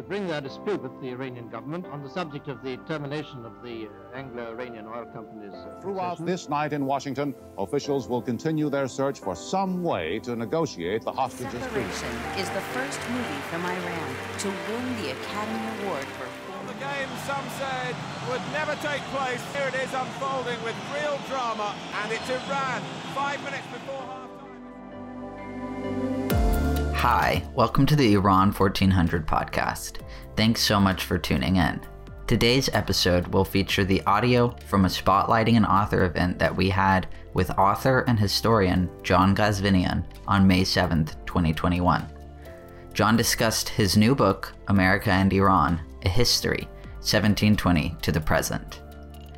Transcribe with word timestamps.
to 0.00 0.08
bring 0.08 0.26
their 0.26 0.40
dispute 0.40 0.80
with 0.82 0.98
the 1.02 1.08
Iranian 1.10 1.46
government 1.50 1.84
on 1.92 2.02
the 2.02 2.08
subject 2.08 2.48
of 2.48 2.62
the 2.62 2.78
termination 2.88 3.44
of 3.44 3.52
the 3.62 3.86
uh, 3.86 4.16
Anglo-Iranian 4.16 4.86
oil 4.86 5.04
company's 5.12 5.52
uh, 5.52 5.78
Throughout 5.82 6.16
concessions. 6.16 6.26
this 6.26 6.48
night 6.48 6.72
in 6.72 6.86
Washington, 6.86 7.34
officials 7.58 8.08
will 8.08 8.22
continue 8.22 8.70
their 8.70 8.88
search 8.88 9.20
for 9.20 9.36
some 9.36 9.82
way 9.82 10.18
to 10.20 10.34
negotiate 10.34 11.02
the 11.02 11.12
hostages' 11.12 11.52
freedom. 11.66 11.92
Separation 11.92 12.40
is 12.40 12.48
the 12.50 12.64
first 12.72 12.98
movie 13.10 13.42
from 13.50 13.60
Iran 13.66 14.08
to 14.38 14.48
win 14.48 14.86
the 15.02 15.10
Academy 15.10 15.84
Award 15.84 16.04
for 16.16 16.26
The 16.66 16.78
game, 16.80 17.10
some 17.26 17.44
said, 17.60 17.94
would 18.30 18.44
never 18.56 18.74
take 18.80 19.02
place. 19.12 19.42
Here 19.52 19.68
it 19.68 19.76
is 19.84 19.92
unfolding 19.92 20.56
with 20.64 20.76
real 20.96 21.18
drama, 21.28 21.74
and 22.00 22.12
it's 22.12 22.28
Iran, 22.30 22.80
five 23.12 23.42
minutes 23.44 23.66
before 23.68 24.00
half-time. 24.00 24.19
Hi, 27.00 27.42
welcome 27.54 27.86
to 27.86 27.96
the 27.96 28.12
Iran 28.12 28.52
1400 28.52 29.26
podcast. 29.26 30.02
Thanks 30.36 30.60
so 30.60 30.78
much 30.78 31.04
for 31.04 31.16
tuning 31.16 31.56
in. 31.56 31.80
Today's 32.26 32.68
episode 32.74 33.26
will 33.28 33.42
feature 33.42 33.84
the 33.84 34.02
audio 34.02 34.54
from 34.66 34.84
a 34.84 34.88
spotlighting 34.88 35.56
an 35.56 35.64
author 35.64 36.04
event 36.04 36.38
that 36.38 36.54
we 36.54 36.68
had 36.68 37.08
with 37.32 37.58
author 37.58 38.00
and 38.00 38.18
historian 38.18 38.90
John 39.02 39.34
Ghazvinian 39.34 40.04
on 40.28 40.46
May 40.46 40.60
7th, 40.60 41.14
2021. 41.24 42.06
John 42.92 43.16
discussed 43.16 43.70
his 43.70 43.96
new 43.96 44.14
book, 44.14 44.52
America 44.68 45.10
and 45.10 45.32
Iran 45.32 45.80
A 46.04 46.08
History, 46.10 46.68
1720 46.98 47.96
to 48.02 48.12
the 48.12 48.20
Present. 48.20 48.82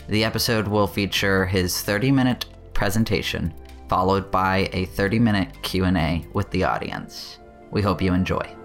The 0.09 0.25
episode 0.25 0.67
will 0.67 0.89
feature 0.89 1.47
his 1.47 1.75
30-minute 1.75 2.47
presentation 2.75 3.55
followed 3.89 4.33
by 4.33 4.69
a 4.73 4.87
30-minute 4.87 5.63
Q&A 5.63 6.27
with 6.33 6.51
the 6.51 6.65
audience. 6.65 7.39
We 7.73 7.81
hope 7.81 8.03
you 8.03 8.13
enjoy. 8.13 8.57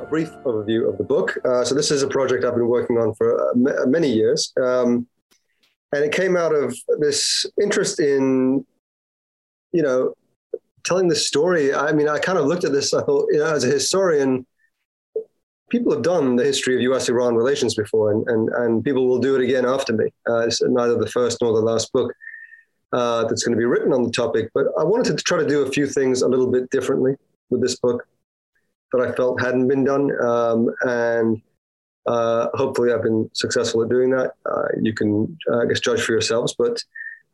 a 0.00 0.06
brief 0.06 0.30
overview 0.46 0.88
of 0.88 0.96
the 0.96 1.04
book. 1.04 1.36
Uh, 1.44 1.62
so 1.64 1.74
this 1.74 1.90
is 1.90 2.02
a 2.02 2.08
project 2.08 2.44
I've 2.44 2.54
been 2.54 2.66
working 2.66 2.96
on 2.96 3.14
for 3.14 3.38
uh, 3.38 3.50
m- 3.52 3.90
many 3.90 4.10
years, 4.10 4.54
um, 4.58 5.06
and 5.92 6.02
it 6.02 6.12
came 6.12 6.34
out 6.34 6.54
of 6.54 6.74
this 6.98 7.44
interest 7.60 8.00
in, 8.00 8.64
you 9.72 9.82
know, 9.82 10.14
telling 10.84 11.08
the 11.08 11.16
story. 11.16 11.74
I 11.74 11.92
mean, 11.92 12.08
I 12.08 12.18
kind 12.18 12.38
of 12.38 12.46
looked 12.46 12.64
at 12.64 12.72
this. 12.72 12.94
I 12.94 13.02
thought, 13.02 13.26
you 13.30 13.38
know, 13.38 13.52
as 13.52 13.64
a 13.64 13.68
historian, 13.68 14.46
people 15.68 15.92
have 15.92 16.02
done 16.02 16.36
the 16.36 16.44
history 16.44 16.74
of 16.74 16.80
U.S.-Iran 16.80 17.36
relations 17.36 17.74
before, 17.74 18.12
and 18.12 18.26
and 18.28 18.48
and 18.48 18.84
people 18.84 19.06
will 19.06 19.18
do 19.18 19.34
it 19.34 19.42
again 19.42 19.66
after 19.66 19.92
me. 19.92 20.06
Uh, 20.26 20.46
it's 20.46 20.62
neither 20.62 20.96
the 20.96 21.10
first 21.10 21.38
nor 21.42 21.52
the 21.52 21.60
last 21.60 21.92
book. 21.92 22.10
Uh, 22.92 23.24
that's 23.24 23.44
going 23.44 23.54
to 23.54 23.58
be 23.58 23.66
written 23.66 23.92
on 23.92 24.02
the 24.02 24.10
topic, 24.10 24.48
but 24.54 24.66
I 24.78 24.84
wanted 24.84 25.18
to 25.18 25.22
try 25.22 25.38
to 25.38 25.46
do 25.46 25.60
a 25.60 25.70
few 25.70 25.86
things 25.86 26.22
a 26.22 26.28
little 26.28 26.50
bit 26.50 26.70
differently 26.70 27.16
with 27.50 27.60
this 27.60 27.76
book 27.76 28.06
that 28.92 29.02
I 29.02 29.12
felt 29.12 29.40
hadn't 29.40 29.68
been 29.68 29.84
done. 29.84 30.10
Um, 30.24 30.70
and 30.82 31.42
uh, 32.06 32.48
hopefully 32.54 32.92
I've 32.92 33.02
been 33.02 33.28
successful 33.34 33.82
at 33.82 33.90
doing 33.90 34.10
that. 34.10 34.32
Uh, 34.46 34.68
you 34.80 34.94
can, 34.94 35.36
uh, 35.52 35.58
I 35.58 35.66
guess, 35.66 35.80
judge 35.80 36.02
for 36.02 36.12
yourselves. 36.12 36.54
But 36.58 36.82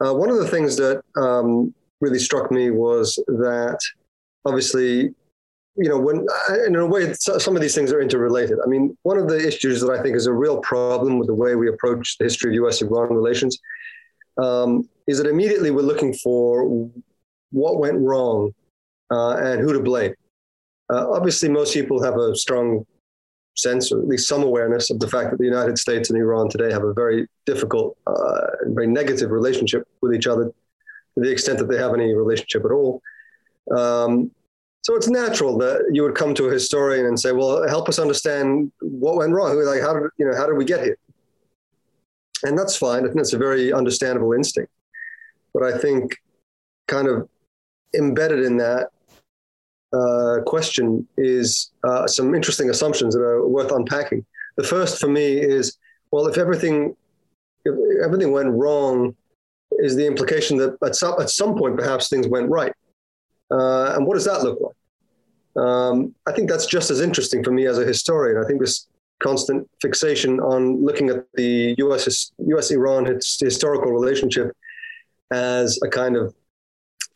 uh, 0.04 0.12
one 0.12 0.30
of 0.30 0.38
the 0.38 0.48
things 0.48 0.76
that 0.76 1.02
um, 1.16 1.72
really 2.00 2.18
struck 2.18 2.50
me 2.50 2.70
was 2.70 3.14
that 3.28 3.78
obviously, 4.44 5.14
you 5.76 5.88
know, 5.88 5.98
when, 5.98 6.26
in 6.66 6.74
a 6.74 6.86
way, 6.86 7.12
some 7.14 7.54
of 7.54 7.62
these 7.62 7.74
things 7.74 7.92
are 7.92 8.00
interrelated. 8.00 8.58
I 8.64 8.68
mean, 8.68 8.96
one 9.02 9.18
of 9.18 9.28
the 9.28 9.46
issues 9.46 9.80
that 9.80 9.90
I 9.90 10.02
think 10.02 10.16
is 10.16 10.26
a 10.26 10.32
real 10.32 10.58
problem 10.58 11.18
with 11.18 11.28
the 11.28 11.34
way 11.34 11.54
we 11.54 11.68
approach 11.68 12.18
the 12.18 12.24
history 12.24 12.56
of 12.56 12.64
US 12.64 12.82
Iran 12.82 13.12
relations 13.12 13.58
um, 14.42 14.88
is 15.06 15.18
that 15.18 15.26
immediately 15.26 15.70
we're 15.70 15.82
looking 15.82 16.14
for 16.14 16.90
what 17.50 17.78
went 17.78 17.98
wrong 17.98 18.52
uh, 19.10 19.36
and 19.36 19.60
who 19.60 19.72
to 19.72 19.80
blame. 19.80 20.14
Uh, 20.92 21.10
obviously, 21.10 21.48
most 21.48 21.72
people 21.72 22.02
have 22.02 22.16
a 22.16 22.34
strong 22.34 22.84
sense, 23.56 23.92
or 23.92 24.00
at 24.00 24.08
least 24.08 24.28
some 24.28 24.42
awareness, 24.42 24.90
of 24.90 24.98
the 24.98 25.08
fact 25.08 25.30
that 25.30 25.38
the 25.38 25.44
United 25.44 25.78
States 25.78 26.10
and 26.10 26.18
Iran 26.18 26.48
today 26.48 26.70
have 26.72 26.84
a 26.84 26.92
very 26.92 27.26
difficult, 27.46 27.96
uh, 28.06 28.46
and 28.62 28.74
very 28.74 28.86
negative 28.86 29.30
relationship 29.30 29.86
with 30.00 30.14
each 30.14 30.26
other, 30.26 30.46
to 30.46 31.20
the 31.24 31.30
extent 31.30 31.58
that 31.58 31.68
they 31.68 31.78
have 31.78 31.94
any 31.94 32.14
relationship 32.14 32.64
at 32.64 32.72
all. 32.72 33.00
Um, 33.74 34.30
so 34.82 34.94
it's 34.94 35.08
natural 35.08 35.56
that 35.58 35.82
you 35.92 36.02
would 36.02 36.14
come 36.14 36.34
to 36.34 36.48
a 36.48 36.52
historian 36.52 37.06
and 37.06 37.18
say, 37.18 37.32
"Well, 37.32 37.66
help 37.68 37.88
us 37.88 37.98
understand 37.98 38.70
what 38.80 39.16
went 39.16 39.32
wrong. 39.32 39.56
Like, 39.64 39.80
how 39.80 39.94
did 39.94 40.10
you 40.18 40.26
know? 40.26 40.36
How 40.36 40.46
did 40.46 40.58
we 40.58 40.66
get 40.66 40.84
here?" 40.84 40.98
And 42.42 42.58
that's 42.58 42.76
fine. 42.76 43.00
I 43.00 43.04
think 43.04 43.16
that's 43.16 43.32
a 43.32 43.38
very 43.38 43.72
understandable 43.72 44.34
instinct. 44.34 44.70
But 45.54 45.62
I 45.62 45.78
think, 45.78 46.16
kind 46.88 47.08
of 47.08 47.28
embedded 47.94 48.44
in 48.44 48.56
that 48.58 48.88
uh, 49.94 50.42
question 50.44 51.06
is 51.16 51.70
uh, 51.84 52.06
some 52.06 52.34
interesting 52.34 52.70
assumptions 52.70 53.14
that 53.14 53.22
are 53.22 53.46
worth 53.46 53.70
unpacking. 53.70 54.24
The 54.56 54.64
first 54.64 55.00
for 55.00 55.08
me 55.08 55.38
is, 55.38 55.78
well, 56.10 56.26
if 56.26 56.36
everything 56.38 56.96
if 57.64 57.74
everything 58.04 58.30
went 58.32 58.50
wrong, 58.50 59.16
is 59.78 59.96
the 59.96 60.06
implication 60.06 60.56
that 60.58 60.76
at 60.84 60.94
some 60.94 61.20
at 61.20 61.30
some 61.30 61.56
point 61.56 61.76
perhaps 61.78 62.08
things 62.08 62.28
went 62.28 62.50
right, 62.50 62.72
uh, 63.50 63.94
and 63.94 64.06
what 64.06 64.14
does 64.14 64.24
that 64.24 64.42
look 64.42 64.58
like? 64.60 65.64
Um, 65.64 66.14
I 66.26 66.32
think 66.32 66.50
that's 66.50 66.66
just 66.66 66.90
as 66.90 67.00
interesting 67.00 67.42
for 67.44 67.52
me 67.52 67.66
as 67.66 67.78
a 67.78 67.84
historian. 67.84 68.42
I 68.42 68.46
think 68.46 68.60
this 68.60 68.86
constant 69.20 69.68
fixation 69.80 70.40
on 70.40 70.84
looking 70.84 71.08
at 71.08 71.24
the 71.34 71.74
U.S. 71.78 72.32
U.S. 72.38 72.70
Iran 72.70 73.06
historical 73.40 73.92
relationship 73.92 74.52
as 75.34 75.78
a 75.82 75.88
kind 75.88 76.16
of 76.16 76.34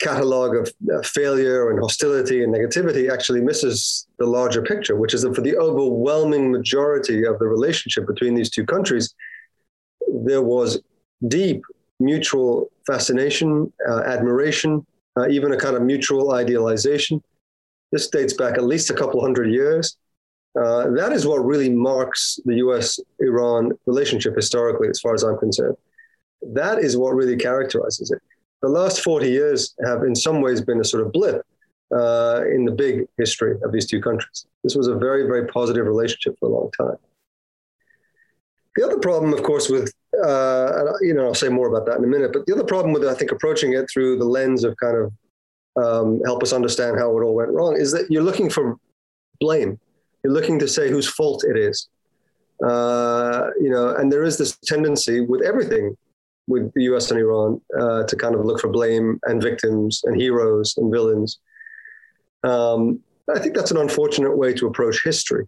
catalog 0.01 0.55
of 0.55 0.73
uh, 0.95 1.03
failure 1.03 1.71
and 1.71 1.79
hostility 1.81 2.43
and 2.43 2.55
negativity 2.55 3.11
actually 3.11 3.41
misses 3.41 4.07
the 4.19 4.27
larger 4.27 4.63
picture, 4.63 4.97
which 4.97 5.15
is 5.15 5.23
that 5.23 5.35
for 5.35 5.41
the 5.41 5.57
overwhelming 5.57 6.51
majority 6.51 7.25
of 7.25 7.39
the 7.39 7.47
relationship 7.47 8.07
between 8.07 8.35
these 8.35 8.51
two 8.51 8.65
countries, 8.65 9.15
there 10.25 10.43
was 10.43 10.81
deep 11.27 11.63
mutual 12.01 12.71
fascination, 12.87 13.73
uh, 13.89 14.01
admiration, 14.01 14.87
uh, 15.17 15.27
even 15.29 15.53
a 15.53 15.57
kind 15.57 15.77
of 15.77 15.83
mutual 15.83 16.33
idealization. 16.33 17.21
This 17.91 18.09
dates 18.09 18.35
back 18.35 18.55
at 18.55 18.65
least 18.65 18.91
a 18.91 18.95
couple 18.95 19.21
hundred 19.21 19.51
years. 19.51 19.97
Uh, 20.59 20.91
that 20.91 21.13
is 21.13 21.27
what 21.27 21.45
really 21.45 21.71
marks 21.71 22.39
the 22.45 22.57
US 22.67 23.01
Iran 23.19 23.73
relationship 23.87 24.35
historically, 24.37 24.89
as 24.89 25.01
far 25.01 25.15
as 25.15 25.23
I'm 25.25 25.39
concerned. 25.39 25.77
That 26.43 26.79
is 26.79 26.97
what 26.97 27.15
really 27.15 27.37
characterizes 27.37 28.11
it 28.11 28.23
the 28.63 28.69
last 28.69 29.03
40 29.03 29.29
years 29.29 29.75
have 29.85 30.03
in 30.03 30.15
some 30.15 30.41
ways 30.41 30.61
been 30.61 30.81
a 30.81 30.85
sort 30.85 31.07
of 31.07 31.13
blip 31.13 31.43
uh, 31.95 32.43
in 32.53 32.65
the 32.65 32.73
big 32.73 33.07
history 33.17 33.57
of 33.63 33.73
these 33.73 33.87
two 33.87 34.01
countries. 34.01 34.47
This 34.65 34.75
was 34.75 34.89
a 34.89 34.97
very, 34.97 35.27
very 35.27 35.47
positive 35.47 35.87
relationship 35.87 36.37
for 36.39 36.49
a 36.49 36.53
long 36.53 36.71
time. 36.77 36.97
The 38.77 38.85
other 38.85 38.99
problem, 38.99 39.33
of 39.33 39.43
course, 39.43 39.69
with, 39.69 39.93
uh, 40.25 40.85
you 41.01 41.15
know, 41.15 41.27
I'll 41.27 41.35
say 41.35 41.49
more 41.49 41.69
about 41.69 41.87
that 41.87 41.99
in 41.99 42.05
a 42.05 42.09
minute, 42.09 42.33
but 42.33 42.47
the 42.47 42.55
other 42.55 42.65
problem 42.65 42.93
with, 42.93 43.07
I 43.07 43.15
think, 43.15 43.33
approaching 43.33 43.73
it 43.73 43.89
through 43.93 44.19
the 44.19 44.25
lens 44.25 44.65
of 44.65 44.77
kind 44.77 44.97
of 44.97 45.13
um, 45.83 46.21
help 46.25 46.43
us 46.43 46.53
understand 46.53 46.99
how 46.99 47.17
it 47.19 47.23
all 47.23 47.35
went 47.35 47.51
wrong 47.51 47.77
is 47.77 47.93
that 47.93 48.11
you're 48.11 48.23
looking 48.23 48.51
for 48.51 48.77
blame. 49.41 49.79
You're 50.23 50.33
looking 50.33 50.59
to 50.59 50.69
say 50.69 50.91
whose 50.91 51.09
fault 51.09 51.45
it 51.45 51.57
is. 51.57 51.89
Uh, 52.65 53.51
you 53.61 53.71
know, 53.71 53.95
and 53.95 54.13
there 54.13 54.25
is 54.25 54.37
this 54.37 54.59
tendency 54.65 55.21
with 55.21 55.43
everything 55.43 55.97
with 56.49 56.73
the 56.75 56.85
US 56.85 57.11
and 57.11 57.21
Iran 57.21 57.61
uh, 57.79 58.05
to 58.05 58.17
kind 58.17 58.35
of 58.35 58.45
look 58.45 58.61
for 58.61 58.69
blame 58.69 59.21
and 59.25 59.43
victims 59.43 60.03
and 60.05 60.21
heroes 60.21 60.75
and 60.77 60.91
villains. 60.91 61.39
Um, 62.43 63.01
I 63.35 63.39
think 63.39 63.55
that's 63.55 63.71
an 63.71 63.77
unfortunate 63.77 64.37
way 64.37 64.55
to 64.55 64.67
approach 64.67 65.05
history 65.05 65.47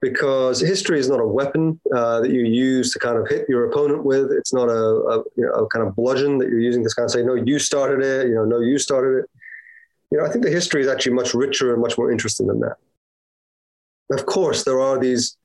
because 0.00 0.60
history 0.60 0.98
is 0.98 1.08
not 1.08 1.20
a 1.20 1.26
weapon 1.26 1.78
uh, 1.94 2.20
that 2.20 2.30
you 2.30 2.42
use 2.42 2.92
to 2.92 2.98
kind 2.98 3.18
of 3.18 3.28
hit 3.28 3.46
your 3.48 3.68
opponent 3.68 4.04
with. 4.04 4.30
It's 4.30 4.54
not 4.54 4.68
a, 4.68 4.72
a, 4.72 5.18
you 5.36 5.44
know, 5.44 5.52
a 5.52 5.66
kind 5.66 5.86
of 5.86 5.94
bludgeon 5.94 6.38
that 6.38 6.48
you're 6.48 6.60
using 6.60 6.82
to 6.82 6.90
kind 6.96 7.04
of 7.04 7.10
say, 7.10 7.22
no, 7.22 7.34
you 7.34 7.58
started 7.58 8.02
it, 8.02 8.28
you 8.28 8.34
know, 8.34 8.44
no, 8.44 8.60
you 8.60 8.78
started 8.78 9.18
it. 9.18 9.30
You 10.10 10.18
know, 10.18 10.24
I 10.24 10.30
think 10.30 10.44
the 10.44 10.50
history 10.50 10.80
is 10.80 10.88
actually 10.88 11.12
much 11.12 11.34
richer 11.34 11.72
and 11.72 11.82
much 11.82 11.98
more 11.98 12.10
interesting 12.10 12.46
than 12.46 12.60
that. 12.60 12.76
Of 14.12 14.26
course, 14.26 14.64
there 14.64 14.80
are 14.80 14.98
these 14.98 15.36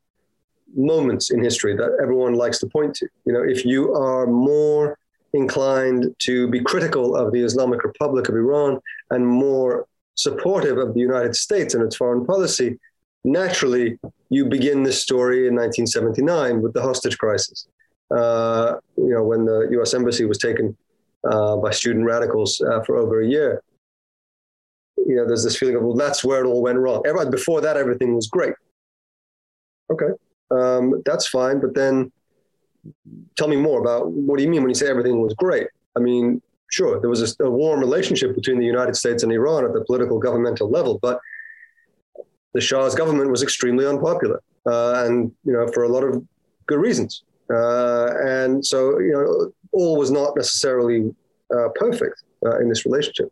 moments 0.75 1.31
in 1.31 1.43
history 1.43 1.75
that 1.75 1.97
everyone 2.01 2.33
likes 2.33 2.59
to 2.59 2.67
point 2.67 2.95
to. 2.95 3.07
You 3.25 3.33
know, 3.33 3.43
if 3.43 3.65
you 3.65 3.93
are 3.93 4.27
more 4.27 4.97
inclined 5.33 6.15
to 6.19 6.47
be 6.49 6.61
critical 6.61 7.15
of 7.15 7.31
the 7.31 7.41
Islamic 7.41 7.83
Republic 7.83 8.29
of 8.29 8.35
Iran 8.35 8.79
and 9.09 9.25
more 9.25 9.85
supportive 10.15 10.77
of 10.77 10.93
the 10.93 10.99
United 10.99 11.35
States 11.35 11.73
and 11.73 11.83
its 11.83 11.95
foreign 11.95 12.25
policy, 12.25 12.79
naturally 13.23 13.99
you 14.29 14.45
begin 14.45 14.83
this 14.83 15.01
story 15.01 15.47
in 15.47 15.55
1979 15.55 16.61
with 16.61 16.73
the 16.73 16.81
hostage 16.81 17.17
crisis. 17.17 17.67
Uh, 18.11 18.75
you 18.97 19.09
know, 19.09 19.23
when 19.23 19.45
the 19.45 19.67
U.S. 19.71 19.93
embassy 19.93 20.25
was 20.25 20.37
taken 20.37 20.77
uh, 21.29 21.55
by 21.57 21.71
student 21.71 22.05
radicals 22.05 22.61
uh, 22.61 22.81
for 22.83 22.97
over 22.97 23.21
a 23.21 23.27
year. 23.27 23.63
You 24.97 25.15
know, 25.15 25.27
there's 25.27 25.43
this 25.43 25.57
feeling 25.57 25.75
of 25.75 25.83
well, 25.83 25.95
that's 25.95 26.23
where 26.23 26.43
it 26.43 26.47
all 26.47 26.61
went 26.61 26.77
wrong. 26.77 27.03
Before 27.29 27.61
that, 27.61 27.77
everything 27.77 28.15
was 28.15 28.27
great. 28.27 28.53
Okay, 29.91 30.09
um, 30.57 31.01
that's 31.05 31.27
fine. 31.27 31.59
But 31.59 31.75
then 31.75 32.11
tell 33.35 33.47
me 33.47 33.55
more 33.55 33.79
about 33.81 34.11
what 34.11 34.37
do 34.37 34.43
you 34.43 34.49
mean 34.49 34.61
when 34.61 34.69
you 34.69 34.75
say 34.75 34.87
everything 34.87 35.21
was 35.21 35.33
great? 35.33 35.67
I 35.95 35.99
mean, 35.99 36.41
sure, 36.69 36.99
there 36.99 37.09
was 37.09 37.37
a, 37.39 37.43
a 37.43 37.49
warm 37.49 37.79
relationship 37.79 38.35
between 38.35 38.59
the 38.59 38.65
United 38.65 38.95
States 38.95 39.23
and 39.23 39.31
Iran 39.31 39.65
at 39.65 39.73
the 39.73 39.83
political 39.85 40.19
governmental 40.19 40.69
level, 40.69 40.99
but 41.01 41.19
the 42.53 42.61
Shah's 42.61 42.95
government 42.95 43.31
was 43.31 43.43
extremely 43.43 43.85
unpopular, 43.85 44.41
uh, 44.65 45.03
and 45.05 45.31
you 45.43 45.53
know 45.53 45.67
for 45.67 45.83
a 45.83 45.89
lot 45.89 46.03
of 46.03 46.23
good 46.67 46.79
reasons. 46.79 47.23
Uh, 47.53 48.13
and 48.25 48.65
so 48.65 48.99
you 48.99 49.11
know 49.11 49.51
all 49.71 49.97
was 49.97 50.09
not 50.09 50.35
necessarily 50.35 51.13
uh, 51.55 51.69
perfect 51.75 52.23
uh, 52.45 52.59
in 52.59 52.69
this 52.69 52.85
relationship. 52.85 53.31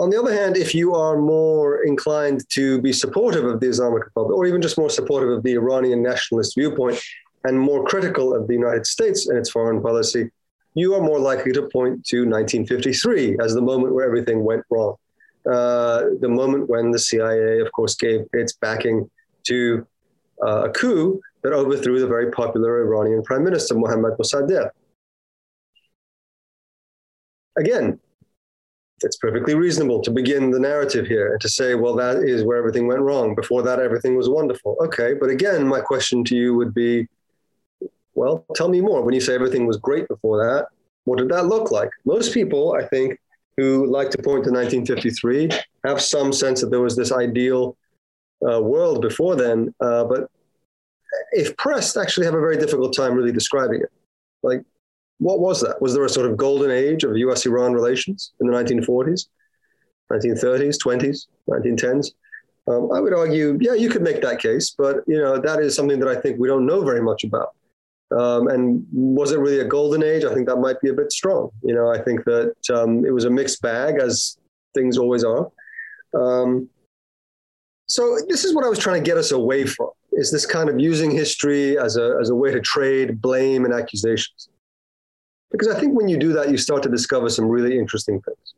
On 0.00 0.08
the 0.08 0.18
other 0.18 0.32
hand, 0.32 0.56
if 0.56 0.74
you 0.74 0.94
are 0.94 1.18
more 1.18 1.84
inclined 1.84 2.48
to 2.48 2.80
be 2.80 2.90
supportive 2.90 3.44
of 3.44 3.60
the 3.60 3.68
Islamic 3.68 4.06
Republic, 4.06 4.34
or 4.34 4.46
even 4.46 4.62
just 4.62 4.78
more 4.78 4.88
supportive 4.88 5.28
of 5.28 5.42
the 5.42 5.52
Iranian 5.52 6.02
nationalist 6.02 6.54
viewpoint, 6.56 6.98
and 7.44 7.60
more 7.60 7.84
critical 7.84 8.34
of 8.34 8.46
the 8.46 8.54
United 8.54 8.86
States 8.86 9.28
and 9.28 9.36
its 9.38 9.50
foreign 9.50 9.82
policy, 9.82 10.30
you 10.74 10.94
are 10.94 11.02
more 11.02 11.18
likely 11.18 11.52
to 11.52 11.68
point 11.68 12.02
to 12.06 12.20
1953 12.20 13.36
as 13.42 13.52
the 13.52 13.60
moment 13.60 13.92
where 13.94 14.06
everything 14.06 14.42
went 14.42 14.62
wrong. 14.70 14.94
Uh, 15.46 16.04
the 16.20 16.28
moment 16.28 16.68
when 16.70 16.90
the 16.90 16.98
CIA, 16.98 17.60
of 17.60 17.70
course, 17.72 17.94
gave 17.94 18.20
its 18.32 18.54
backing 18.54 19.10
to 19.48 19.86
uh, 20.42 20.64
a 20.64 20.70
coup 20.70 21.20
that 21.42 21.52
overthrew 21.52 22.00
the 22.00 22.06
very 22.06 22.30
popular 22.30 22.82
Iranian 22.86 23.22
Prime 23.22 23.44
Minister, 23.44 23.74
Mohammad 23.74 24.14
Mossadegh. 24.18 24.70
Again, 27.58 28.00
it's 29.02 29.16
perfectly 29.16 29.54
reasonable 29.54 30.00
to 30.02 30.10
begin 30.10 30.50
the 30.50 30.58
narrative 30.58 31.06
here 31.06 31.32
and 31.32 31.40
to 31.40 31.48
say, 31.48 31.74
well, 31.74 31.94
that 31.96 32.18
is 32.18 32.44
where 32.44 32.56
everything 32.56 32.86
went 32.86 33.00
wrong. 33.00 33.34
Before 33.34 33.62
that, 33.62 33.78
everything 33.78 34.16
was 34.16 34.28
wonderful. 34.28 34.76
Okay, 34.80 35.14
but 35.14 35.30
again, 35.30 35.66
my 35.66 35.80
question 35.80 36.24
to 36.24 36.36
you 36.36 36.54
would 36.54 36.74
be, 36.74 37.06
well, 38.14 38.44
tell 38.54 38.68
me 38.68 38.80
more. 38.80 39.02
When 39.02 39.14
you 39.14 39.20
say 39.20 39.34
everything 39.34 39.66
was 39.66 39.78
great 39.78 40.08
before 40.08 40.44
that, 40.44 40.68
what 41.04 41.18
did 41.18 41.28
that 41.30 41.46
look 41.46 41.70
like? 41.70 41.90
Most 42.04 42.34
people, 42.34 42.74
I 42.78 42.86
think, 42.86 43.18
who 43.56 43.86
like 43.86 44.10
to 44.10 44.18
point 44.18 44.44
to 44.44 44.50
1953 44.50 45.50
have 45.84 46.00
some 46.00 46.32
sense 46.32 46.60
that 46.60 46.70
there 46.70 46.80
was 46.80 46.96
this 46.96 47.12
ideal 47.12 47.76
uh, 48.48 48.60
world 48.60 49.02
before 49.02 49.36
then, 49.36 49.74
uh, 49.80 50.04
but 50.04 50.30
if 51.32 51.56
pressed, 51.56 51.96
actually 51.96 52.26
have 52.26 52.34
a 52.34 52.40
very 52.40 52.56
difficult 52.56 52.94
time 52.94 53.14
really 53.14 53.32
describing 53.32 53.80
it. 53.80 53.90
Like, 54.42 54.62
what 55.20 55.38
was 55.38 55.60
that? 55.60 55.80
Was 55.80 55.94
there 55.94 56.04
a 56.04 56.08
sort 56.08 56.28
of 56.28 56.36
golden 56.36 56.70
age 56.70 57.04
of 57.04 57.16
US 57.16 57.46
Iran 57.46 57.74
relations 57.74 58.32
in 58.40 58.46
the 58.46 58.52
1940s, 58.52 59.26
1930s, 60.10 60.78
20s, 60.82 61.26
1910s? 61.48 62.12
Um, 62.66 62.90
I 62.92 63.00
would 63.00 63.12
argue, 63.12 63.58
yeah, 63.60 63.74
you 63.74 63.88
could 63.88 64.02
make 64.02 64.22
that 64.22 64.40
case, 64.40 64.74
but 64.76 64.96
you 65.06 65.18
know 65.18 65.38
that 65.38 65.60
is 65.60 65.74
something 65.74 65.98
that 66.00 66.08
I 66.08 66.16
think 66.20 66.38
we 66.38 66.48
don't 66.48 66.66
know 66.66 66.82
very 66.82 67.02
much 67.02 67.24
about. 67.24 67.54
Um, 68.16 68.48
and 68.48 68.84
was 68.92 69.32
it 69.32 69.38
really 69.38 69.60
a 69.60 69.64
golden 69.64 70.02
age? 70.02 70.24
I 70.24 70.34
think 70.34 70.48
that 70.48 70.56
might 70.56 70.80
be 70.80 70.88
a 70.88 70.94
bit 70.94 71.12
strong. 71.12 71.50
You 71.62 71.74
know, 71.74 71.90
I 71.90 72.00
think 72.00 72.24
that 72.24 72.54
um, 72.72 73.04
it 73.04 73.12
was 73.12 73.24
a 73.24 73.30
mixed 73.30 73.62
bag, 73.62 74.00
as 74.00 74.38
things 74.74 74.98
always 74.98 75.24
are. 75.24 75.50
Um, 76.14 76.68
so 77.86 78.18
this 78.28 78.44
is 78.44 78.54
what 78.54 78.64
I 78.64 78.68
was 78.68 78.78
trying 78.78 79.02
to 79.02 79.06
get 79.06 79.16
us 79.16 79.32
away 79.32 79.64
from: 79.66 79.90
is 80.12 80.30
this 80.30 80.46
kind 80.46 80.68
of 80.68 80.78
using 80.78 81.10
history 81.10 81.78
as 81.78 81.96
a 81.96 82.16
as 82.20 82.30
a 82.30 82.34
way 82.34 82.52
to 82.52 82.60
trade 82.60 83.20
blame 83.20 83.64
and 83.64 83.74
accusations. 83.74 84.49
Because 85.50 85.68
I 85.68 85.78
think 85.78 85.96
when 85.96 86.08
you 86.08 86.18
do 86.18 86.32
that, 86.34 86.50
you 86.50 86.56
start 86.56 86.82
to 86.84 86.88
discover 86.88 87.28
some 87.28 87.46
really 87.46 87.78
interesting 87.78 88.20
things. 88.22 88.54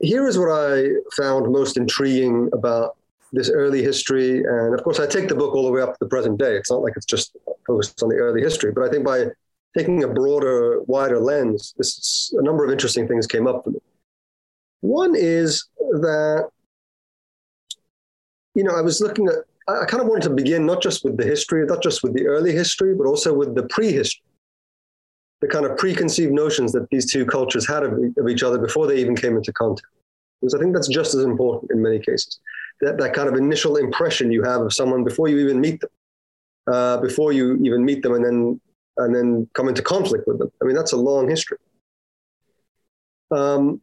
Here 0.00 0.26
is 0.28 0.38
what 0.38 0.50
I 0.50 0.88
found 1.16 1.52
most 1.52 1.76
intriguing 1.76 2.48
about 2.52 2.96
this 3.32 3.50
early 3.50 3.82
history. 3.82 4.38
And 4.44 4.74
of 4.74 4.82
course, 4.84 5.00
I 5.00 5.06
take 5.06 5.28
the 5.28 5.34
book 5.34 5.54
all 5.54 5.66
the 5.66 5.72
way 5.72 5.82
up 5.82 5.92
to 5.92 5.98
the 6.00 6.08
present 6.08 6.38
day. 6.38 6.56
It's 6.56 6.70
not 6.70 6.82
like 6.82 6.94
it's 6.96 7.04
just 7.04 7.36
focused 7.66 8.02
on 8.02 8.08
the 8.08 8.16
early 8.16 8.40
history, 8.40 8.72
but 8.72 8.84
I 8.84 8.90
think 8.90 9.04
by 9.04 9.26
taking 9.76 10.02
a 10.04 10.08
broader, 10.08 10.80
wider 10.82 11.20
lens, 11.20 11.74
this 11.76 12.32
a 12.38 12.42
number 12.42 12.64
of 12.64 12.70
interesting 12.70 13.06
things 13.06 13.26
came 13.26 13.46
up 13.46 13.64
for 13.64 13.70
me. 13.70 13.80
One 14.80 15.14
is 15.14 15.68
that, 15.76 16.48
you 18.54 18.64
know, 18.64 18.74
I 18.74 18.80
was 18.80 19.00
looking 19.00 19.26
at, 19.26 19.34
I 19.68 19.84
kind 19.84 20.00
of 20.00 20.08
wanted 20.08 20.22
to 20.28 20.34
begin 20.34 20.64
not 20.64 20.80
just 20.80 21.04
with 21.04 21.16
the 21.18 21.24
history, 21.24 21.66
not 21.66 21.82
just 21.82 22.02
with 22.02 22.14
the 22.14 22.26
early 22.26 22.52
history, 22.52 22.94
but 22.94 23.06
also 23.06 23.34
with 23.34 23.54
the 23.54 23.64
prehistory, 23.64 24.24
the 25.40 25.48
kind 25.48 25.64
of 25.64 25.76
preconceived 25.76 26.32
notions 26.32 26.72
that 26.72 26.88
these 26.90 27.10
two 27.10 27.24
cultures 27.24 27.66
had 27.66 27.82
of, 27.82 27.92
of 28.16 28.28
each 28.28 28.42
other 28.42 28.58
before 28.58 28.86
they 28.86 28.98
even 28.98 29.16
came 29.16 29.36
into 29.36 29.52
contact. 29.52 29.86
Because 30.40 30.54
I 30.54 30.58
think 30.58 30.74
that's 30.74 30.88
just 30.88 31.14
as 31.14 31.24
important 31.24 31.70
in 31.72 31.82
many 31.82 31.98
cases 31.98 32.40
that, 32.80 32.98
that 32.98 33.14
kind 33.14 33.28
of 33.28 33.34
initial 33.34 33.76
impression 33.76 34.30
you 34.30 34.42
have 34.42 34.60
of 34.62 34.72
someone 34.72 35.04
before 35.04 35.28
you 35.28 35.38
even 35.38 35.60
meet 35.60 35.80
them, 35.80 35.90
uh, 36.70 36.98
before 36.98 37.32
you 37.32 37.56
even 37.62 37.84
meet 37.84 38.02
them 38.02 38.14
and 38.14 38.24
then 38.24 38.60
and 38.98 39.14
then 39.14 39.48
come 39.54 39.68
into 39.68 39.80
conflict 39.82 40.26
with 40.26 40.38
them. 40.38 40.50
I 40.60 40.64
mean, 40.64 40.74
that's 40.74 40.90
a 40.90 40.96
long 40.96 41.28
history. 41.28 41.58
Um, 43.30 43.80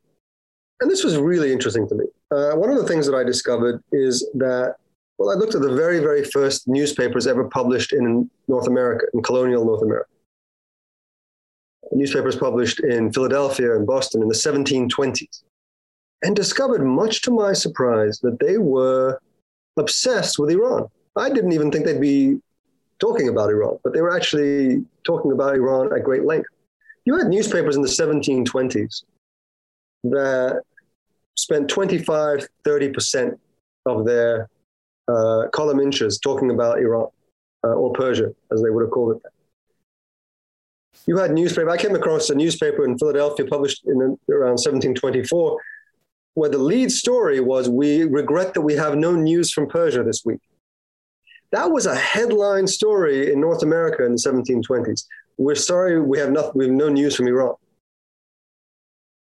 and 0.81 0.91
this 0.91 1.05
was 1.05 1.17
really 1.17 1.53
interesting 1.53 1.87
to 1.87 1.95
me. 1.95 2.05
Uh, 2.31 2.51
one 2.55 2.69
of 2.69 2.75
the 2.77 2.85
things 2.85 3.05
that 3.05 3.15
I 3.15 3.23
discovered 3.23 3.81
is 3.93 4.29
that, 4.33 4.75
well, 5.17 5.31
I 5.31 5.35
looked 5.35 5.55
at 5.55 5.61
the 5.61 5.73
very, 5.73 5.99
very 5.99 6.25
first 6.25 6.67
newspapers 6.67 7.27
ever 7.27 7.45
published 7.45 7.93
in 7.93 8.29
North 8.49 8.67
America, 8.67 9.05
in 9.13 9.23
colonial 9.23 9.63
North 9.63 9.83
America. 9.83 10.09
Newspapers 11.91 12.35
published 12.35 12.79
in 12.81 13.11
Philadelphia 13.11 13.75
and 13.75 13.85
Boston 13.85 14.21
in 14.21 14.27
the 14.27 14.35
1720s 14.35 15.43
and 16.23 16.35
discovered, 16.35 16.83
much 16.83 17.21
to 17.23 17.31
my 17.31 17.53
surprise, 17.53 18.19
that 18.19 18.39
they 18.39 18.57
were 18.57 19.19
obsessed 19.77 20.39
with 20.39 20.49
Iran. 20.49 20.87
I 21.15 21.29
didn't 21.29 21.53
even 21.53 21.71
think 21.71 21.85
they'd 21.85 22.01
be 22.01 22.39
talking 22.99 23.29
about 23.29 23.49
Iran, 23.49 23.77
but 23.83 23.93
they 23.93 24.01
were 24.01 24.15
actually 24.15 24.85
talking 25.03 25.31
about 25.31 25.55
Iran 25.55 25.93
at 25.95 26.03
great 26.03 26.23
length. 26.25 26.47
You 27.05 27.17
had 27.17 27.27
newspapers 27.27 27.75
in 27.75 27.81
the 27.81 27.88
1720s 27.88 29.03
that 30.05 30.61
spent 31.35 31.69
25, 31.69 32.47
30% 32.65 33.38
of 33.85 34.05
their 34.05 34.49
uh, 35.07 35.47
column 35.53 35.79
inches 35.79 36.19
talking 36.19 36.49
about 36.49 36.79
Iran 36.79 37.07
uh, 37.63 37.73
or 37.73 37.93
Persia, 37.93 38.33
as 38.51 38.63
they 38.63 38.69
would 38.69 38.83
have 38.83 38.91
called 38.91 39.17
it. 39.17 39.21
You 41.06 41.18
had 41.18 41.31
newspaper. 41.31 41.69
I 41.69 41.77
came 41.77 41.95
across 41.95 42.30
a 42.30 42.36
newspaper 42.36 42.86
in 42.86 42.97
Philadelphia 42.97 43.45
published 43.45 43.86
in 43.86 43.97
around 44.30 44.57
1724 44.57 45.57
where 46.36 46.50
the 46.50 46.57
lead 46.57 46.92
story 46.92 47.39
was 47.39 47.69
we 47.69 48.03
regret 48.03 48.53
that 48.53 48.62
we 48.62 48.74
have 48.74 48.95
no 48.97 49.13
news 49.13 49.51
from 49.51 49.68
Persia 49.68 50.03
this 50.03 50.24
week. 50.25 50.42
That 51.51 51.71
was 51.71 51.86
a 51.86 51.95
headline 51.95 52.68
story 52.68 53.31
in 53.31 53.39
North 53.39 53.63
America 53.63 54.06
in 54.06 54.12
the 54.12 54.18
1720s. 54.18 55.06
We're 55.38 55.56
sorry 55.56 56.01
we 56.01 56.19
have, 56.19 56.31
nothing, 56.31 56.51
we 56.56 56.65
have 56.65 56.74
no 56.74 56.89
news 56.89 57.15
from 57.15 57.27
Iran. 57.27 57.56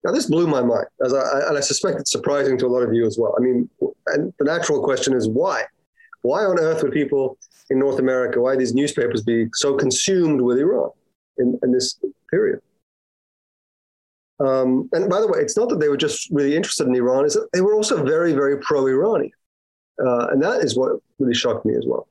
Now, 0.05 0.13
this 0.13 0.27
blew 0.27 0.47
my 0.47 0.63
mind, 0.63 0.87
as 1.05 1.13
I, 1.13 1.49
and 1.49 1.59
I 1.59 1.61
suspect 1.61 2.01
it's 2.01 2.13
surprising 2.13 2.57
to 2.59 2.67
a 2.67 2.69
lot 2.69 2.83
of 2.83 2.95
you 2.95 3.07
as 3.07 3.19
well. 3.19 3.35
I 3.37 3.43
mean, 3.43 3.69
and 4.07 4.33
the 4.39 4.45
natural 4.45 4.83
question 4.83 5.13
is 5.13 5.29
why? 5.29 5.65
Why 6.23 6.45
on 6.45 6.59
earth 6.59 6.83
would 6.83 6.93
people 6.93 7.39
in 7.71 7.79
North 7.79 7.99
America, 7.99 8.41
why 8.41 8.57
these 8.57 8.75
newspapers 8.75 9.23
be 9.23 9.49
so 9.53 9.75
consumed 9.77 10.41
with 10.41 10.59
Iran 10.59 10.91
in, 11.41 11.59
in 11.63 11.73
this 11.73 11.99
period? 12.31 12.61
Um, 14.41 14.89
and 14.93 15.11
by 15.11 15.21
the 15.21 15.27
way, 15.27 15.41
it's 15.41 15.57
not 15.57 15.69
that 15.69 15.81
they 15.81 15.89
were 15.89 15.99
just 15.99 16.31
really 16.31 16.57
interested 16.57 16.87
in 16.87 16.95
Iran; 16.95 17.27
is 17.27 17.35
that 17.35 17.49
they 17.53 17.61
were 17.61 17.75
also 17.75 18.03
very, 18.03 18.33
very 18.33 18.59
pro-Iranian, 18.59 19.33
uh, 20.05 20.29
and 20.29 20.43
that 20.43 20.63
is 20.63 20.77
what 20.77 20.93
really 21.19 21.35
shocked 21.35 21.67
me 21.67 21.75
as 21.75 21.85
well. 21.87 22.09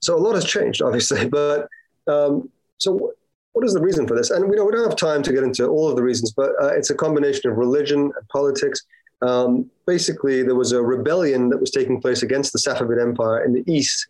So 0.00 0.16
a 0.16 0.18
lot 0.18 0.36
has 0.36 0.44
changed, 0.44 0.80
obviously, 0.80 1.28
but 1.28 1.68
um, 2.06 2.48
so 2.78 3.12
what 3.52 3.64
is 3.64 3.74
the 3.74 3.80
reason 3.80 4.06
for 4.06 4.14
this? 4.14 4.30
And 4.30 4.48
we 4.48 4.54
know 4.54 4.64
we 4.64 4.72
don't 4.72 4.88
have 4.88 4.96
time 4.96 5.22
to 5.22 5.32
get 5.32 5.42
into 5.42 5.66
all 5.66 5.88
of 5.88 5.96
the 5.96 6.02
reasons, 6.02 6.30
but 6.30 6.50
uh, 6.62 6.68
it's 6.68 6.90
a 6.90 6.94
combination 6.94 7.50
of 7.50 7.56
religion 7.56 8.00
and 8.00 8.28
politics. 8.28 8.82
Um, 9.22 9.70
basically, 9.86 10.42
there 10.42 10.54
was 10.54 10.72
a 10.72 10.82
rebellion 10.82 11.48
that 11.48 11.58
was 11.58 11.70
taking 11.70 12.00
place 12.00 12.22
against 12.22 12.52
the 12.52 12.58
Safavid 12.58 13.00
Empire 13.00 13.44
in 13.44 13.54
the 13.54 13.64
east, 13.66 14.06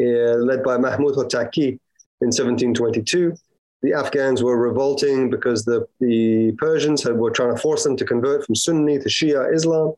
uh, 0.00 0.38
led 0.38 0.62
by 0.62 0.78
Mahmud 0.78 1.16
Hotaki 1.16 1.78
in 2.24 2.32
1722 2.32 3.36
the 3.84 3.92
Afghans 3.92 4.42
were 4.42 4.56
revolting 4.56 5.28
because 5.28 5.66
the, 5.66 5.86
the 6.00 6.52
Persians 6.52 7.02
had, 7.02 7.16
were 7.16 7.30
trying 7.30 7.54
to 7.54 7.60
force 7.60 7.84
them 7.84 7.98
to 7.98 8.04
convert 8.06 8.46
from 8.46 8.54
Sunni 8.54 8.98
to 8.98 9.10
Shia 9.10 9.54
Islam. 9.54 9.92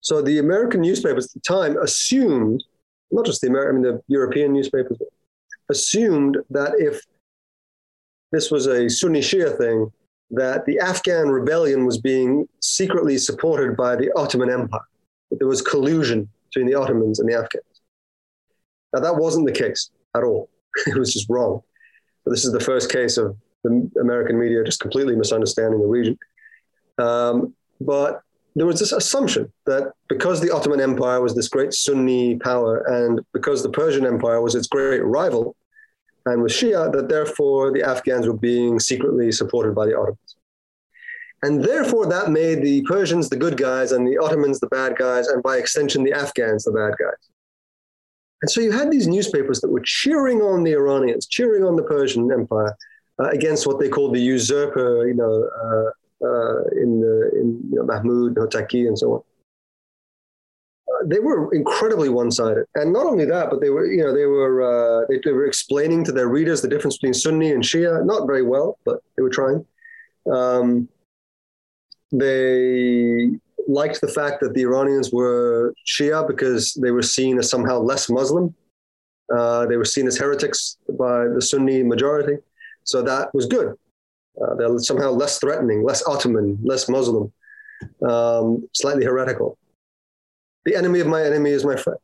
So 0.00 0.22
the 0.22 0.38
American 0.38 0.80
newspapers 0.80 1.26
at 1.26 1.32
the 1.32 1.40
time 1.40 1.76
assumed, 1.78 2.62
not 3.10 3.26
just 3.26 3.40
the 3.40 3.48
American, 3.48 3.76
I 3.76 3.80
mean 3.80 3.82
the 3.82 4.02
European 4.06 4.52
newspapers, 4.52 4.98
assumed 5.68 6.38
that 6.50 6.74
if 6.78 7.02
this 8.30 8.52
was 8.52 8.68
a 8.68 8.88
Sunni 8.88 9.20
Shia 9.20 9.58
thing, 9.58 9.90
that 10.30 10.64
the 10.64 10.78
Afghan 10.78 11.28
rebellion 11.28 11.84
was 11.84 11.98
being 11.98 12.48
secretly 12.60 13.18
supported 13.18 13.76
by 13.76 13.96
the 13.96 14.12
Ottoman 14.16 14.48
Empire, 14.48 14.80
that 15.30 15.40
there 15.40 15.48
was 15.48 15.60
collusion 15.60 16.28
between 16.48 16.66
the 16.66 16.74
Ottomans 16.74 17.18
and 17.18 17.28
the 17.28 17.34
Afghans. 17.34 17.64
Now, 18.92 19.00
that 19.00 19.16
wasn't 19.16 19.46
the 19.46 19.52
case 19.52 19.90
at 20.14 20.22
all. 20.22 20.48
it 20.86 20.96
was 20.96 21.12
just 21.12 21.28
wrong. 21.28 21.62
But 22.24 22.32
this 22.32 22.44
is 22.44 22.52
the 22.52 22.60
first 22.60 22.90
case 22.90 23.16
of 23.16 23.36
the 23.64 23.90
American 24.00 24.38
media 24.38 24.64
just 24.64 24.80
completely 24.80 25.16
misunderstanding 25.16 25.80
the 25.80 25.86
region. 25.86 26.18
Um, 26.98 27.54
but 27.80 28.22
there 28.54 28.66
was 28.66 28.78
this 28.78 28.92
assumption 28.92 29.50
that 29.66 29.92
because 30.08 30.40
the 30.40 30.50
Ottoman 30.50 30.80
Empire 30.80 31.20
was 31.20 31.34
this 31.34 31.48
great 31.48 31.72
Sunni 31.72 32.36
power 32.36 32.78
and 32.86 33.20
because 33.32 33.62
the 33.62 33.70
Persian 33.70 34.04
Empire 34.04 34.42
was 34.42 34.54
its 34.54 34.66
great 34.66 35.04
rival, 35.04 35.56
and 36.26 36.42
was 36.42 36.52
Shia, 36.52 36.92
that 36.92 37.08
therefore 37.08 37.72
the 37.72 37.82
Afghans 37.82 38.26
were 38.26 38.36
being 38.36 38.78
secretly 38.78 39.32
supported 39.32 39.74
by 39.74 39.86
the 39.86 39.98
Ottomans. 39.98 40.36
And 41.42 41.64
therefore, 41.64 42.06
that 42.06 42.30
made 42.30 42.62
the 42.62 42.82
Persians 42.82 43.28
the 43.28 43.36
good 43.36 43.56
guys 43.56 43.90
and 43.90 44.06
the 44.06 44.18
Ottomans 44.18 44.60
the 44.60 44.68
bad 44.68 44.96
guys, 44.96 45.26
and 45.26 45.42
by 45.42 45.56
extension, 45.56 46.04
the 46.04 46.12
Afghans 46.12 46.64
the 46.64 46.70
bad 46.70 46.94
guys. 46.98 47.31
And 48.42 48.50
so 48.50 48.60
you 48.60 48.72
had 48.72 48.90
these 48.90 49.06
newspapers 49.06 49.60
that 49.60 49.70
were 49.70 49.82
cheering 49.84 50.42
on 50.42 50.64
the 50.64 50.72
Iranians, 50.72 51.26
cheering 51.26 51.64
on 51.64 51.76
the 51.76 51.84
Persian 51.84 52.30
Empire 52.30 52.76
uh, 53.18 53.28
against 53.30 53.66
what 53.66 53.78
they 53.78 53.88
called 53.88 54.14
the 54.14 54.20
usurper, 54.20 55.06
you 55.06 55.14
know, 55.14 55.48
uh, 55.64 56.26
uh, 56.26 56.62
in, 56.82 57.00
the, 57.00 57.30
in 57.34 57.60
you 57.70 57.76
know, 57.76 57.84
Mahmud, 57.84 58.34
Hotaki, 58.34 58.86
and 58.86 58.98
so 58.98 59.14
on 59.14 59.22
they 61.06 61.18
were 61.18 61.52
incredibly 61.54 62.08
one-sided, 62.08 62.64
and 62.74 62.92
not 62.92 63.06
only 63.06 63.24
that, 63.24 63.50
but 63.50 63.60
they 63.60 63.70
were, 63.70 63.86
you 63.86 64.02
know, 64.02 64.14
they 64.14 64.26
were 64.26 64.62
uh, 64.62 65.06
they, 65.08 65.20
they, 65.24 65.32
were 65.32 65.46
explaining 65.46 66.04
to 66.04 66.12
their 66.12 66.28
readers 66.28 66.62
the 66.62 66.68
difference 66.68 66.98
between 66.98 67.14
Sunni 67.14 67.52
and 67.52 67.62
Shia. 67.62 68.04
Not 68.04 68.26
very 68.26 68.42
well, 68.42 68.78
but 68.84 69.00
they 69.16 69.22
were 69.22 69.30
trying. 69.30 69.64
Um, 70.30 70.88
they 72.12 73.30
liked 73.68 74.00
the 74.00 74.08
fact 74.08 74.40
that 74.40 74.54
the 74.54 74.62
Iranians 74.62 75.12
were 75.12 75.74
Shia 75.86 76.26
because 76.26 76.74
they 76.74 76.90
were 76.90 77.02
seen 77.02 77.38
as 77.38 77.48
somehow 77.50 77.78
less 77.78 78.10
Muslim. 78.10 78.54
Uh, 79.34 79.66
they 79.66 79.76
were 79.76 79.84
seen 79.84 80.06
as 80.06 80.18
heretics 80.18 80.76
by 80.98 81.26
the 81.28 81.40
Sunni 81.40 81.82
majority, 81.82 82.36
so 82.84 83.02
that 83.02 83.34
was 83.34 83.46
good. 83.46 83.74
Uh, 84.40 84.54
they're 84.56 84.78
somehow 84.78 85.10
less 85.10 85.38
threatening, 85.38 85.84
less 85.84 86.06
Ottoman, 86.06 86.58
less 86.62 86.88
Muslim, 86.88 87.32
um, 88.06 88.68
slightly 88.72 89.04
heretical 89.04 89.56
the 90.64 90.76
enemy 90.76 91.00
of 91.00 91.06
my 91.06 91.22
enemy 91.22 91.50
is 91.50 91.64
my 91.64 91.76
friend. 91.76 91.98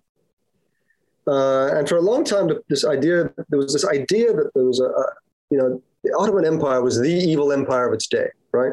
Uh, 1.26 1.74
and 1.74 1.88
for 1.88 1.96
a 1.96 2.00
long 2.00 2.24
time, 2.24 2.48
this 2.68 2.84
idea 2.84 3.30
there 3.48 3.58
was 3.58 3.72
this 3.72 3.86
idea 3.86 4.32
that 4.32 4.50
there 4.54 4.64
was 4.64 4.80
a, 4.80 4.86
a, 4.86 5.04
you 5.50 5.58
know 5.58 5.82
the 6.02 6.12
Ottoman 6.18 6.46
Empire 6.46 6.82
was 6.82 6.98
the 6.98 7.10
evil 7.10 7.52
empire 7.52 7.86
of 7.86 7.92
its 7.92 8.06
day, 8.06 8.28
right? 8.52 8.72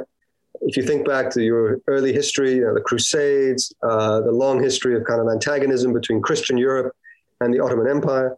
If 0.61 0.77
you 0.77 0.83
think 0.83 1.05
back 1.05 1.29
to 1.31 1.41
your 1.43 1.79
early 1.87 2.13
history, 2.13 2.55
you 2.55 2.61
know, 2.61 2.73
the 2.73 2.81
Crusades, 2.81 3.73
uh, 3.83 4.21
the 4.21 4.31
long 4.31 4.61
history 4.61 4.95
of 4.95 5.03
kind 5.03 5.21
of 5.21 5.27
antagonism 5.27 5.93
between 5.93 6.21
Christian 6.21 6.57
Europe 6.57 6.95
and 7.41 7.53
the 7.53 7.59
Ottoman 7.59 7.87
Empire. 7.87 8.37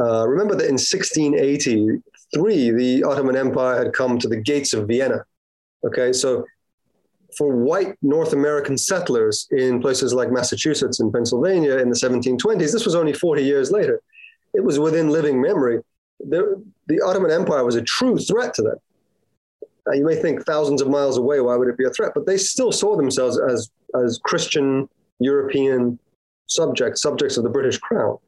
Uh, 0.00 0.26
remember 0.26 0.54
that 0.54 0.68
in 0.68 0.74
1683, 0.74 2.70
the 2.70 3.04
Ottoman 3.04 3.36
Empire 3.36 3.82
had 3.82 3.92
come 3.92 4.18
to 4.18 4.28
the 4.28 4.36
gates 4.36 4.72
of 4.72 4.86
Vienna. 4.86 5.24
Okay, 5.84 6.12
so 6.12 6.44
for 7.36 7.54
white 7.54 7.96
North 8.02 8.32
American 8.32 8.76
settlers 8.76 9.46
in 9.50 9.80
places 9.80 10.12
like 10.12 10.30
Massachusetts 10.30 11.00
and 11.00 11.12
Pennsylvania 11.12 11.78
in 11.78 11.88
the 11.88 11.96
1720s, 11.96 12.72
this 12.72 12.84
was 12.84 12.94
only 12.94 13.12
40 13.12 13.42
years 13.42 13.70
later. 13.70 14.00
It 14.54 14.64
was 14.64 14.78
within 14.78 15.10
living 15.10 15.40
memory. 15.40 15.80
The, 16.20 16.62
the 16.86 17.00
Ottoman 17.00 17.30
Empire 17.30 17.64
was 17.64 17.76
a 17.76 17.82
true 17.82 18.18
threat 18.18 18.52
to 18.54 18.62
them. 18.62 18.76
Now, 19.90 19.96
you 19.96 20.04
may 20.04 20.14
think 20.14 20.46
thousands 20.46 20.80
of 20.80 20.88
miles 20.88 21.16
away, 21.16 21.40
why 21.40 21.56
would 21.56 21.66
it 21.66 21.76
be 21.76 21.84
a 21.84 21.90
threat? 21.90 22.12
But 22.14 22.24
they 22.24 22.36
still 22.36 22.70
saw 22.70 22.96
themselves 22.96 23.40
as, 23.40 23.70
as 24.00 24.20
Christian 24.22 24.88
European 25.18 25.98
subjects, 26.46 27.02
subjects 27.02 27.36
of 27.36 27.42
the 27.42 27.50
British 27.50 27.76
crown. 27.78 28.18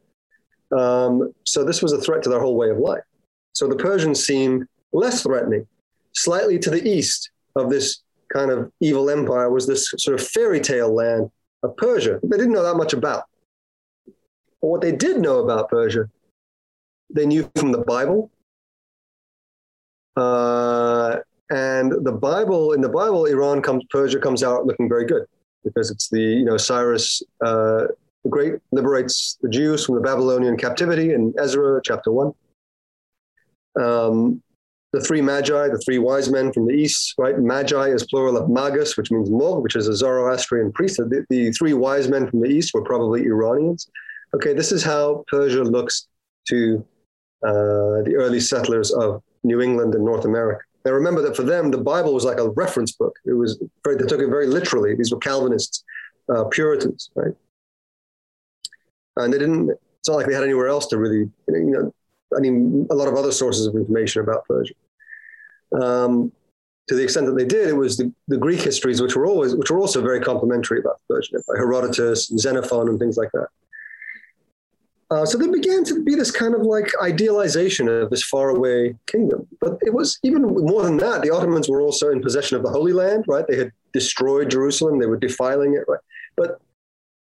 Um, 0.76 1.32
so 1.44 1.62
this 1.62 1.80
was 1.80 1.92
a 1.92 2.00
threat 2.00 2.24
to 2.24 2.30
their 2.30 2.40
whole 2.40 2.56
way 2.56 2.70
of 2.70 2.78
life. 2.78 3.04
So 3.52 3.68
the 3.68 3.76
Persians 3.76 4.24
seemed 4.26 4.66
less 4.92 5.22
threatening, 5.22 5.68
slightly 6.14 6.58
to 6.58 6.70
the 6.70 6.84
east 6.84 7.30
of 7.54 7.70
this 7.70 8.02
kind 8.32 8.50
of 8.50 8.72
evil 8.80 9.08
empire 9.08 9.48
was 9.48 9.64
this 9.64 9.88
sort 9.98 10.18
of 10.18 10.26
fairy 10.26 10.58
tale 10.58 10.92
land 10.92 11.30
of 11.62 11.76
Persia. 11.76 12.18
They 12.24 12.38
didn't 12.38 12.54
know 12.54 12.64
that 12.64 12.76
much 12.76 12.92
about. 12.92 13.24
But 14.06 14.68
what 14.68 14.80
they 14.80 14.92
did 14.92 15.20
know 15.20 15.38
about 15.44 15.68
Persia, 15.68 16.10
they 17.14 17.26
knew 17.26 17.48
from 17.54 17.70
the 17.70 17.78
Bible. 17.78 18.32
Uh, 20.16 21.18
and 21.52 22.04
the 22.04 22.12
Bible, 22.12 22.72
in 22.72 22.80
the 22.80 22.88
Bible, 22.88 23.26
Iran 23.26 23.60
comes, 23.60 23.84
Persia 23.90 24.18
comes 24.18 24.42
out 24.42 24.66
looking 24.66 24.88
very 24.88 25.06
good 25.06 25.24
because 25.64 25.90
it's 25.90 26.08
the, 26.08 26.20
you 26.20 26.44
know, 26.44 26.56
Cyrus 26.56 27.22
uh, 27.44 27.86
the 28.24 28.30
Great 28.30 28.54
liberates 28.70 29.38
the 29.42 29.48
Jews 29.48 29.84
from 29.84 29.96
the 29.96 30.00
Babylonian 30.00 30.56
captivity 30.56 31.12
in 31.12 31.34
Ezra 31.38 31.80
chapter 31.84 32.12
one. 32.12 32.32
Um, 33.80 34.42
the 34.92 35.00
three 35.00 35.22
magi, 35.22 35.68
the 35.68 35.82
three 35.84 35.98
wise 35.98 36.30
men 36.30 36.52
from 36.52 36.66
the 36.66 36.74
east, 36.74 37.14
right? 37.18 37.38
Magi 37.38 37.86
is 37.88 38.06
plural 38.06 38.36
of 38.36 38.50
magus, 38.50 38.96
which 38.96 39.10
means 39.10 39.30
mog, 39.30 39.62
which 39.62 39.74
is 39.74 39.88
a 39.88 39.94
Zoroastrian 39.94 40.70
priest. 40.72 40.98
The, 40.98 41.24
the 41.30 41.50
three 41.52 41.72
wise 41.72 42.08
men 42.08 42.28
from 42.28 42.40
the 42.42 42.48
east 42.48 42.74
were 42.74 42.84
probably 42.84 43.24
Iranians. 43.24 43.88
Okay, 44.34 44.52
this 44.52 44.70
is 44.70 44.82
how 44.82 45.24
Persia 45.28 45.64
looks 45.64 46.08
to 46.48 46.84
uh, 47.42 48.04
the 48.06 48.14
early 48.16 48.40
settlers 48.40 48.92
of 48.92 49.22
New 49.42 49.60
England 49.60 49.94
and 49.94 50.04
North 50.04 50.26
America. 50.26 50.62
Now 50.84 50.92
remember 50.92 51.22
that 51.22 51.36
for 51.36 51.42
them, 51.42 51.70
the 51.70 51.78
Bible 51.78 52.12
was 52.12 52.24
like 52.24 52.38
a 52.38 52.50
reference 52.50 52.92
book. 52.92 53.16
It 53.24 53.34
was 53.34 53.62
very, 53.84 53.96
they 53.96 54.06
took 54.06 54.20
it 54.20 54.28
very 54.28 54.46
literally. 54.46 54.94
These 54.94 55.12
were 55.12 55.18
Calvinists, 55.18 55.84
uh, 56.28 56.44
Puritans, 56.44 57.10
right? 57.14 57.34
And 59.16 59.32
they 59.32 59.38
didn't. 59.38 59.70
It's 59.70 60.08
not 60.08 60.16
like 60.16 60.26
they 60.26 60.34
had 60.34 60.42
anywhere 60.42 60.68
else 60.68 60.86
to 60.88 60.98
really, 60.98 61.30
you 61.48 61.70
know, 61.70 61.94
I 62.36 62.40
mean, 62.40 62.88
a 62.90 62.94
lot 62.94 63.08
of 63.08 63.14
other 63.14 63.30
sources 63.30 63.66
of 63.66 63.74
information 63.76 64.22
about 64.22 64.44
Persia. 64.46 64.74
Um, 65.80 66.32
to 66.88 66.96
the 66.96 67.04
extent 67.04 67.26
that 67.26 67.36
they 67.36 67.44
did, 67.44 67.68
it 67.68 67.76
was 67.76 67.96
the, 67.96 68.12
the, 68.26 68.36
Greek 68.36 68.60
histories, 68.60 69.00
which 69.00 69.14
were 69.14 69.26
always, 69.26 69.54
which 69.54 69.70
were 69.70 69.78
also 69.78 70.02
very 70.02 70.20
complimentary 70.20 70.80
about 70.80 71.00
Persian 71.08 71.36
Empire, 71.36 71.56
Herodotus, 71.56 72.26
Xenophon, 72.36 72.88
and 72.88 72.98
things 72.98 73.16
like 73.16 73.30
that. 73.32 73.46
Uh, 75.12 75.26
so 75.26 75.36
there 75.36 75.52
began 75.52 75.84
to 75.84 76.02
be 76.02 76.14
this 76.14 76.30
kind 76.30 76.54
of 76.54 76.62
like 76.62 76.90
idealization 77.02 77.86
of 77.86 78.08
this 78.08 78.24
faraway 78.24 78.94
kingdom. 79.06 79.46
But 79.60 79.76
it 79.82 79.92
was 79.92 80.18
even 80.22 80.40
more 80.40 80.82
than 80.84 80.96
that. 80.98 81.20
The 81.20 81.30
Ottomans 81.30 81.68
were 81.68 81.82
also 81.82 82.08
in 82.08 82.22
possession 82.22 82.56
of 82.56 82.62
the 82.62 82.70
Holy 82.70 82.94
Land, 82.94 83.24
right? 83.28 83.46
They 83.46 83.58
had 83.58 83.72
destroyed 83.92 84.50
Jerusalem, 84.50 84.98
they 84.98 85.06
were 85.06 85.18
defiling 85.18 85.74
it, 85.74 85.84
right? 85.86 86.00
But 86.34 86.62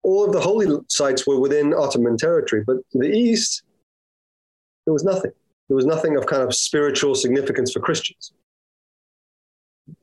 all 0.03 0.27
of 0.27 0.33
the 0.33 0.41
holy 0.41 0.67
sites 0.89 1.27
were 1.27 1.41
within 1.41 1.73
Ottoman 1.73 2.19
territory. 2.19 2.65
But 2.67 2.77
to 2.93 2.99
the 2.99 3.11
east, 3.11 3.63
there 4.85 4.93
was 4.93 5.05
nothing. 5.05 5.33
There 5.69 5.77
was 5.77 5.87
nothing 5.87 6.19
of 6.19 6.27
kind 6.27 6.43
of 6.43 6.55
spiritual 6.55 7.15
significance 7.15 7.73
for 7.73 7.81
Christians. 7.81 8.33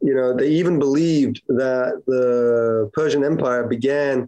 You 0.01 0.15
know, 0.15 0.35
they 0.35 0.49
even 0.49 0.79
believed 0.79 1.43
that 1.47 2.01
the 2.07 2.89
Persian 2.93 3.23
Empire 3.23 3.67
began 3.67 4.27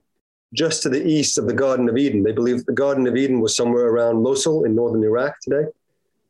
just 0.53 0.82
to 0.84 0.89
the 0.89 1.06
east 1.06 1.38
of 1.38 1.46
the 1.46 1.53
Garden 1.53 1.88
of 1.89 1.98
Eden. 1.98 2.24
They 2.24 2.32
believe 2.32 2.65
the 2.65 2.74
Garden 2.74 3.08
of 3.08 3.15
Eden 3.15 3.39
was 3.39 3.56
somewhere 3.56 3.88
around 3.88 4.24
Mosul 4.24 4.65
in 4.65 4.75
northern 4.75 5.03
Iraq 5.03 5.39
today. 5.41 5.70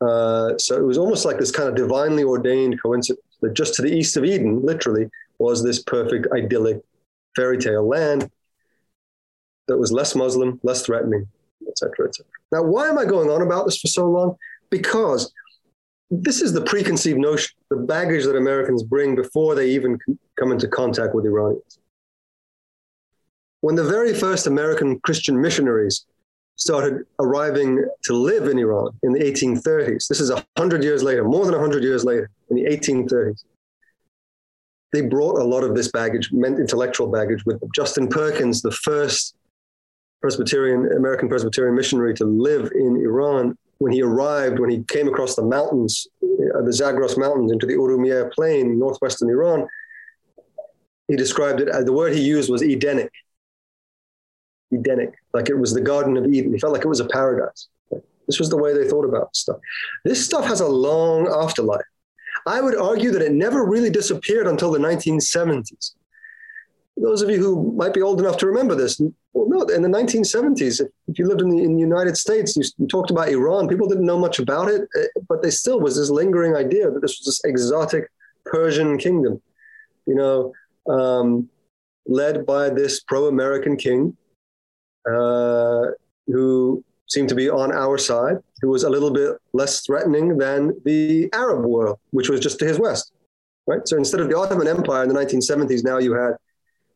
Uh, 0.02 0.58
so 0.58 0.78
it 0.78 0.84
was 0.84 0.98
almost 0.98 1.26
like 1.26 1.38
this 1.38 1.52
kind 1.52 1.70
of 1.70 1.76
divinely 1.76 2.24
ordained 2.24 2.82
coincidence 2.82 3.26
that 3.42 3.54
just 3.54 3.74
to 3.76 3.82
the 3.82 3.92
east 3.92 4.18
of 4.18 4.26
Eden, 4.26 4.62
literally, 4.62 5.10
was 5.40 5.64
this 5.64 5.82
perfect, 5.82 6.28
idyllic 6.34 6.82
fairy 7.36 7.58
tale 7.58 7.88
land 7.88 8.30
that 9.68 9.78
was 9.78 9.92
less 9.92 10.16
Muslim, 10.16 10.60
less 10.64 10.86
threatening, 10.86 11.28
etc., 11.68 12.08
etc. 12.08 12.26
Now, 12.52 12.64
why 12.64 12.90
am 12.90 12.98
I 12.98 13.06
going 13.06 13.30
on 13.30 13.42
about 13.42 13.66
this 13.66 13.80
for 13.80 13.88
so 13.88 14.10
long? 14.10 14.36
Because 14.70 15.32
this 16.12 16.42
is 16.42 16.54
the 16.54 16.62
preconceived 16.62 17.20
notion, 17.20 17.52
the 17.70 17.78
baggage 17.78 18.26
that 18.26 18.36
Americans 18.36 18.84
bring 18.84 19.16
before 19.16 19.56
they 19.56 19.70
even 19.70 19.98
come 20.38 20.52
into 20.52 20.68
contact 20.68 21.14
with 21.14 21.26
Iranians. 21.26 21.80
When 23.62 23.76
the 23.76 23.84
very 23.84 24.14
first 24.14 24.48
American 24.48 25.00
Christian 25.02 25.40
missionaries 25.40 26.06
started 26.56 27.06
arriving 27.20 27.86
to 28.04 28.14
live 28.14 28.48
in 28.48 28.58
Iran 28.58 28.92
in 29.04 29.14
the 29.14 29.20
1830s, 29.20 30.08
this 30.08 30.20
is 30.20 30.32
100 30.32 30.84
years 30.84 31.04
later, 31.04 31.24
more 31.24 31.46
than 31.46 31.54
100 31.54 31.84
years 31.84 32.06
later, 32.06 32.30
in 32.50 32.56
the 32.56 32.66
1830s, 32.66 33.44
they 34.92 35.02
brought 35.02 35.40
a 35.40 35.44
lot 35.44 35.64
of 35.64 35.76
this 35.76 35.92
baggage, 35.92 36.32
meant 36.32 36.60
intellectual 36.60 37.08
baggage 37.08 37.46
with 37.46 37.60
them. 37.60 37.70
Justin 37.76 38.08
Perkins, 38.08 38.62
the 38.62 38.72
first 38.72 39.36
Presbyterian, 40.22 40.92
American 40.98 41.30
Presbyterian 41.30 41.76
missionary 41.76 42.14
to 42.16 42.26
live 42.26 42.72
in 42.74 42.98
Iran, 42.98 43.58
when 43.78 43.94
he 43.94 44.02
arrived, 44.02 44.60
when 44.60 44.70
he 44.70 44.84
came 44.84 45.08
across 45.08 45.36
the 45.36 45.44
mountains, 45.44 46.08
uh, 46.24 46.62
the 46.62 46.74
Zagros 46.74 47.18
Mountains 47.18 47.52
into 47.52 47.66
the 47.66 47.76
Urumiyeh 47.76 48.32
Plain, 48.34 48.78
northwestern 48.78 49.30
Iran, 49.30 49.68
he 51.08 51.16
described 51.16 51.62
it 51.62 51.70
as 51.70 51.86
the 51.86 51.94
word 51.94 52.14
he 52.14 52.22
used 52.22 52.50
was 52.50 52.62
Edenic. 52.62 53.12
Edenic, 54.72 55.14
like 55.34 55.50
it 55.50 55.58
was 55.58 55.74
the 55.74 55.82
Garden 55.82 56.18
of 56.18 56.26
Eden. 56.32 56.54
He 56.54 56.60
felt 56.60 56.74
like 56.74 56.86
it 56.86 56.90
was 56.90 57.00
a 57.00 57.08
paradise. 57.08 57.68
This 58.28 58.40
was 58.40 58.50
the 58.50 58.58
way 58.58 58.74
they 58.74 58.88
thought 58.88 59.06
about 59.06 59.36
stuff. 59.36 59.58
This 60.06 60.24
stuff 60.24 60.46
has 60.46 60.62
a 60.62 60.68
long 60.68 61.28
afterlife. 61.28 61.82
I 62.46 62.62
would 62.62 62.78
argue 62.78 63.12
that 63.12 63.24
it 63.24 63.32
never 63.32 63.66
really 63.66 63.90
disappeared 63.90 64.48
until 64.48 64.72
the 64.72 64.80
1970s 64.80 65.94
those 67.02 67.22
of 67.22 67.30
you 67.30 67.38
who 67.38 67.72
might 67.74 67.94
be 67.94 68.02
old 68.02 68.20
enough 68.20 68.38
to 68.38 68.48
remember 68.48 68.76
this, 68.76 69.00
well, 69.34 69.48
no, 69.48 69.62
in 69.74 69.82
the 69.82 69.90
1970s, 69.90 70.82
if 71.08 71.20
you 71.20 71.28
lived 71.28 71.42
in 71.42 71.50
the, 71.50 71.64
in 71.64 71.76
the 71.76 71.80
United 71.80 72.18
States, 72.18 72.56
you, 72.56 72.64
you, 72.78 72.88
talked 72.88 73.12
about 73.12 73.30
Iran, 73.30 73.68
people 73.68 73.88
didn't 73.88 74.06
know 74.06 74.18
much 74.18 74.40
about 74.40 74.70
it, 74.70 74.88
eh, 74.98 75.06
but 75.28 75.42
there 75.42 75.52
still 75.52 75.80
was 75.80 75.96
this 75.96 76.10
lingering 76.10 76.56
idea 76.56 76.90
that 76.90 77.02
this 77.02 77.20
was 77.20 77.26
this 77.26 77.42
exotic 77.46 78.10
Persian 78.46 78.98
kingdom, 78.98 79.42
you 80.06 80.16
know, 80.16 80.54
um, 80.92 81.50
led 82.08 82.46
by 82.46 82.70
this 82.70 83.02
pro-American 83.02 83.78
king 83.78 84.16
uh, 85.08 85.92
who 86.28 86.84
seemed 87.08 87.30
to 87.30 87.36
be 87.36 87.50
on 87.50 87.72
our 87.72 87.98
side, 87.98 88.38
who 88.62 88.70
was 88.70 88.84
a 88.84 88.90
little 88.90 89.12
bit 89.12 89.38
less 89.54 89.86
threatening 89.86 90.38
than 90.38 90.74
the 90.86 91.30
Arab 91.34 91.66
world, 91.66 91.98
which 92.12 92.30
was 92.30 92.40
just 92.40 92.60
to 92.60 92.66
his 92.66 92.80
west. 92.80 93.12
Right. 93.68 93.88
So 93.88 93.98
instead 93.98 94.20
of 94.20 94.30
the 94.30 94.38
Ottoman 94.38 94.68
Empire 94.68 95.04
in 95.04 95.10
the 95.10 95.16
1970s, 95.16 95.84
now 95.84 96.00
you 96.00 96.14
had, 96.14 96.34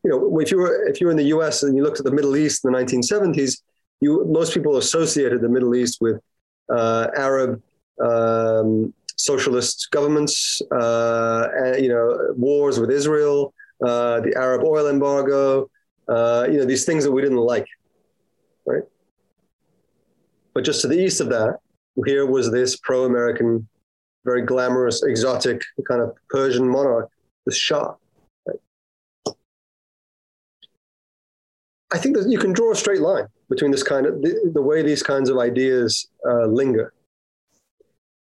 you 0.02 0.10
know, 0.10 0.40
if 0.40 0.50
you 0.50 0.58
were 0.58 0.86
if 0.88 1.00
you 1.00 1.06
were 1.06 1.12
in 1.12 1.16
the 1.16 1.30
U.S. 1.36 1.62
and 1.62 1.76
you 1.76 1.82
looked 1.82 2.00
at 2.00 2.04
the 2.04 2.12
Middle 2.12 2.36
East 2.36 2.64
in 2.64 2.72
the 2.72 2.78
1970s, 2.78 3.62
you 4.00 4.24
most 4.26 4.52
people 4.52 4.76
associated 4.76 5.40
the 5.40 5.48
Middle 5.48 5.74
East 5.74 5.98
with 6.00 6.20
uh, 6.68 7.08
Arab 7.16 7.62
um, 8.04 8.92
socialist 9.16 9.88
governments, 9.92 10.60
uh, 10.72 11.48
and, 11.54 11.82
you 11.82 11.88
know, 11.88 12.34
wars 12.36 12.80
with 12.80 12.90
Israel, 12.90 13.54
uh, 13.86 14.20
the 14.20 14.34
Arab 14.36 14.64
oil 14.64 14.88
embargo, 14.88 15.70
uh, 16.08 16.46
you 16.50 16.58
know, 16.58 16.64
these 16.64 16.84
things 16.84 17.04
that 17.04 17.12
we 17.12 17.22
didn't 17.22 17.38
like? 17.38 17.66
But 20.54 20.64
just 20.64 20.80
to 20.82 20.88
the 20.88 20.98
east 20.98 21.20
of 21.20 21.28
that, 21.30 21.58
here 22.06 22.26
was 22.26 22.50
this 22.50 22.76
pro-American, 22.76 23.68
very 24.24 24.42
glamorous, 24.42 25.02
exotic 25.02 25.62
kind 25.88 26.00
of 26.00 26.14
Persian 26.30 26.68
monarch, 26.68 27.10
the 27.44 27.52
Shah. 27.52 27.94
I 31.92 31.98
think 31.98 32.16
that 32.16 32.28
you 32.28 32.38
can 32.38 32.52
draw 32.52 32.72
a 32.72 32.76
straight 32.76 33.00
line 33.00 33.26
between 33.48 33.70
this 33.70 33.82
kind 33.82 34.06
of 34.06 34.20
the, 34.22 34.50
the 34.52 34.62
way 34.62 34.82
these 34.82 35.02
kinds 35.02 35.30
of 35.30 35.38
ideas 35.38 36.08
uh, 36.28 36.46
linger. 36.46 36.92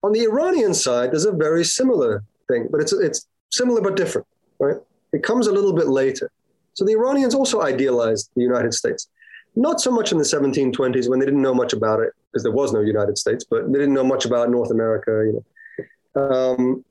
On 0.03 0.13
the 0.13 0.23
Iranian 0.23 0.73
side, 0.73 1.13
there's 1.13 1.27
a 1.27 1.33
very 1.33 1.65
similar 1.65 2.25
thing, 2.49 2.69
but 2.71 2.81
it's 2.81 2.93
it's 2.93 3.27
similar 3.51 3.83
but 3.83 3.97
different, 3.97 4.27
right? 4.59 4.77
It 5.13 5.23
comes 5.23 5.47
a 5.47 5.53
little 5.53 5.75
bit 5.75 5.89
later. 5.89 6.31
So 6.73 6.87
the 6.87 6.93
Iranians 6.93 7.35
also 7.35 7.61
idealized 7.61 8.31
the 8.35 8.43
United 8.43 8.73
States. 8.73 9.09
Not 9.57 9.81
so 9.81 9.91
much 9.91 10.13
in 10.13 10.19
the 10.19 10.25
1720s 10.25 11.09
when 11.09 11.19
they 11.19 11.27
didn't 11.27 11.43
know 11.43 11.55
much 11.55 11.73
about 11.73 12.01
it, 12.01 12.13
because 12.31 12.43
there 12.43 12.53
was 12.53 12.73
no 12.73 12.81
United 12.81 13.19
States, 13.19 13.45
but 13.45 13.73
they 13.73 13.79
didn't 13.79 13.95
know 13.95 14.05
much 14.05 14.25
about 14.25 14.51
North 14.51 14.71
America. 14.71 15.11
You 15.11 15.45
know, 16.15 16.23
um, 16.23 16.85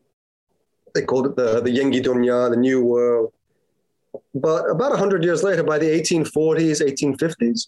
they 0.93 1.03
called 1.03 1.27
it 1.27 1.35
the 1.35 1.61
the 1.61 1.69
Yengi 1.69 2.03
Dunya, 2.03 2.49
the 2.49 2.57
New 2.57 2.83
World. 2.83 3.33
But 4.33 4.69
about 4.69 4.91
100 4.91 5.23
years 5.23 5.43
later, 5.43 5.63
by 5.63 5.77
the 5.77 5.85
1840s, 5.85 6.81
1850s, 6.81 7.67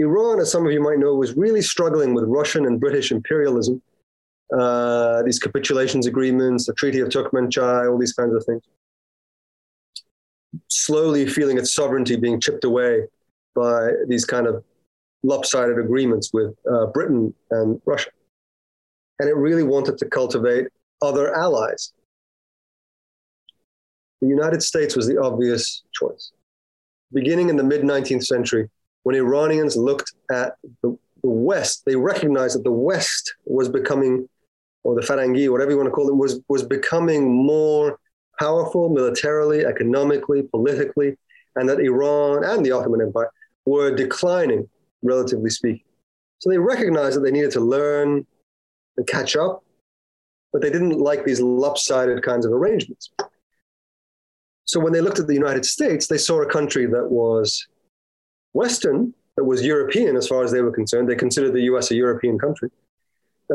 Iran, 0.00 0.40
as 0.40 0.50
some 0.50 0.66
of 0.66 0.72
you 0.72 0.82
might 0.82 0.98
know, 0.98 1.14
was 1.14 1.36
really 1.36 1.62
struggling 1.62 2.14
with 2.14 2.24
Russian 2.24 2.66
and 2.66 2.80
British 2.80 3.10
imperialism. 3.10 3.80
Uh, 4.56 5.22
these 5.22 5.38
capitulations 5.38 6.06
agreements, 6.06 6.66
the 6.66 6.72
Treaty 6.74 7.00
of 7.00 7.08
Turkmenchai, 7.08 7.90
all 7.90 7.98
these 7.98 8.12
kinds 8.12 8.34
of 8.34 8.44
things. 8.44 8.62
Slowly 10.68 11.26
feeling 11.26 11.58
its 11.58 11.74
sovereignty 11.74 12.16
being 12.16 12.40
chipped 12.40 12.64
away 12.64 13.06
by 13.58 13.90
these 14.06 14.24
kind 14.24 14.46
of 14.46 14.62
lopsided 15.22 15.78
agreements 15.78 16.30
with 16.32 16.54
uh, 16.70 16.86
Britain 16.86 17.34
and 17.50 17.80
Russia. 17.84 18.10
And 19.18 19.28
it 19.28 19.34
really 19.34 19.64
wanted 19.64 19.98
to 19.98 20.06
cultivate 20.06 20.68
other 21.02 21.34
allies. 21.34 21.92
The 24.20 24.28
United 24.28 24.62
States 24.62 24.94
was 24.94 25.06
the 25.06 25.20
obvious 25.20 25.82
choice. 25.92 26.32
Beginning 27.12 27.48
in 27.48 27.56
the 27.56 27.64
mid 27.64 27.82
19th 27.82 28.24
century, 28.24 28.68
when 29.02 29.16
Iranians 29.16 29.76
looked 29.76 30.12
at 30.30 30.54
the, 30.82 30.96
the 31.22 31.30
West, 31.30 31.82
they 31.86 31.96
recognized 31.96 32.56
that 32.56 32.64
the 32.64 32.78
West 32.90 33.34
was 33.44 33.68
becoming, 33.68 34.28
or 34.84 34.94
the 34.94 35.06
Farangi, 35.06 35.50
whatever 35.50 35.70
you 35.70 35.76
want 35.76 35.88
to 35.88 35.92
call 35.92 36.08
it, 36.08 36.14
was, 36.14 36.40
was 36.48 36.62
becoming 36.62 37.22
more 37.46 37.98
powerful 38.38 38.88
militarily, 38.88 39.64
economically, 39.64 40.42
politically, 40.42 41.16
and 41.56 41.68
that 41.68 41.80
Iran 41.80 42.44
and 42.44 42.64
the 42.64 42.72
Ottoman 42.72 43.00
Empire 43.00 43.30
were 43.68 43.94
declining, 43.94 44.68
relatively 45.02 45.50
speaking. 45.50 45.84
So 46.38 46.50
they 46.50 46.58
recognized 46.58 47.16
that 47.16 47.20
they 47.20 47.30
needed 47.30 47.50
to 47.52 47.60
learn 47.60 48.26
and 48.96 49.06
catch 49.06 49.36
up, 49.36 49.64
but 50.52 50.62
they 50.62 50.70
didn't 50.70 50.98
like 50.98 51.24
these 51.24 51.40
lopsided 51.40 52.22
kinds 52.22 52.46
of 52.46 52.52
arrangements. 52.52 53.10
So 54.64 54.80
when 54.80 54.92
they 54.92 55.00
looked 55.00 55.18
at 55.18 55.26
the 55.26 55.34
United 55.34 55.64
States, 55.64 56.06
they 56.06 56.18
saw 56.18 56.42
a 56.42 56.50
country 56.50 56.86
that 56.86 57.08
was 57.10 57.66
Western, 58.52 59.14
that 59.36 59.44
was 59.44 59.64
European 59.64 60.16
as 60.16 60.26
far 60.26 60.42
as 60.42 60.50
they 60.52 60.62
were 60.62 60.72
concerned. 60.72 61.08
They 61.08 61.14
considered 61.16 61.52
the 61.52 61.62
US 61.72 61.90
a 61.90 61.94
European 61.94 62.38
country, 62.38 62.70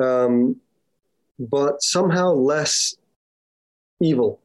um, 0.01 0.59
but 1.39 1.81
somehow 1.81 2.31
less 2.31 2.95
evil, 4.01 4.39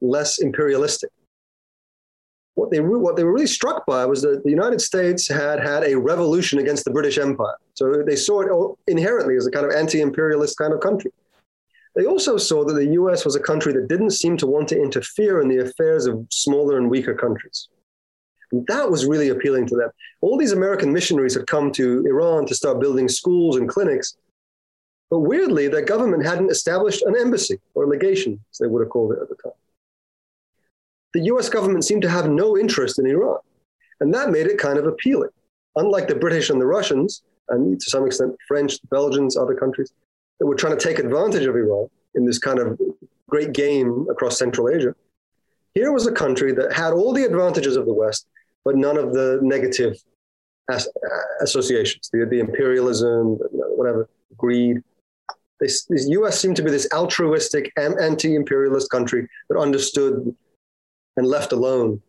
less 0.00 0.38
imperialistic. 0.38 1.10
What 2.58 2.72
they, 2.72 2.80
what 2.80 3.14
they 3.14 3.22
were 3.22 3.32
really 3.32 3.46
struck 3.46 3.86
by 3.86 4.04
was 4.04 4.20
that 4.22 4.42
the 4.42 4.50
United 4.50 4.80
States 4.80 5.28
had 5.28 5.60
had 5.60 5.84
a 5.84 5.96
revolution 5.96 6.58
against 6.58 6.84
the 6.84 6.90
British 6.90 7.16
Empire. 7.16 7.54
So 7.74 8.02
they 8.04 8.16
saw 8.16 8.40
it 8.40 8.76
inherently 8.90 9.36
as 9.36 9.46
a 9.46 9.50
kind 9.52 9.64
of 9.64 9.70
anti 9.70 10.00
imperialist 10.00 10.58
kind 10.58 10.72
of 10.72 10.80
country. 10.80 11.12
They 11.94 12.06
also 12.06 12.36
saw 12.36 12.64
that 12.64 12.72
the 12.72 12.94
US 13.00 13.24
was 13.24 13.36
a 13.36 13.40
country 13.40 13.72
that 13.74 13.86
didn't 13.86 14.10
seem 14.10 14.36
to 14.38 14.48
want 14.48 14.66
to 14.70 14.82
interfere 14.82 15.40
in 15.40 15.46
the 15.46 15.58
affairs 15.58 16.06
of 16.06 16.26
smaller 16.30 16.78
and 16.78 16.90
weaker 16.90 17.14
countries. 17.14 17.68
And 18.50 18.66
that 18.66 18.90
was 18.90 19.06
really 19.06 19.28
appealing 19.28 19.68
to 19.68 19.76
them. 19.76 19.90
All 20.20 20.36
these 20.36 20.50
American 20.50 20.92
missionaries 20.92 21.34
had 21.34 21.46
come 21.46 21.70
to 21.72 22.04
Iran 22.06 22.44
to 22.46 22.56
start 22.56 22.80
building 22.80 23.08
schools 23.08 23.56
and 23.56 23.68
clinics. 23.68 24.16
But 25.10 25.20
weirdly, 25.20 25.68
their 25.68 25.84
government 25.84 26.26
hadn't 26.26 26.50
established 26.50 27.02
an 27.02 27.14
embassy 27.16 27.60
or 27.74 27.84
a 27.84 27.88
legation, 27.88 28.40
as 28.50 28.58
they 28.58 28.66
would 28.66 28.82
have 28.82 28.90
called 28.90 29.12
it 29.12 29.20
at 29.22 29.28
the 29.28 29.36
time. 29.36 29.52
The 31.14 31.22
US 31.32 31.48
government 31.48 31.84
seemed 31.84 32.02
to 32.02 32.10
have 32.10 32.28
no 32.28 32.56
interest 32.58 32.98
in 32.98 33.06
Iran. 33.06 33.38
And 34.00 34.12
that 34.14 34.30
made 34.30 34.46
it 34.46 34.58
kind 34.58 34.78
of 34.78 34.86
appealing. 34.86 35.30
Unlike 35.76 36.08
the 36.08 36.14
British 36.14 36.50
and 36.50 36.60
the 36.60 36.66
Russians, 36.66 37.22
and 37.48 37.80
to 37.80 37.90
some 37.90 38.06
extent 38.06 38.36
French, 38.46 38.78
Belgians, 38.90 39.36
other 39.36 39.54
countries, 39.54 39.92
that 40.38 40.46
were 40.46 40.54
trying 40.54 40.76
to 40.76 40.82
take 40.82 40.98
advantage 40.98 41.46
of 41.46 41.56
Iran 41.56 41.88
in 42.14 42.24
this 42.24 42.38
kind 42.38 42.58
of 42.58 42.78
great 43.28 43.52
game 43.52 44.06
across 44.10 44.38
Central 44.38 44.68
Asia. 44.68 44.94
Here 45.74 45.92
was 45.92 46.06
a 46.06 46.12
country 46.12 46.52
that 46.52 46.72
had 46.72 46.92
all 46.92 47.12
the 47.12 47.24
advantages 47.24 47.76
of 47.76 47.86
the 47.86 47.92
West, 47.92 48.26
but 48.64 48.76
none 48.76 48.96
of 48.96 49.12
the 49.12 49.38
negative 49.42 49.96
as- 50.70 50.88
associations, 51.40 52.10
the, 52.12 52.26
the 52.26 52.40
imperialism, 52.40 53.38
whatever, 53.52 54.08
greed. 54.36 54.82
This, 55.60 55.84
this 55.84 56.08
U.S. 56.08 56.38
seemed 56.38 56.56
to 56.56 56.62
be 56.62 56.70
this 56.70 56.88
altruistic, 56.92 57.72
anti-imperialist 57.76 58.90
country 58.90 59.28
that 59.48 59.58
understood 59.58 60.34
and 61.18 61.26
left 61.26 61.52
alone 61.52 62.00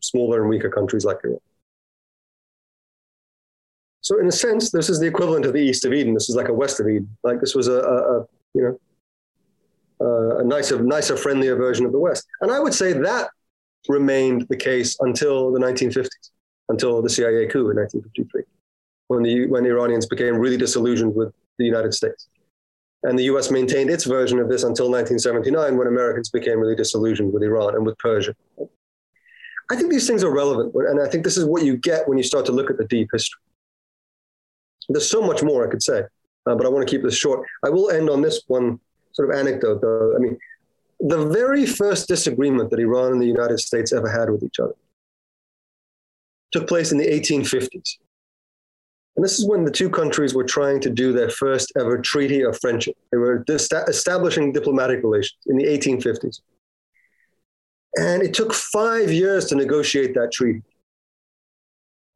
smaller 0.00 0.40
and 0.40 0.50
weaker 0.50 0.68
countries 0.68 1.04
like 1.04 1.18
Iran. 1.24 1.38
So, 4.02 4.18
in 4.18 4.26
a 4.26 4.32
sense, 4.32 4.70
this 4.70 4.90
is 4.90 4.98
the 4.98 5.06
equivalent 5.06 5.46
of 5.46 5.52
the 5.52 5.60
East 5.60 5.84
of 5.84 5.92
Eden. 5.92 6.14
This 6.14 6.28
is 6.28 6.34
like 6.34 6.48
a 6.48 6.52
West 6.52 6.80
of 6.80 6.88
Eden. 6.88 7.16
Like 7.22 7.38
this 7.40 7.54
was 7.54 7.68
a, 7.68 7.74
a, 7.74 8.18
a 8.18 8.26
you 8.54 8.62
know, 10.00 10.36
a 10.40 10.44
nicer, 10.44 10.82
nicer, 10.82 11.16
friendlier 11.16 11.54
version 11.54 11.86
of 11.86 11.92
the 11.92 11.98
West. 11.98 12.26
And 12.40 12.50
I 12.50 12.58
would 12.58 12.74
say 12.74 12.92
that 12.92 13.30
remained 13.88 14.46
the 14.48 14.56
case 14.56 14.96
until 15.00 15.52
the 15.52 15.60
1950s, 15.60 16.30
until 16.70 17.02
the 17.02 17.10
CIA 17.10 17.46
coup 17.46 17.70
in 17.70 17.76
1953, 17.76 18.42
when 19.08 19.22
the, 19.22 19.46
when 19.46 19.62
the 19.62 19.70
Iranians 19.70 20.06
became 20.06 20.36
really 20.36 20.56
disillusioned 20.56 21.14
with 21.14 21.32
the 21.58 21.64
United 21.64 21.94
States. 21.94 22.28
And 23.02 23.18
the 23.18 23.24
US 23.24 23.50
maintained 23.50 23.90
its 23.90 24.04
version 24.04 24.38
of 24.38 24.48
this 24.48 24.62
until 24.62 24.90
1979, 24.90 25.76
when 25.76 25.86
Americans 25.86 26.28
became 26.28 26.58
really 26.58 26.76
disillusioned 26.76 27.32
with 27.32 27.42
Iran 27.42 27.74
and 27.74 27.86
with 27.86 27.96
Persia. 27.98 28.34
I 29.70 29.76
think 29.76 29.90
these 29.90 30.06
things 30.06 30.24
are 30.24 30.30
relevant, 30.30 30.74
and 30.74 31.00
I 31.00 31.08
think 31.08 31.24
this 31.24 31.36
is 31.36 31.44
what 31.44 31.62
you 31.64 31.76
get 31.76 32.08
when 32.08 32.18
you 32.18 32.24
start 32.24 32.44
to 32.46 32.52
look 32.52 32.70
at 32.70 32.76
the 32.76 32.86
deep 32.86 33.08
history. 33.12 33.40
There's 34.88 35.08
so 35.08 35.22
much 35.22 35.42
more 35.42 35.66
I 35.66 35.70
could 35.70 35.82
say, 35.82 36.00
uh, 36.46 36.54
but 36.56 36.66
I 36.66 36.68
want 36.68 36.86
to 36.86 36.90
keep 36.90 37.04
this 37.04 37.16
short. 37.16 37.46
I 37.64 37.70
will 37.70 37.90
end 37.90 38.10
on 38.10 38.20
this 38.20 38.42
one 38.48 38.80
sort 39.12 39.30
of 39.30 39.36
anecdote, 39.36 39.80
though. 39.80 40.14
I 40.16 40.18
mean, 40.18 40.36
the 40.98 41.26
very 41.26 41.66
first 41.66 42.08
disagreement 42.08 42.70
that 42.70 42.80
Iran 42.80 43.12
and 43.12 43.22
the 43.22 43.26
United 43.26 43.58
States 43.60 43.92
ever 43.92 44.08
had 44.08 44.28
with 44.28 44.42
each 44.42 44.58
other 44.58 44.74
took 46.52 46.66
place 46.66 46.92
in 46.92 46.98
the 46.98 47.06
1850s. 47.06 47.98
And 49.20 49.24
this 49.26 49.38
is 49.38 49.44
when 49.46 49.66
the 49.66 49.70
two 49.70 49.90
countries 49.90 50.34
were 50.34 50.44
trying 50.44 50.80
to 50.80 50.88
do 50.88 51.12
their 51.12 51.28
first 51.28 51.74
ever 51.78 51.98
treaty 51.98 52.40
of 52.40 52.58
friendship. 52.58 52.96
They 53.12 53.18
were 53.18 53.44
establishing 53.50 54.50
diplomatic 54.50 55.02
relations 55.02 55.36
in 55.46 55.58
the 55.58 55.64
1850s. 55.64 56.40
And 57.96 58.22
it 58.22 58.32
took 58.32 58.54
five 58.54 59.12
years 59.12 59.44
to 59.48 59.56
negotiate 59.56 60.14
that 60.14 60.32
treaty. 60.32 60.62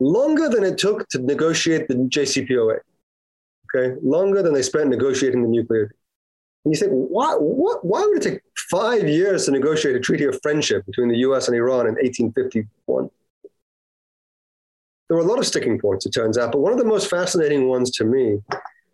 Longer 0.00 0.48
than 0.48 0.64
it 0.64 0.78
took 0.78 1.06
to 1.10 1.18
negotiate 1.18 1.88
the 1.88 1.96
JCPOA. 1.96 2.78
Okay, 3.76 3.96
longer 4.02 4.42
than 4.42 4.54
they 4.54 4.62
spent 4.62 4.88
negotiating 4.88 5.42
the 5.42 5.48
nuclear. 5.48 5.94
And 6.64 6.72
you 6.72 6.80
think, 6.80 6.90
why, 6.90 7.34
what, 7.34 7.84
why 7.84 8.00
would 8.00 8.16
it 8.16 8.30
take 8.30 8.40
five 8.70 9.06
years 9.06 9.44
to 9.44 9.50
negotiate 9.50 9.94
a 9.94 10.00
treaty 10.00 10.24
of 10.24 10.40
friendship 10.42 10.86
between 10.86 11.10
the 11.10 11.18
US 11.18 11.48
and 11.48 11.54
Iran 11.54 11.86
in 11.86 11.96
1851? 11.96 13.10
There 15.14 15.22
were 15.22 15.28
a 15.28 15.30
lot 15.30 15.38
of 15.38 15.46
sticking 15.46 15.78
points, 15.78 16.06
it 16.06 16.10
turns 16.10 16.36
out, 16.36 16.50
but 16.50 16.58
one 16.58 16.72
of 16.72 16.78
the 16.78 16.84
most 16.84 17.08
fascinating 17.08 17.68
ones 17.68 17.92
to 17.92 18.04
me 18.04 18.42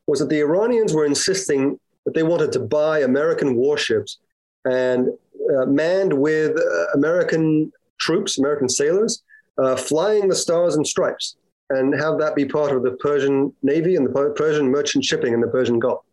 was 0.07 0.19
that 0.19 0.29
the 0.29 0.41
Iranians 0.41 0.93
were 0.93 1.07
insisting 1.07 1.81
that 2.05 2.13
they 2.13 2.23
wanted 2.23 2.53
to 2.53 2.61
buy 2.61 2.99
American 2.99 3.55
warships 3.55 4.19
and 4.67 5.09
uh, 5.09 5.65
manned 5.65 6.13
with 6.13 6.59
uh, 6.59 6.85
American 6.93 7.73
troops, 7.99 8.39
American 8.39 8.69
sailors, 8.69 9.23
uh, 9.57 9.77
flying 9.77 10.29
the 10.29 10.37
stars 10.37 10.77
and 10.77 10.87
stripes. 10.87 11.37
and 11.71 11.95
have 11.95 12.19
that 12.19 12.35
be 12.35 12.45
part 12.45 12.73
of 12.77 12.83
the 12.83 12.91
Persian 13.01 13.55
Navy 13.63 13.97
and 13.97 14.07
the 14.07 14.35
Persian 14.37 14.71
merchant 14.71 15.07
shipping 15.07 15.33
in 15.33 15.41
the 15.41 15.49
Persian 15.49 15.79
Gulf 15.79 16.05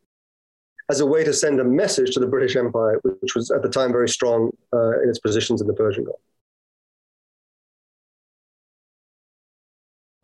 as 0.89 1.01
a 1.01 1.05
way 1.05 1.25
to 1.25 1.33
send 1.33 1.59
a 1.59 1.65
message 1.65 2.13
to 2.13 2.21
the 2.21 2.27
British 2.27 2.55
Empire, 2.55 3.01
which 3.03 3.35
was 3.35 3.51
at 3.51 3.61
the 3.61 3.67
time 3.67 3.91
very 3.91 4.07
strong 4.07 4.51
uh, 4.71 5.01
in 5.01 5.09
its 5.09 5.19
positions 5.19 5.59
in 5.59 5.67
the 5.67 5.73
Persian 5.73 6.05
Gulf. 6.05 6.21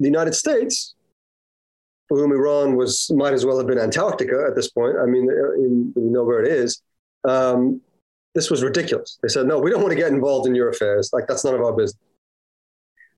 The 0.04 0.10
United 0.10 0.34
States, 0.34 0.96
for 2.08 2.18
whom 2.18 2.32
Iran 2.32 2.76
was 2.76 3.10
might 3.12 3.34
as 3.34 3.46
well 3.46 3.58
have 3.58 3.68
been 3.68 3.80
Antarctica 3.80 4.46
at 4.48 4.56
this 4.56 4.70
point. 4.70 4.98
I 5.02 5.06
mean, 5.06 5.30
uh, 5.30 5.54
in, 5.54 5.94
we 5.96 6.04
know 6.04 6.24
where 6.24 6.44
it 6.44 6.52
is. 6.52 6.82
Um, 7.28 7.82
this 8.36 8.50
was 8.50 8.64
ridiculous. 8.64 9.18
They 9.22 9.30
said, 9.30 9.48
"No, 9.48 9.60
we 9.60 9.70
don't 9.70 9.82
want 9.82 9.92
to 9.92 9.98
get 9.98 10.12
involved 10.12 10.48
in 10.48 10.56
your 10.56 10.70
affairs. 10.70 11.12
Like 11.14 11.28
that's 11.28 11.44
none 11.44 11.56
of 11.56 11.62
our 11.62 11.74
business." 11.74 12.00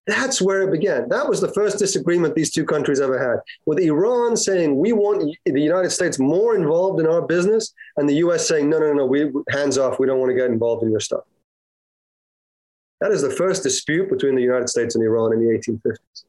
That's 0.08 0.39
where 0.39 0.62
it 0.62 0.71
began. 0.71 1.10
That 1.10 1.28
was 1.28 1.41
the 1.41 1.52
first 1.54 1.80
disagreement 1.80 2.36
these 2.36 2.52
two 2.52 2.63
countries 2.63 3.02
ever 3.02 3.17
had, 3.17 3.39
with 3.65 3.80
Iran 3.80 4.38
saying 4.38 4.78
we 4.78 4.93
want 4.93 5.36
the 5.45 5.62
United 5.62 5.89
States 5.89 6.19
more 6.19 6.56
involved 6.56 7.00
in 7.00 7.08
our 7.08 7.24
business, 7.24 7.74
and 7.98 8.08
the 8.08 8.15
U.S. 8.26 8.48
saying 8.48 8.69
no, 8.69 8.78
no, 8.78 8.93
no, 8.93 9.06
we 9.06 9.32
hands 9.50 9.78
off. 9.78 10.00
We 10.00 10.06
don't 10.06 10.19
want 10.19 10.30
to 10.30 10.36
get 10.36 10.52
involved 10.52 10.84
in 10.84 10.91
your 10.91 11.00
stuff. 11.00 11.24
That 13.02 13.12
is 13.12 13.21
the 13.21 13.32
first 13.32 13.63
dispute 13.63 14.10
between 14.10 14.36
the 14.36 14.41
United 14.41 14.69
States 14.69 14.95
and 14.95 15.04
Iran 15.04 15.34
in 15.34 15.39
the 15.39 15.54
1850s. 15.58 16.24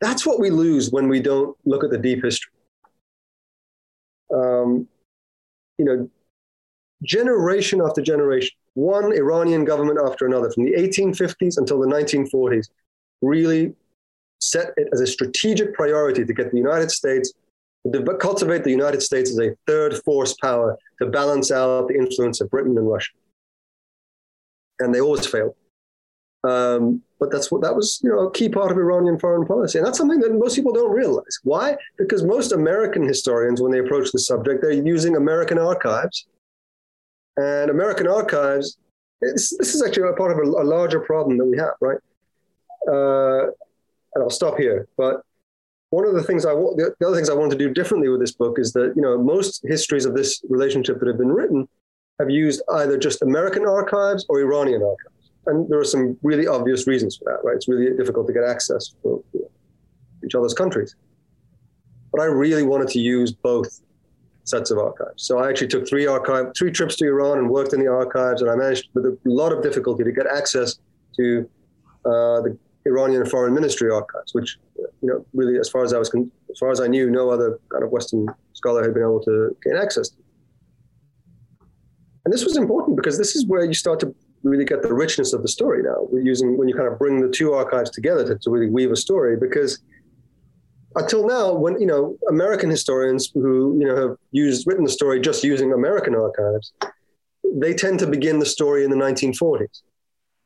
That's 0.00 0.24
what 0.24 0.40
we 0.40 0.50
lose 0.50 0.90
when 0.90 1.08
we 1.08 1.20
don't 1.20 1.56
look 1.64 1.84
at 1.84 1.90
the 1.90 1.98
deep 1.98 2.24
history. 2.24 2.52
Um, 4.34 4.88
you 5.78 5.84
know, 5.84 6.10
generation 7.02 7.80
after 7.82 8.00
generation, 8.00 8.56
one 8.74 9.12
Iranian 9.12 9.64
government 9.64 9.98
after 10.04 10.26
another, 10.26 10.50
from 10.50 10.64
the 10.64 10.72
1850s 10.72 11.58
until 11.58 11.80
the 11.80 11.86
1940s, 11.86 12.68
really 13.22 13.74
set 14.40 14.72
it 14.76 14.88
as 14.92 15.00
a 15.00 15.06
strategic 15.06 15.74
priority 15.74 16.24
to 16.24 16.32
get 16.32 16.50
the 16.50 16.56
United 16.56 16.90
States, 16.90 17.32
to 17.92 18.02
cultivate 18.18 18.64
the 18.64 18.70
United 18.70 19.02
States 19.02 19.30
as 19.30 19.38
a 19.38 19.54
third 19.66 19.94
force 20.04 20.34
power 20.40 20.78
to 21.00 21.06
balance 21.06 21.50
out 21.50 21.88
the 21.88 21.94
influence 21.94 22.40
of 22.40 22.50
Britain 22.50 22.76
and 22.76 22.88
Russia. 22.88 23.12
And 24.78 24.94
they 24.94 25.00
always 25.00 25.26
failed. 25.26 25.54
Um, 26.42 27.02
but 27.18 27.30
that's 27.30 27.50
what 27.50 27.60
that 27.62 27.76
was, 27.76 28.00
you 28.02 28.08
know, 28.08 28.20
a 28.20 28.30
key 28.32 28.48
part 28.48 28.70
of 28.70 28.78
Iranian 28.78 29.18
foreign 29.18 29.46
policy, 29.46 29.78
and 29.78 29.86
that's 29.86 29.98
something 29.98 30.20
that 30.20 30.32
most 30.32 30.56
people 30.56 30.72
don't 30.72 30.90
realize. 30.90 31.38
Why? 31.42 31.76
Because 31.98 32.24
most 32.24 32.52
American 32.52 33.06
historians, 33.06 33.60
when 33.60 33.72
they 33.72 33.80
approach 33.80 34.10
the 34.10 34.18
subject, 34.18 34.62
they're 34.62 34.72
using 34.72 35.16
American 35.16 35.58
archives 35.58 36.26
and 37.36 37.70
American 37.70 38.06
archives, 38.06 38.76
this 39.20 39.52
is 39.52 39.82
actually 39.82 40.08
a 40.08 40.12
part 40.14 40.32
of 40.32 40.38
a, 40.38 40.62
a, 40.62 40.64
larger 40.64 41.00
problem 41.00 41.38
that 41.38 41.44
we 41.44 41.56
have, 41.56 41.74
right? 41.80 41.98
Uh, 42.88 43.46
and 44.14 44.22
I'll 44.22 44.30
stop 44.30 44.58
here. 44.58 44.88
But 44.96 45.22
one 45.90 46.06
of 46.06 46.14
the 46.14 46.22
things 46.22 46.44
I 46.44 46.52
want, 46.52 46.76
the 46.76 47.06
other 47.06 47.16
things 47.16 47.30
I 47.30 47.34
want 47.34 47.52
to 47.52 47.58
do 47.58 47.72
differently 47.72 48.08
with 48.08 48.20
this 48.20 48.32
book 48.32 48.58
is 48.58 48.72
that, 48.72 48.92
you 48.96 49.02
know, 49.02 49.16
most 49.18 49.62
histories 49.64 50.04
of 50.04 50.14
this 50.14 50.42
relationship 50.48 50.98
that 51.00 51.08
have 51.08 51.18
been 51.18 51.32
written 51.32 51.68
have 52.18 52.30
used 52.30 52.62
either 52.74 52.98
just 52.98 53.22
American 53.22 53.66
archives 53.66 54.26
or 54.28 54.40
Iranian 54.40 54.82
archives. 54.82 55.19
And 55.46 55.68
there 55.70 55.78
are 55.78 55.84
some 55.84 56.18
really 56.22 56.46
obvious 56.46 56.86
reasons 56.86 57.16
for 57.16 57.24
that, 57.24 57.44
right? 57.44 57.56
It's 57.56 57.68
really 57.68 57.96
difficult 57.96 58.26
to 58.26 58.32
get 58.32 58.44
access 58.44 58.94
for 59.02 59.22
each 60.24 60.34
other's 60.34 60.54
countries. 60.54 60.94
But 62.12 62.20
I 62.20 62.24
really 62.24 62.62
wanted 62.62 62.88
to 62.88 63.00
use 63.00 63.32
both 63.32 63.80
sets 64.44 64.70
of 64.70 64.78
archives. 64.78 65.22
So 65.22 65.38
I 65.38 65.48
actually 65.48 65.68
took 65.68 65.88
three 65.88 66.06
archive, 66.06 66.52
three 66.56 66.70
trips 66.70 66.96
to 66.96 67.06
Iran 67.06 67.38
and 67.38 67.48
worked 67.48 67.72
in 67.72 67.80
the 67.80 67.90
archives, 67.90 68.42
and 68.42 68.50
I 68.50 68.56
managed 68.56 68.88
with 68.94 69.06
a 69.06 69.16
lot 69.24 69.52
of 69.52 69.62
difficulty 69.62 70.04
to 70.04 70.12
get 70.12 70.26
access 70.26 70.78
to 71.16 71.48
uh, 72.04 72.40
the 72.42 72.58
Iranian 72.86 73.24
Foreign 73.26 73.54
Ministry 73.54 73.90
archives, 73.90 74.34
which 74.34 74.58
you 74.76 75.08
know 75.08 75.24
really, 75.34 75.58
as 75.58 75.68
far 75.68 75.84
as 75.84 75.92
I 75.92 75.98
was, 75.98 76.10
as 76.14 76.58
far 76.58 76.70
as 76.70 76.80
I 76.80 76.86
knew, 76.86 77.10
no 77.10 77.30
other 77.30 77.58
kind 77.70 77.84
of 77.84 77.90
Western 77.90 78.26
scholar 78.54 78.82
had 78.82 78.94
been 78.94 79.02
able 79.02 79.20
to 79.20 79.56
gain 79.62 79.76
access 79.76 80.08
to. 80.10 80.16
And 82.24 82.32
this 82.32 82.44
was 82.44 82.56
important 82.56 82.96
because 82.96 83.16
this 83.18 83.36
is 83.36 83.46
where 83.46 83.64
you 83.64 83.74
start 83.74 84.00
to 84.00 84.14
really 84.42 84.64
get 84.64 84.82
the 84.82 84.92
richness 84.92 85.32
of 85.32 85.42
the 85.42 85.48
story. 85.48 85.82
Now 85.82 86.06
we're 86.10 86.24
using 86.24 86.56
when 86.56 86.68
you 86.68 86.74
kind 86.74 86.88
of 86.88 86.98
bring 86.98 87.20
the 87.20 87.28
two 87.28 87.52
archives 87.52 87.90
together 87.90 88.26
to, 88.26 88.38
to 88.38 88.50
really 88.50 88.70
weave 88.70 88.90
a 88.90 88.96
story 88.96 89.36
because 89.36 89.80
until 90.96 91.26
now, 91.26 91.52
when 91.52 91.80
you 91.80 91.86
know 91.86 92.16
American 92.28 92.68
historians 92.68 93.30
who 93.32 93.78
you 93.78 93.86
know 93.86 93.96
have 93.96 94.16
used 94.32 94.66
written 94.66 94.84
the 94.84 94.90
story 94.90 95.20
just 95.20 95.44
using 95.44 95.72
American 95.72 96.14
archives, 96.14 96.72
they 97.44 97.74
tend 97.74 97.98
to 98.00 98.06
begin 98.06 98.38
the 98.38 98.46
story 98.46 98.84
in 98.84 98.90
the 98.90 98.96
1940s. 98.96 99.82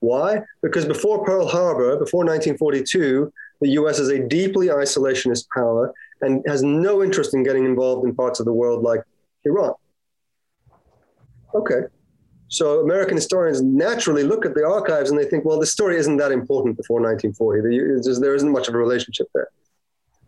Why? 0.00 0.42
Because 0.62 0.84
before 0.84 1.24
Pearl 1.24 1.46
Harbor, 1.46 1.96
before 1.96 2.24
1942, 2.24 3.32
the 3.62 3.70
U.S. 3.70 3.98
is 3.98 4.10
a 4.10 4.18
deeply 4.28 4.66
isolationist 4.66 5.46
power 5.54 5.94
and 6.20 6.44
has 6.46 6.62
no 6.62 7.02
interest 7.02 7.32
in 7.32 7.42
getting 7.42 7.64
involved 7.64 8.06
in 8.06 8.14
parts 8.14 8.38
of 8.38 8.44
the 8.44 8.52
world 8.52 8.82
like 8.82 9.00
Iran. 9.44 9.72
Okay. 11.54 11.82
So 12.54 12.80
American 12.80 13.16
historians 13.16 13.62
naturally 13.62 14.22
look 14.22 14.46
at 14.46 14.54
the 14.54 14.64
archives 14.64 15.10
and 15.10 15.18
they 15.18 15.24
think, 15.24 15.44
well, 15.44 15.58
the 15.58 15.66
story 15.66 15.96
isn't 15.96 16.18
that 16.18 16.30
important 16.30 16.76
before 16.76 17.00
1940. 17.00 18.20
There 18.20 18.34
isn't 18.34 18.52
much 18.52 18.68
of 18.68 18.74
a 18.74 18.78
relationship 18.78 19.26
there 19.34 19.48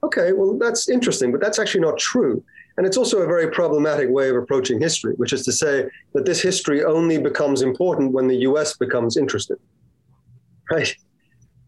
okay, 0.07 0.33
well, 0.33 0.57
that's 0.59 0.89
interesting, 0.89 1.33
but 1.33 1.41
that's 1.41 1.59
actually 1.59 1.81
not 1.81 1.99
true. 1.99 2.43
And 2.77 2.87
it's 2.87 2.97
also 2.97 3.19
a 3.23 3.27
very 3.27 3.51
problematic 3.51 4.09
way 4.11 4.29
of 4.29 4.37
approaching 4.37 4.81
history, 4.81 5.15
which 5.15 5.33
is 5.33 5.45
to 5.45 5.53
say 5.53 5.89
that 6.15 6.27
this 6.27 6.41
history 6.41 6.85
only 6.85 7.19
becomes 7.19 7.63
important 7.63 8.13
when 8.13 8.29
the 8.29 8.37
US 8.49 8.77
becomes 8.77 9.17
interested, 9.17 9.59
right? 10.71 10.95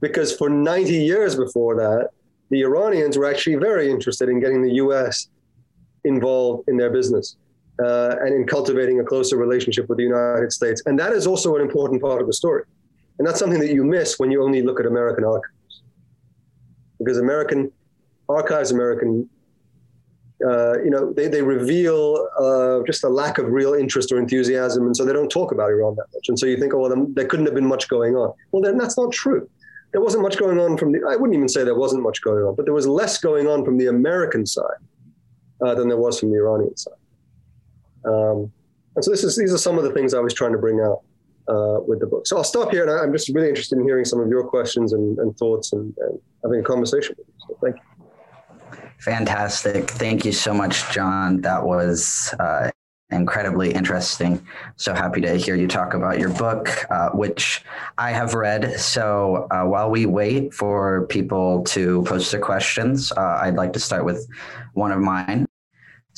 Because 0.01 0.37
for 0.37 0.49
90 0.49 0.93
years 0.93 1.35
before 1.35 1.75
that, 1.77 2.11
the 2.51 2.61
Iranians 2.63 3.17
were 3.17 3.29
actually 3.31 3.57
very 3.57 3.91
interested 3.91 4.29
in 4.29 4.41
getting 4.41 4.63
the 4.63 4.75
US 4.75 5.29
involved 6.05 6.69
in 6.69 6.77
their 6.77 6.91
business 6.91 7.37
uh, 7.85 8.17
and 8.21 8.35
in 8.35 8.47
cultivating 8.47 9.01
a 9.01 9.05
closer 9.05 9.37
relationship 9.37 9.89
with 9.89 9.99
the 9.99 10.05
United 10.05 10.53
States. 10.53 10.83
And 10.87 10.99
that 10.99 11.13
is 11.13 11.27
also 11.27 11.55
an 11.57 11.63
important 11.63 12.03
part 12.03 12.21
of 12.21 12.27
the 12.27 12.33
story. 12.33 12.65
And 13.19 13.27
that's 13.27 13.39
something 13.39 13.61
that 13.61 13.73
you 13.73 13.85
miss 13.85 14.19
when 14.19 14.31
you 14.31 14.43
only 14.43 14.63
look 14.63 14.81
at 14.81 14.87
American 14.87 15.25
archives. 15.25 15.83
Because 16.99 17.19
American 17.19 17.73
Archives 18.29 18.71
American, 18.71 19.29
uh, 20.47 20.79
you 20.83 20.91
know, 20.91 21.13
they, 21.13 21.29
they 21.29 21.43
reveal 21.43 22.29
uh, 22.39 22.81
just 22.87 23.03
a 23.05 23.09
lack 23.09 23.39
of 23.39 23.47
real 23.47 23.75
interest 23.75 24.13
or 24.13 24.19
enthusiasm. 24.19 24.85
And 24.87 24.97
so 24.97 25.05
they 25.05 25.13
don't 25.13 25.31
talk 25.31 25.51
about 25.51 25.71
Iran 25.71 25.97
that 25.97 26.07
much. 26.15 26.29
And 26.29 26.39
so 26.39 26.47
you 26.47 26.59
think, 26.59 26.75
oh, 26.75 26.79
well, 26.79 27.07
there 27.15 27.27
couldn't 27.27 27.47
have 27.47 27.55
been 27.55 27.67
much 27.67 27.89
going 27.89 28.15
on. 28.17 28.33
Well, 28.53 28.63
then 28.63 28.77
that's 28.77 28.99
not 28.99 29.13
true. 29.13 29.49
There 29.93 30.03
wasn't 30.03 30.23
much 30.23 30.37
going 30.37 30.59
on 30.61 30.77
from 30.77 30.93
the, 30.93 31.01
I 31.09 31.17
wouldn't 31.17 31.35
even 31.35 31.49
say 31.49 31.65
there 31.65 31.75
wasn't 31.75 32.03
much 32.03 32.21
going 32.21 32.45
on, 32.45 32.55
but 32.55 32.67
there 32.67 32.75
was 32.75 32.87
less 32.87 33.17
going 33.19 33.47
on 33.47 33.65
from 33.65 33.79
the 33.79 33.87
American 33.87 34.45
side 34.45 34.83
uh, 35.65 35.75
than 35.75 35.89
there 35.89 35.97
was 35.97 36.21
from 36.21 36.31
the 36.31 36.37
Iranian 36.37 36.77
side. 36.77 36.98
Um, 38.05 38.53
and 38.97 39.05
so 39.05 39.11
this 39.11 39.25
is, 39.25 39.37
these 39.37 39.53
are 39.53 39.59
some 39.59 39.79
of 39.79 39.85
the 39.85 39.93
things 39.93 40.15
I 40.15 40.21
was 40.21 40.35
trying 40.35 40.53
to 40.53 40.59
bring 40.59 40.81
out 40.81 41.03
uh, 41.49 41.81
with 41.87 42.01
the 42.01 42.07
book. 42.07 42.27
So 42.27 42.37
I'll 42.37 42.45
stop 42.45 42.71
here, 42.71 42.83
and 42.83 42.91
I, 42.91 43.03
am 43.03 43.13
just 43.13 43.29
really 43.29 43.49
interested 43.49 43.79
in 43.79 43.85
hearing 43.85 44.05
some 44.05 44.21
of 44.21 44.29
your 44.29 44.45
questions 44.45 44.93
and, 44.93 45.19
and 45.19 45.37
thoughts 45.37 45.73
and, 45.73 45.95
and, 45.99 46.19
having 46.43 46.61
a 46.61 46.63
conversation 46.63 47.17
with 47.19 47.27
you. 47.27 47.35
So 47.49 47.59
thank 47.63 47.77
you. 47.77 47.83
Fantastic. 49.01 49.91
Thank 49.91 50.25
you 50.25 50.33
so 50.33 50.53
much, 50.53 50.91
John. 50.93 51.41
That 51.41 51.65
was 51.65 52.35
uh, 52.39 52.71
incredibly 53.11 53.73
interesting. 53.73 54.45
So 54.77 54.95
happy 54.95 55.21
to 55.23 55.37
hear 55.37 55.55
you 55.55 55.67
talk 55.67 55.95
about 55.95 56.19
your 56.19 56.29
book, 56.31 56.85
uh, 56.91 57.11
which 57.11 57.65
I 57.97 58.11
have 58.11 58.35
read. 58.35 58.79
So 58.79 59.49
uh, 59.51 59.65
while 59.65 59.91
we 59.91 60.07
wait 60.07 60.53
for 60.53 61.07
people 61.07 61.63
to 61.65 62.03
post 62.03 62.31
their 62.31 62.41
questions, 62.41 63.13
uh, 63.13 63.39
I'd 63.41 63.55
like 63.55 63.73
to 63.75 63.81
start 63.81 64.05
with 64.05 64.29
one 64.75 64.93
of 64.93 65.01
mine. 65.01 65.47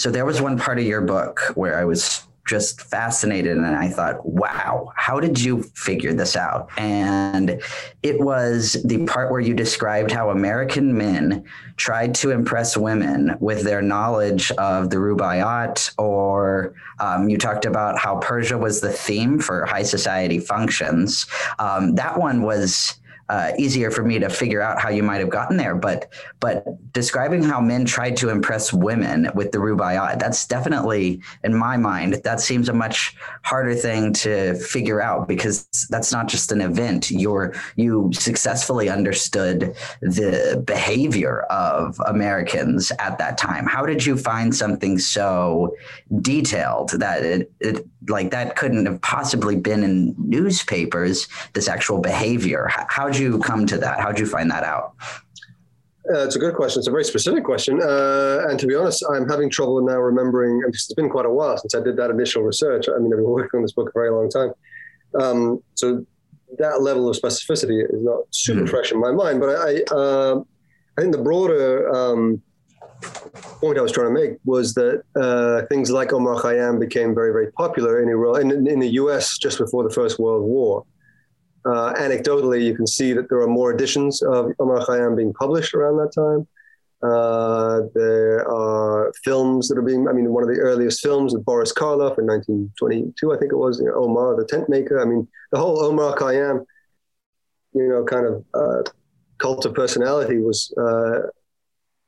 So 0.01 0.11
there 0.11 0.25
was 0.25 0.41
one 0.41 0.59
part 0.59 0.79
of 0.79 0.87
your 0.87 1.03
book 1.03 1.53
where 1.57 1.79
I 1.79 1.85
was 1.85 2.27
just 2.47 2.81
fascinated 2.81 3.59
and 3.59 3.67
I 3.67 3.91
thought, 3.91 4.25
wow, 4.25 4.95
how 4.97 5.21
did 5.21 5.39
you 5.39 5.63
figure 5.75 6.15
this 6.15 6.37
out? 6.37 6.71
And 6.79 7.63
it 8.03 8.19
was 8.19 8.83
the 8.83 9.05
part 9.05 9.31
where 9.31 9.43
you 9.43 9.53
described 9.53 10.11
how 10.11 10.31
American 10.31 10.97
men 10.97 11.45
tried 11.77 12.15
to 12.15 12.31
impress 12.31 12.79
women 12.79 13.37
with 13.41 13.63
their 13.63 13.83
knowledge 13.83 14.51
of 14.53 14.89
the 14.89 14.97
Rubaiyat, 14.97 15.93
or 15.99 16.75
um, 16.99 17.29
you 17.29 17.37
talked 17.37 17.67
about 17.67 17.99
how 17.99 18.17
Persia 18.21 18.57
was 18.57 18.81
the 18.81 18.91
theme 18.91 19.39
for 19.39 19.67
high 19.67 19.83
society 19.83 20.39
functions. 20.39 21.27
Um, 21.59 21.95
that 21.97 22.19
one 22.19 22.41
was 22.41 23.00
uh, 23.31 23.53
easier 23.57 23.93
for 23.93 24.03
me 24.03 24.19
to 24.19 24.29
figure 24.29 24.61
out 24.61 24.81
how 24.81 24.89
you 24.89 25.05
might 25.05 25.19
have 25.19 25.31
gotten 25.31 25.57
there. 25.57 25.77
But 25.77 26.13
but 26.41 26.65
describing 26.93 27.45
how 27.45 27.61
men 27.61 27.85
tried 27.85 28.17
to 28.17 28.29
impress 28.29 28.73
women 28.73 29.31
with 29.37 29.53
the 29.53 29.59
Rubaiyat, 29.59 30.19
that's 30.19 30.49
definitely 30.49 31.23
in 31.45 31.55
my 31.55 31.77
mind 31.77 32.15
that 32.25 32.41
seems 32.41 32.69
a 32.69 32.73
much 32.73 33.15
harder 33.45 33.77
thing 33.77 34.13
to 34.15 34.55
figure 34.55 35.01
out 35.01 35.29
because 35.29 35.69
that's 35.91 36.11
not 36.11 36.27
just 36.27 36.51
an 36.51 36.61
event. 36.61 37.13
You're 37.13 37.55
you 37.77 38.11
successfully 38.13 38.89
understood 38.89 39.77
the 40.01 40.61
behavior 40.67 41.43
of 41.51 42.01
Americans 42.07 42.91
at 42.99 43.17
that 43.19 43.39
time. 43.39 43.65
How 43.65 43.87
did 43.87 44.05
you 44.05 44.17
find 44.17 44.53
something 44.53 44.99
so 44.99 45.77
detailed 46.21 46.91
that 46.99 47.23
it, 47.23 47.53
it 47.61 47.87
like 48.09 48.33
that 48.33 48.57
couldn't 48.57 48.87
have 48.87 49.01
possibly 49.03 49.55
been 49.55 49.85
in 49.85 50.17
newspapers? 50.19 51.29
This 51.53 51.69
actual 51.69 52.01
behavior. 52.01 52.67
How 52.89 53.09
did 53.09 53.20
you 53.21 53.39
come 53.39 53.67
to 53.67 53.79
that? 53.79 54.01
How'd 54.01 54.19
you 54.19 54.27
find 54.27 54.51
that 54.51 54.65
out? 54.65 54.95
Uh, 56.09 56.25
it's 56.25 56.35
a 56.35 56.39
good 56.39 56.55
question. 56.55 56.81
It's 56.81 56.89
a 56.89 56.91
very 56.91 57.05
specific 57.05 57.45
question. 57.45 57.81
Uh, 57.81 58.47
and 58.49 58.59
to 58.59 58.67
be 58.67 58.75
honest, 58.75 59.05
I'm 59.13 59.29
having 59.29 59.51
trouble 59.51 59.81
now 59.83 59.99
remembering, 59.99 60.63
it's 60.67 60.93
been 60.95 61.09
quite 61.09 61.27
a 61.27 61.31
while 61.31 61.57
since 61.59 61.75
I 61.75 61.81
did 61.83 61.97
that 61.99 62.11
initial 62.11 62.43
research. 62.43 62.89
I 62.89 62.99
mean, 62.99 63.13
I've 63.13 63.19
been 63.19 63.29
working 63.29 63.59
on 63.59 63.63
this 63.63 63.73
book 63.73 63.91
a 63.91 63.93
very 63.99 64.11
long 64.11 64.29
time. 64.29 64.53
Um, 65.21 65.63
so 65.75 66.05
that 66.59 66.83
level 66.83 67.09
of 67.09 67.17
specificity 67.17 67.85
is 67.85 68.03
not 68.03 68.23
super 68.31 68.61
mm-hmm. 68.61 68.71
fresh 68.71 68.93
in 68.93 69.01
my 69.01 69.13
mind. 69.13 69.41
But 69.41 69.57
I, 69.57 69.83
uh, 69.95 70.41
I 70.97 71.01
think 71.01 71.15
the 71.15 71.23
broader 71.23 71.89
um, 71.95 72.43
point 73.61 73.79
I 73.79 73.83
was 73.83 73.93
trying 73.93 74.13
to 74.13 74.21
make 74.21 74.39
was 74.45 74.75
that 74.75 75.03
uh, 75.15 75.67
things 75.67 75.91
like 75.91 76.13
Omar 76.13 76.41
Khayyam 76.41 76.81
became 76.81 77.15
very, 77.15 77.33
very 77.33 77.53
popular 77.53 78.03
in 78.03 78.09
Iran, 78.09 78.51
in, 78.51 78.67
in 78.67 78.81
the 78.81 78.91
US 78.91 79.39
just 79.39 79.59
before 79.59 79.85
the 79.85 79.91
First 79.91 80.19
World 80.19 80.45
War. 80.45 80.85
Uh, 81.65 81.93
anecdotally, 81.95 82.65
you 82.65 82.75
can 82.75 82.87
see 82.87 83.13
that 83.13 83.29
there 83.29 83.41
are 83.41 83.47
more 83.47 83.73
editions 83.73 84.23
of 84.23 84.53
Omar 84.59 84.81
Khayyam 84.81 85.17
being 85.17 85.33
published 85.35 85.75
around 85.75 85.99
that 85.99 86.13
time. 86.13 86.47
Uh, 87.03 87.83
there 87.95 88.47
are 88.49 89.13
films 89.25 89.69
that 89.69 89.79
are 89.79 89.83
being, 89.83 90.07
I 90.09 90.13
mean, 90.13 90.31
one 90.31 90.43
of 90.43 90.49
the 90.51 90.61
earliest 90.61 91.01
films 91.01 91.35
with 91.35 91.45
Boris 91.45 91.73
Karloff 91.73 92.19
in 92.19 92.27
1922, 92.27 93.33
I 93.33 93.39
think 93.39 93.53
it 93.53 93.57
was, 93.57 93.81
you 93.81 93.87
know, 93.87 93.95
Omar, 93.95 94.37
the 94.37 94.45
tent 94.45 94.69
maker. 94.69 95.01
I 95.01 95.05
mean, 95.07 95.27
the 95.51 95.59
whole 95.59 95.83
Omar 95.83 96.15
Khayyam, 96.17 96.65
you 97.73 97.89
know, 97.89 98.05
kind 98.05 98.27
of 98.27 98.45
uh, 98.53 98.83
cult 99.39 99.65
of 99.65 99.75
personality 99.75 100.39
was, 100.39 100.73
uh, 100.77 101.23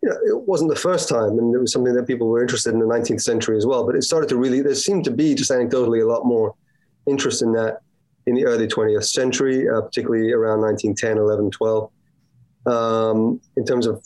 you 0.03 0.11
know, 0.11 0.17
it 0.27 0.49
wasn't 0.49 0.69
the 0.69 0.77
first 0.77 1.09
time, 1.09 1.39
and 1.39 1.55
it 1.55 1.59
was 1.59 1.73
something 1.73 1.95
that 1.95 2.07
people 2.07 2.27
were 2.27 2.43
interested 2.43 2.75
in 2.75 2.81
the 2.81 2.87
19th 2.87 3.23
century 3.23 3.57
as 3.57 3.65
well. 3.65 3.87
But 3.87 3.97
it 3.97 4.03
started 4.03 4.29
to 4.31 4.37
really, 4.37 4.61
there 4.61 4.75
seemed 4.75 5.05
to 5.05 5.11
be 5.11 5.35
just 5.35 5.51
anecdotally 5.51 6.03
a 6.03 6.07
lot 6.07 6.27
more 6.27 6.55
interest 7.07 7.41
in 7.41 7.53
that 7.53 7.81
in 8.27 8.35
the 8.35 8.45
early 8.45 8.67
20th 8.67 9.05
century, 9.05 9.69
uh, 9.69 9.81
particularly 9.81 10.33
around 10.33 10.61
1910, 10.61 11.19
11, 11.19 11.51
12. 11.51 11.91
Um, 12.65 13.41
in 13.57 13.65
terms 13.65 13.87
of, 13.87 14.05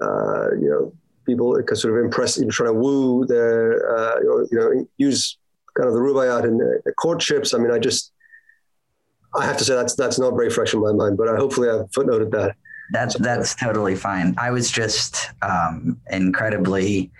uh, 0.00 0.52
you 0.52 0.70
know, 0.70 0.92
people 1.26 1.54
sort 1.74 1.98
of 1.98 2.04
impress, 2.04 2.40
trying 2.50 2.72
to 2.72 2.72
woo 2.72 3.26
their, 3.26 3.96
uh, 3.96 4.20
you 4.20 4.48
know, 4.52 4.88
use 4.96 5.36
kind 5.76 5.88
of 5.88 5.94
the 5.94 6.00
rubaiyat 6.00 6.44
in 6.44 6.58
the 6.58 6.92
courtships. 6.92 7.52
I 7.52 7.58
mean, 7.58 7.70
I 7.70 7.78
just, 7.78 8.12
I 9.34 9.44
have 9.44 9.58
to 9.58 9.64
say 9.64 9.74
that's 9.74 9.94
that's 9.94 10.18
not 10.18 10.30
very 10.30 10.48
fresh 10.48 10.72
in 10.72 10.80
my 10.80 10.92
mind, 10.92 11.18
but 11.18 11.28
I, 11.28 11.36
hopefully 11.36 11.68
I've 11.68 11.90
footnoted 11.90 12.30
that. 12.30 12.56
That's 12.92 13.18
that's 13.18 13.54
totally 13.54 13.96
fine. 13.96 14.34
I 14.38 14.50
was 14.50 14.70
just 14.70 15.30
um, 15.42 16.00
incredibly 16.10 17.10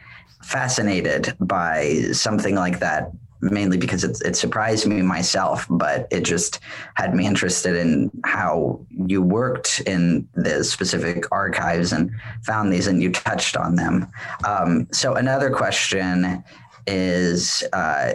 fascinated 0.42 1.37
by 1.40 2.02
something 2.12 2.55
like 2.55 2.79
that 2.79 3.11
mainly 3.40 3.77
because 3.77 4.05
it, 4.05 4.18
it 4.25 4.37
surprised 4.37 4.87
me 4.87 5.03
myself, 5.03 5.66
but 5.68 6.07
it 6.11 6.25
just 6.25 6.61
had 6.94 7.14
me 7.14 7.27
interested 7.27 7.77
in 7.77 8.11
how 8.25 8.81
you 9.07 9.22
worked 9.22 9.81
in 9.87 10.29
the 10.35 10.64
specific 10.64 11.25
archives 11.33 11.92
and 11.92 12.11
found 12.44 12.72
these 12.72 12.87
and 12.87 13.03
you 13.03 13.11
touched 13.11 13.57
on 13.57 13.77
them. 13.77 14.11
Um, 14.46 14.87
so, 14.92 15.14
another 15.14 15.51
question 15.51 16.42
is 16.87 17.62
uh, 17.72 18.12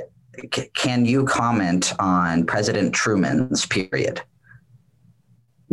c- 0.53 0.69
can 0.73 1.05
you 1.05 1.25
comment 1.25 1.93
on 1.99 2.45
President 2.45 2.93
Truman's 2.93 3.65
period? 3.65 4.21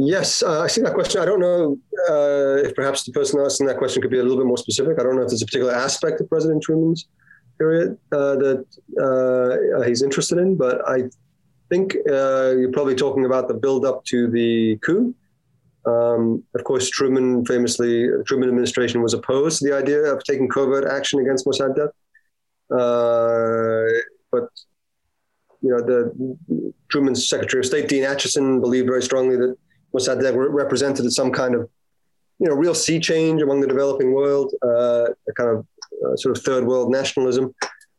Yes, 0.01 0.45
uh, 0.45 0.63
I 0.63 0.69
see 0.69 0.81
that 0.83 0.95
question. 0.95 1.21
I 1.21 1.25
don't 1.25 1.41
know 1.41 1.77
uh, 2.09 2.63
if 2.63 2.75
perhaps 2.77 3.03
the 3.03 3.11
person 3.11 3.41
asking 3.41 3.67
that 3.67 3.79
question 3.79 4.01
could 4.01 4.13
be 4.13 4.21
a 4.21 4.23
little 4.23 4.37
bit 4.37 4.47
more 4.47 4.57
specific. 4.57 4.97
I 5.01 5.03
don't 5.03 5.17
know 5.17 5.23
if 5.23 5.29
there's 5.29 5.43
a 5.43 5.47
particular 5.47 5.75
aspect 5.75 6.21
of 6.21 6.29
President 6.29 6.63
Truman's 6.63 7.09
period 7.59 7.99
uh, 8.13 8.37
that 8.37 8.65
uh, 9.01 9.83
he's 9.83 10.03
interested 10.03 10.39
in, 10.39 10.57
but 10.57 10.89
I 10.89 11.05
think 11.69 11.97
uh, 12.11 12.55
you're 12.57 12.73
probably 12.73 12.95
talking 12.95 13.25
about 13.25 13.49
the 13.49 13.55
build 13.55 13.85
up 13.85 14.05
to 14.07 14.29
the 14.29 14.77
coup. 14.79 15.15
Um, 15.85 16.45
of 16.55 16.65
course, 16.65 16.89
Truman 16.91 17.45
famously, 17.45 18.09
the 18.09 18.25
Truman 18.27 18.49
administration 18.49 19.03
was 19.03 19.15
opposed 19.15 19.61
to 19.61 19.69
the 19.69 19.77
idea 19.77 20.03
of 20.03 20.23
taking 20.25 20.49
covert 20.49 20.85
action 20.85 21.21
against 21.21 21.47
Mossadegh. 21.47 21.91
Uh, 22.71 24.01
but 24.31 24.49
you 25.63 25.71
know, 25.71 25.81
the 25.81 26.75
Truman's 26.91 27.29
Secretary 27.29 27.61
of 27.61 27.67
State 27.67 27.89
Dean 27.89 28.05
Acheson 28.05 28.61
believed 28.61 28.87
very 28.87 29.03
strongly 29.03 29.37
that 29.37 29.57
Mossadegh 29.95 30.35
represented 30.35 31.11
some 31.13 31.33
kind 31.33 31.55
of 31.55 31.69
you 32.39 32.49
know 32.49 32.55
real 32.55 32.75
sea 32.75 33.01
change 33.01 33.43
among 33.43 33.61
the 33.61 33.67
developing 33.67 34.13
world, 34.13 34.55
uh, 34.63 35.09
a 35.29 35.33
kind 35.35 35.51
of 35.51 35.59
uh, 35.59 35.63
sort 36.17 36.37
of 36.37 36.43
third 36.43 36.65
world 36.65 36.91
nationalism. 36.91 37.55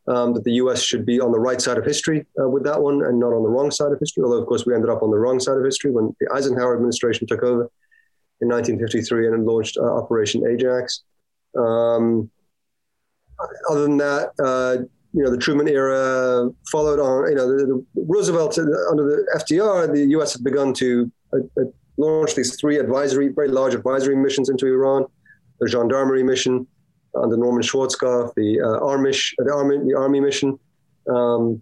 Um, 0.08 0.34
that 0.34 0.44
the 0.44 0.54
U.S. 0.54 0.82
should 0.82 1.06
be 1.06 1.22
on 1.22 1.32
the 1.32 1.40
right 1.40 1.62
side 1.62 1.78
of 1.78 1.86
history 1.86 2.26
uh, 2.42 2.50
with 2.50 2.64
that 2.64 2.82
one 2.82 3.04
and 3.06 3.20
not 3.20 3.28
on 3.28 3.44
the 3.44 3.50
wrong 3.50 3.70
side 3.70 3.92
of 3.92 4.00
history. 4.00 4.24
Although, 4.24 4.42
of 4.42 4.48
course, 4.48 4.66
we 4.66 4.74
ended 4.74 4.90
up 4.90 5.04
on 5.04 5.12
the 5.12 5.20
wrong 5.20 5.40
side 5.40 5.56
of 5.56 5.64
history 5.64 5.92
when 5.92 6.16
the 6.20 6.28
Eisenhower 6.34 6.74
administration 6.74 7.28
took 7.28 7.44
over 7.44 7.70
in 8.42 8.48
1953 8.48 9.28
and 9.28 9.46
launched 9.46 9.78
uh, 9.78 9.84
Operation 9.84 10.48
Ajax. 10.48 11.04
Um, 11.56 12.32
other 13.70 13.84
than 13.84 13.98
that, 13.98 14.32
uh, 14.44 14.84
you 15.14 15.24
know, 15.24 15.30
the 15.30 15.38
Truman 15.38 15.68
era 15.68 16.50
followed 16.72 17.00
on. 17.00 17.30
You 17.30 17.36
know, 17.36 17.48
the, 17.48 17.86
the 17.96 18.06
Roosevelt 18.08 18.58
uh, 18.58 18.64
under 18.90 19.04
the 19.04 19.28
FDR, 19.36 19.94
the 19.94 20.06
U.S. 20.12 20.34
had 20.34 20.44
begun 20.44 20.74
to 20.76 21.12
launch 21.98 22.36
these 22.36 22.60
three 22.60 22.78
advisory, 22.78 23.28
very 23.28 23.48
large 23.48 23.74
advisory 23.74 24.16
missions 24.16 24.50
into 24.50 24.68
Iran: 24.68 25.06
the 25.60 25.68
Gendarmerie 25.68 26.24
mission, 26.24 26.68
under 27.16 27.38
Norman 27.38 27.64
Schwarzkopf, 27.64 28.34
the 28.36 28.60
uh, 28.62 28.80
Armish, 28.84 29.34
the 29.38 29.54
army, 29.54 29.78
the 29.86 29.98
army 29.98 30.20
mission, 30.20 30.60
um, 31.10 31.62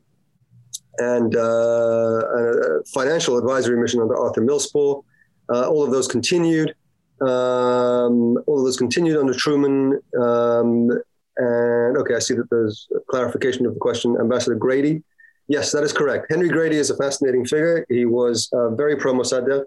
and 0.98 1.36
uh, 1.36 1.40
a 1.40 2.84
financial 2.94 3.38
advisory 3.38 3.80
mission 3.80 4.02
under 4.02 4.16
Arthur 4.18 4.42
Millspaugh. 4.42 5.04
Uh, 5.50 5.70
all 5.70 5.84
of 5.84 5.92
those 5.92 6.08
continued. 6.08 6.76
Um, 7.22 8.38
all 8.46 8.60
of 8.60 8.64
those 8.64 8.78
continued 8.78 9.18
under 9.18 9.34
Truman. 9.34 10.00
Um, 10.20 10.90
and 11.38 11.98
okay, 11.98 12.16
I 12.16 12.20
see 12.20 12.34
that 12.34 12.50
there's 12.50 12.88
a 12.96 13.00
clarification 13.10 13.66
of 13.66 13.74
the 13.74 13.80
question. 13.80 14.18
Ambassador 14.20 14.56
Grady. 14.56 15.04
Yes, 15.48 15.72
that 15.72 15.84
is 15.84 15.94
correct. 15.94 16.28
Henry 16.30 16.50
Grady 16.50 16.76
is 16.76 16.90
a 16.90 16.98
fascinating 16.98 17.46
figure. 17.46 17.86
He 17.90 18.06
was 18.06 18.50
uh, 18.54 18.70
very 18.72 18.98
pro 18.98 19.14
Mossadegh, 19.14 19.64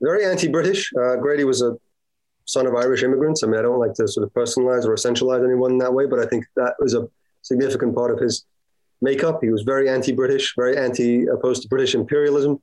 very 0.00 0.24
anti 0.24 0.48
British. 0.48 0.90
Uh, 1.00 1.16
Grady 1.16 1.44
was 1.44 1.62
a 1.62 1.76
son 2.44 2.66
of 2.66 2.74
Irish 2.74 3.02
immigrants. 3.02 3.42
I 3.42 3.46
mean, 3.46 3.58
I 3.58 3.62
don't 3.62 3.78
like 3.78 3.94
to 3.94 4.08
sort 4.08 4.26
of 4.26 4.32
personalize 4.32 4.84
or 4.84 4.94
essentialize 4.94 5.44
anyone 5.44 5.72
in 5.72 5.78
that 5.78 5.92
way, 5.92 6.06
but 6.06 6.18
I 6.18 6.26
think 6.26 6.44
that 6.56 6.74
was 6.78 6.94
a 6.94 7.08
significant 7.42 7.94
part 7.94 8.10
of 8.10 8.18
his 8.18 8.44
makeup. 9.00 9.40
He 9.42 9.50
was 9.50 9.62
very 9.62 9.88
anti-British, 9.88 10.54
very 10.56 10.76
anti-opposed 10.76 11.62
to 11.62 11.68
British 11.68 11.94
imperialism, 11.94 12.60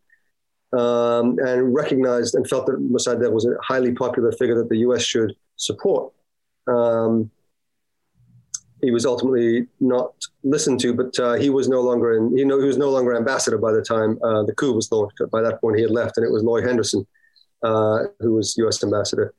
um, 0.77 1.37
and 1.39 1.73
recognized 1.73 2.35
and 2.35 2.47
felt 2.47 2.65
that 2.67 2.79
Mossadegh 2.79 3.31
was 3.31 3.45
a 3.45 3.55
highly 3.61 3.93
popular 3.93 4.31
figure 4.31 4.55
that 4.55 4.69
the 4.69 4.77
U.S. 4.79 5.01
should 5.01 5.35
support. 5.55 6.13
Um, 6.67 7.31
he 8.81 8.91
was 8.91 9.05
ultimately 9.05 9.67
not 9.81 10.13
listened 10.43 10.79
to, 10.79 10.93
but 10.93 11.19
uh, 11.19 11.33
he 11.33 11.49
was 11.49 11.67
no 11.67 11.81
longer 11.81 12.13
in. 12.13 12.37
You 12.37 12.45
know, 12.45 12.59
he 12.59 12.67
was 12.67 12.77
no 12.77 12.89
longer 12.89 13.15
ambassador 13.15 13.57
by 13.57 13.73
the 13.73 13.81
time 13.81 14.17
uh, 14.23 14.43
the 14.43 14.53
coup 14.53 14.71
was 14.71 14.89
launched. 14.91 15.21
By 15.31 15.41
that 15.41 15.59
point, 15.59 15.75
he 15.75 15.81
had 15.81 15.91
left, 15.91 16.15
and 16.17 16.25
it 16.25 16.31
was 16.31 16.43
Lloyd 16.43 16.65
Henderson 16.65 17.05
uh, 17.63 18.03
who 18.19 18.33
was 18.33 18.55
U.S. 18.57 18.83
ambassador 18.83 19.33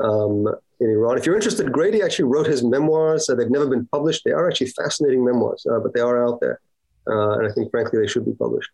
um, 0.00 0.46
in 0.80 0.90
Iran. 0.90 1.18
If 1.18 1.26
you're 1.26 1.34
interested, 1.34 1.72
Grady 1.72 2.02
actually 2.02 2.26
wrote 2.26 2.46
his 2.46 2.62
memoirs. 2.62 3.28
Uh, 3.28 3.34
they've 3.34 3.50
never 3.50 3.66
been 3.66 3.86
published. 3.86 4.22
They 4.24 4.32
are 4.32 4.48
actually 4.48 4.68
fascinating 4.68 5.24
memoirs, 5.24 5.66
uh, 5.70 5.80
but 5.80 5.94
they 5.94 6.00
are 6.00 6.24
out 6.24 6.40
there. 6.40 6.60
Uh, 7.08 7.38
and 7.38 7.48
I 7.48 7.52
think, 7.52 7.70
frankly, 7.70 8.00
they 8.00 8.06
should 8.06 8.24
be 8.24 8.32
published. 8.32 8.70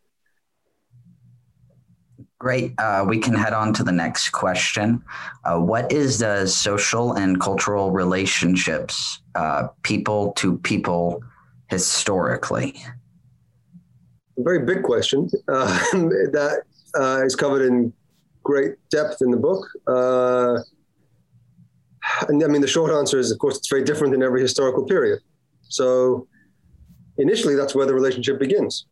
Great. 2.39 2.75
Uh, 2.79 3.05
we 3.09 3.19
can 3.19 3.35
head 3.35 3.55
on 3.55 3.73
to 3.73 3.83
the 3.83 3.93
next 3.93 4.31
question. 4.31 5.03
Uh, 5.45 5.59
what 5.59 5.91
is 5.91 6.19
the 6.19 6.47
social 6.47 7.15
and 7.15 7.41
cultural 7.41 7.91
relationships, 7.91 9.23
uh, 9.35 9.69
people 9.83 10.33
to 10.33 10.59
people, 10.59 11.23
historically? 11.69 12.75
A 14.37 14.43
very 14.43 14.67
big 14.67 14.83
question 14.83 15.31
that 15.47 16.63
is 17.25 17.35
covered 17.35 17.67
in 17.67 17.93
great 18.43 18.75
depth 18.91 19.23
in 19.23 19.31
the 19.31 19.39
book. 19.39 19.67
And 22.29 22.43
I 22.43 22.49
mean, 22.49 22.61
the 22.61 22.69
short 22.69 22.93
answer 22.93 23.19
is, 23.19 23.31
of 23.31 23.39
course, 23.39 23.57
it's 23.57 23.69
very 23.69 23.83
different 23.83 24.15
in 24.15 24.23
every 24.23 24.41
historical 24.41 24.85
period. 24.85 25.21
So 25.69 26.27
initially, 27.19 27.55
that's 27.55 27.75
where 27.75 27.87
the 27.87 27.95
relationship 27.95 28.39
begins. 28.39 28.87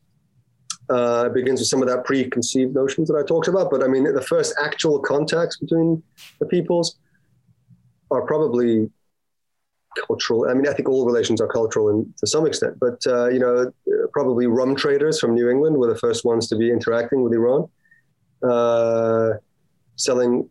Uh, 0.91 1.25
it 1.27 1.35
begins 1.35 1.61
with 1.61 1.69
some 1.69 1.83
of 1.83 1.89
that 1.89 2.05
preconceived 2.05 2.75
notions 2.75 3.09
that 3.09 3.17
I 3.17 3.25
talked 3.27 3.49
about. 3.49 3.71
But 3.71 3.83
I 3.83 3.87
mean, 3.87 4.05
the 4.13 4.23
first 4.23 4.55
actual 4.61 4.99
contacts 4.99 5.57
between 5.59 6.03
the 6.41 6.47
peoples 6.47 6.97
are 8.11 8.23
probably 8.23 8.91
cultural. 10.07 10.49
I 10.49 10.55
mean, 10.55 10.67
I 10.67 10.73
think 10.73 10.89
all 10.89 11.07
relations 11.07 11.41
are 11.41 11.47
cultural 11.47 11.89
in, 11.91 12.13
to 12.19 12.27
some 12.27 12.47
extent, 12.47 12.79
but 12.81 12.99
uh, 13.07 13.29
you 13.29 13.39
know, 13.39 13.73
probably 14.13 14.47
rum 14.47 14.75
traders 14.75 15.21
from 15.21 15.35
New 15.35 15.49
England 15.51 15.77
were 15.77 15.87
the 15.93 15.99
first 15.99 16.25
ones 16.25 16.49
to 16.49 16.57
be 16.57 16.71
interacting 16.71 17.23
with 17.23 17.33
Iran, 17.33 17.69
uh, 18.43 19.33
selling 19.97 20.49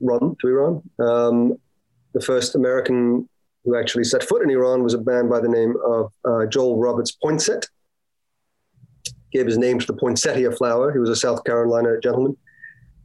rum 0.00 0.36
to 0.40 0.48
Iran. 0.48 0.82
Um, 0.98 1.58
the 2.14 2.20
first 2.20 2.54
American 2.54 3.28
who 3.64 3.76
actually 3.76 4.04
set 4.04 4.22
foot 4.22 4.42
in 4.42 4.50
Iran 4.50 4.82
was 4.82 4.94
a 4.94 5.02
man 5.02 5.28
by 5.28 5.40
the 5.40 5.48
name 5.48 5.74
of 5.84 6.12
uh, 6.24 6.46
Joel 6.46 6.78
Roberts 6.78 7.16
Poinsett. 7.22 7.66
Gave 9.32 9.46
his 9.46 9.58
name 9.58 9.78
to 9.78 9.86
the 9.86 9.92
poinsettia 9.92 10.52
flower. 10.52 10.92
He 10.92 10.98
was 10.98 11.10
a 11.10 11.16
South 11.16 11.44
Carolina 11.44 12.00
gentleman. 12.02 12.36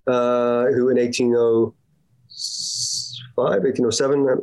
uh, 0.07 0.65
who 0.67 0.89
in 0.89 0.97
1805, 0.97 3.63
1807, 3.63 4.29
I'm 4.29 4.39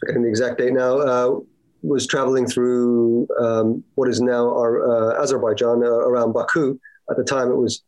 forgetting 0.00 0.22
the 0.22 0.28
exact 0.28 0.58
date 0.58 0.72
now, 0.72 0.98
uh, 0.98 1.38
was 1.82 2.06
traveling 2.06 2.46
through 2.46 3.28
um, 3.40 3.84
what 3.94 4.08
is 4.08 4.20
now 4.20 4.48
our, 4.48 4.90
uh, 4.90 5.22
Azerbaijan 5.22 5.82
uh, 5.82 5.86
around 5.86 6.32
Baku. 6.32 6.78
At 7.10 7.16
the 7.16 7.24
time, 7.24 7.50
it 7.50 7.56
was 7.56 7.82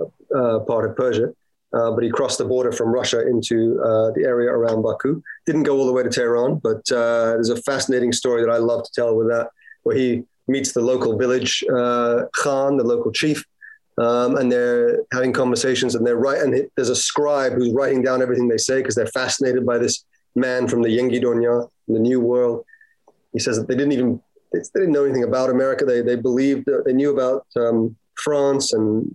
uh, 0.00 0.58
part 0.60 0.90
of 0.90 0.96
Persia. 0.96 1.32
Uh, 1.72 1.90
but 1.90 2.02
he 2.02 2.10
crossed 2.10 2.38
the 2.38 2.44
border 2.44 2.72
from 2.72 2.88
Russia 2.88 3.26
into 3.26 3.78
uh, 3.82 4.10
the 4.12 4.24
area 4.24 4.50
around 4.50 4.80
Baku. 4.82 5.22
Didn't 5.44 5.64
go 5.64 5.76
all 5.78 5.86
the 5.86 5.92
way 5.92 6.02
to 6.02 6.08
Tehran, 6.08 6.56
but 6.56 6.90
uh, 6.90 7.36
there's 7.36 7.50
a 7.50 7.60
fascinating 7.62 8.12
story 8.12 8.42
that 8.42 8.50
I 8.50 8.56
love 8.56 8.84
to 8.84 8.90
tell 8.94 9.14
with 9.14 9.28
that, 9.28 9.50
where 9.82 9.96
he 9.96 10.22
meets 10.46 10.72
the 10.72 10.80
local 10.80 11.18
village 11.18 11.62
uh, 11.70 12.22
Khan, 12.34 12.78
the 12.78 12.84
local 12.84 13.12
chief, 13.12 13.44
um, 13.98 14.36
and 14.36 14.50
they're 14.50 15.00
having 15.12 15.32
conversations, 15.32 15.94
and 15.94 16.06
they're 16.06 16.16
right, 16.16 16.40
and 16.40 16.70
there's 16.76 16.88
a 16.88 16.96
scribe 16.96 17.52
who's 17.52 17.72
writing 17.72 18.02
down 18.02 18.22
everything 18.22 18.48
they 18.48 18.56
say 18.56 18.78
because 18.78 18.94
they're 18.94 19.06
fascinated 19.06 19.66
by 19.66 19.76
this 19.76 20.04
man 20.34 20.68
from 20.68 20.82
the 20.82 20.88
Yengi 20.88 21.22
Donya, 21.22 21.68
the 21.86 21.98
New 21.98 22.20
World. 22.20 22.64
He 23.34 23.40
says 23.40 23.58
that 23.58 23.68
they 23.68 23.74
didn't 23.74 23.92
even 23.92 24.22
they 24.52 24.60
didn't 24.74 24.92
know 24.92 25.04
anything 25.04 25.24
about 25.24 25.50
America. 25.50 25.84
They 25.84 26.00
they 26.00 26.16
believed 26.16 26.68
they 26.86 26.92
knew 26.94 27.12
about 27.12 27.46
um, 27.56 27.96
France 28.14 28.72
and 28.72 29.14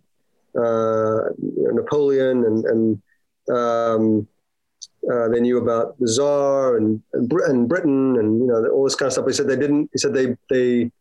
uh, 0.56 1.30
Napoleon 1.38 2.46
and, 2.46 2.66
and 2.66 3.02
um, 3.56 4.28
uh, 5.12 5.28
they 5.30 5.42
knew 5.42 5.58
about 5.58 6.00
the 6.00 6.08
Tsar 6.08 6.78
and, 6.78 7.02
and, 7.13 7.32
and, 7.32 7.68
Britain 7.68 8.18
and 8.18 8.39
you 8.39 8.48
know 8.48 8.66
all 8.70 8.84
this 8.84 8.96
kind 8.96 9.08
of 9.08 9.13
stuff. 9.13 9.26
He 9.28 9.34
said 9.34 9.48
they 9.48 9.58
didn't. 9.58 9.89
He 9.92 9.98
said 9.98 10.13
they 10.13 10.38
they 10.50 10.92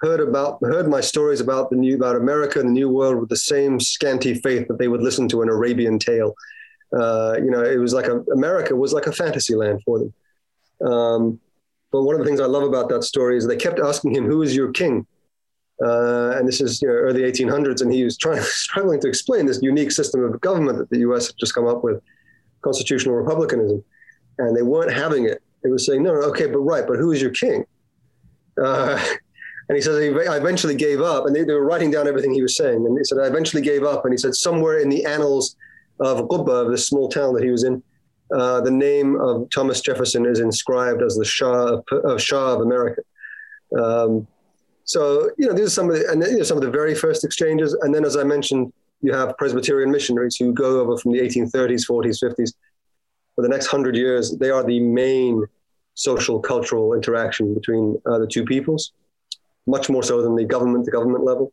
heard 0.00 0.20
about 0.20 0.58
heard 0.62 0.88
my 0.88 1.00
stories 1.00 1.40
about 1.40 1.70
the 1.70 1.76
new 1.76 1.96
about 1.96 2.16
America 2.16 2.60
and 2.60 2.68
the 2.68 2.72
New 2.72 2.90
World 2.90 3.18
with 3.18 3.30
the 3.30 3.36
same 3.36 3.80
scanty 3.80 4.34
faith 4.34 4.68
that 4.68 4.78
they 4.78 4.88
would 4.88 5.02
listen 5.02 5.28
to 5.28 5.42
an 5.42 5.48
Arabian 5.48 5.98
tale. 5.98 6.34
Uh, 6.92 7.36
you 7.38 7.50
know, 7.50 7.62
it 7.62 7.78
was 7.78 7.94
like 7.94 8.06
a, 8.06 8.20
America 8.32 8.76
was 8.76 8.92
like 8.92 9.06
a 9.06 9.12
fantasy 9.12 9.54
land 9.54 9.82
for 9.84 9.98
them. 10.00 10.88
Um, 10.88 11.40
but 11.90 12.02
one 12.02 12.14
of 12.14 12.20
the 12.20 12.26
things 12.26 12.40
I 12.40 12.46
love 12.46 12.62
about 12.62 12.88
that 12.90 13.04
story 13.04 13.38
is 13.38 13.46
they 13.46 13.56
kept 13.56 13.80
asking 13.80 14.14
him, 14.14 14.26
"Who 14.26 14.42
is 14.42 14.54
your 14.54 14.70
king?" 14.70 15.06
Uh, 15.84 16.30
and 16.36 16.48
this 16.48 16.60
is 16.60 16.80
you 16.80 16.88
know, 16.88 16.94
early 16.94 17.22
1800s, 17.22 17.82
and 17.82 17.92
he 17.92 18.04
was 18.04 18.16
trying 18.16 18.40
struggling 18.42 19.00
to 19.00 19.08
explain 19.08 19.46
this 19.46 19.60
unique 19.62 19.90
system 19.90 20.24
of 20.24 20.40
government 20.40 20.78
that 20.78 20.90
the 20.90 21.00
U.S. 21.00 21.26
had 21.26 21.36
just 21.38 21.54
come 21.54 21.66
up 21.66 21.84
with, 21.84 22.02
constitutional 22.62 23.14
republicanism, 23.14 23.84
and 24.38 24.56
they 24.56 24.62
weren't 24.62 24.92
having 24.92 25.26
it. 25.26 25.42
They 25.62 25.70
were 25.70 25.78
saying, 25.78 26.02
no, 26.02 26.14
no, 26.14 26.20
okay, 26.28 26.46
but 26.46 26.58
right, 26.58 26.86
but 26.86 26.96
who 26.96 27.12
is 27.12 27.20
your 27.20 27.30
king? 27.30 27.64
Uh, 28.62 28.98
and 29.68 29.76
he 29.76 29.82
says, 29.82 29.96
I 30.28 30.36
eventually 30.36 30.74
gave 30.74 31.00
up, 31.00 31.26
and 31.26 31.34
they, 31.34 31.44
they, 31.44 31.52
were 31.52 31.64
writing 31.64 31.90
down 31.90 32.08
everything 32.08 32.32
he 32.32 32.42
was 32.42 32.56
saying, 32.56 32.84
and 32.86 32.96
he 32.98 33.04
said, 33.04 33.18
I 33.18 33.26
eventually 33.26 33.62
gave 33.62 33.84
up, 33.84 34.04
and 34.04 34.12
he 34.12 34.18
said, 34.18 34.34
somewhere 34.34 34.78
in 34.78 34.88
the 34.88 35.04
annals 35.04 35.56
of 36.00 36.28
Qubba, 36.28 36.70
this 36.70 36.86
small 36.86 37.08
town 37.08 37.34
that 37.34 37.44
he 37.44 37.50
was 37.50 37.64
in, 37.64 37.82
uh, 38.34 38.60
the 38.60 38.70
name 38.70 39.20
of 39.20 39.48
Thomas 39.50 39.80
Jefferson 39.80 40.26
is 40.26 40.40
inscribed 40.40 41.02
as 41.02 41.14
the 41.16 41.24
Shah 41.24 41.74
of, 41.74 41.84
of 42.04 42.20
Shah 42.20 42.54
of 42.54 42.60
America. 42.60 43.02
Um, 43.78 44.26
so, 44.86 45.30
you 45.36 45.48
know, 45.48 45.52
these 45.52 45.66
are 45.66 45.70
some 45.70 45.90
of 45.90 45.96
the, 45.96 46.08
and 46.08 46.22
you 46.22 46.38
know, 46.38 46.42
some 46.44 46.56
of 46.56 46.62
the 46.62 46.70
very 46.70 46.94
first 46.94 47.24
exchanges. 47.24 47.74
And 47.74 47.92
then, 47.92 48.04
as 48.04 48.16
I 48.16 48.22
mentioned, 48.22 48.72
you 49.02 49.12
have 49.12 49.36
Presbyterian 49.36 49.90
missionaries 49.90 50.36
who 50.36 50.52
go 50.52 50.80
over 50.80 50.96
from 50.96 51.10
the 51.12 51.18
1830s, 51.18 51.84
40s, 51.90 52.22
50s. 52.22 52.52
For 53.34 53.42
the 53.42 53.48
next 53.48 53.66
hundred 53.66 53.96
years, 53.96 54.36
they 54.38 54.48
are 54.48 54.62
the 54.62 54.78
main 54.78 55.44
social 55.94 56.38
cultural 56.38 56.94
interaction 56.94 57.52
between 57.52 58.00
uh, 58.06 58.18
the 58.18 58.28
two 58.28 58.44
peoples, 58.44 58.92
much 59.66 59.90
more 59.90 60.04
so 60.04 60.22
than 60.22 60.36
the 60.36 60.44
government 60.44 60.84
to 60.84 60.92
government 60.92 61.24
level. 61.24 61.52